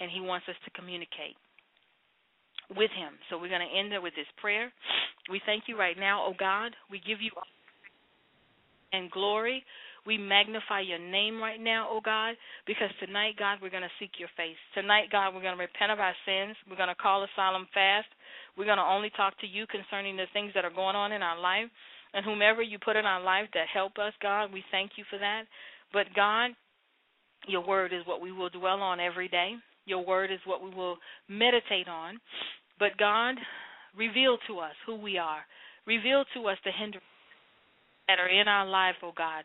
and 0.01 0.11
He 0.11 0.21
wants 0.21 0.47
us 0.49 0.59
to 0.65 0.71
communicate 0.79 1.39
with 2.77 2.91
Him. 2.93 3.15
So 3.29 3.39
we're 3.39 3.53
going 3.53 3.67
to 3.67 3.79
end 3.79 3.93
it 3.93 4.03
with 4.03 4.15
this 4.15 4.31
prayer. 4.37 4.73
We 5.31 5.41
thank 5.47 5.65
you 5.67 5.79
right 5.79 5.99
now, 5.99 6.23
oh 6.27 6.35
God. 6.39 6.73
We 6.91 7.01
give 7.01 7.21
you 7.21 7.31
and 8.93 9.11
glory. 9.11 9.65
We 10.07 10.17
magnify 10.17 10.81
your 10.81 11.01
name 11.01 11.43
right 11.43 11.61
now, 11.61 11.89
oh 11.91 12.01
God, 12.03 12.37
because 12.67 12.91
tonight, 13.01 13.35
God, 13.39 13.59
we're 13.61 13.75
going 13.75 13.83
to 13.83 13.99
seek 13.99 14.13
your 14.19 14.31
face. 14.37 14.57
Tonight, 14.73 15.11
God, 15.11 15.35
we're 15.35 15.43
going 15.43 15.57
to 15.57 15.61
repent 15.61 15.91
of 15.91 15.99
our 15.99 16.15
sins. 16.25 16.55
We're 16.71 16.77
going 16.79 16.95
to 16.95 16.95
call 16.95 17.25
a 17.25 17.29
solemn 17.35 17.67
fast. 17.75 18.07
We're 18.57 18.71
going 18.71 18.79
to 18.79 18.87
only 18.87 19.11
talk 19.17 19.39
to 19.41 19.47
you 19.47 19.67
concerning 19.67 20.17
the 20.17 20.31
things 20.33 20.53
that 20.55 20.65
are 20.65 20.71
going 20.71 20.95
on 20.95 21.11
in 21.11 21.23
our 21.23 21.39
life. 21.39 21.67
And 22.15 22.25
whomever 22.25 22.63
you 22.63 22.79
put 22.79 22.97
in 22.97 23.05
our 23.05 23.21
life 23.21 23.49
that 23.55 23.67
help 23.73 23.99
us, 23.99 24.13
God, 24.23 24.53
we 24.53 24.63
thank 24.71 24.93
you 24.97 25.05
for 25.11 25.19
that. 25.19 25.43
But 25.93 26.07
God, 26.15 26.51
your 27.49 27.67
word 27.67 27.93
is 27.93 28.07
what 28.07 28.21
we 28.21 28.31
will 28.31 28.49
dwell 28.49 28.81
on 28.81 29.01
every 29.01 29.29
day. 29.29 29.55
Your 29.87 30.05
word 30.05 30.31
is 30.31 30.41
what 30.47 30.63
we 30.63 30.71
will 30.71 30.97
meditate 31.29 31.89
on. 31.89 32.19
But 32.79 32.97
God, 32.97 33.35
reveal 33.97 34.39
to 34.47 34.59
us 34.61 34.75
who 34.87 34.97
we 34.97 35.19
are. 35.19 35.41
Reveal 35.87 36.25
to 36.35 36.47
us 36.49 36.59
the 36.65 36.73
hindrances 36.73 37.03
that 38.09 38.19
are 38.19 38.29
in 38.29 38.49
our 38.49 38.67
life, 38.67 38.97
oh 39.03 39.13
God. 39.17 39.45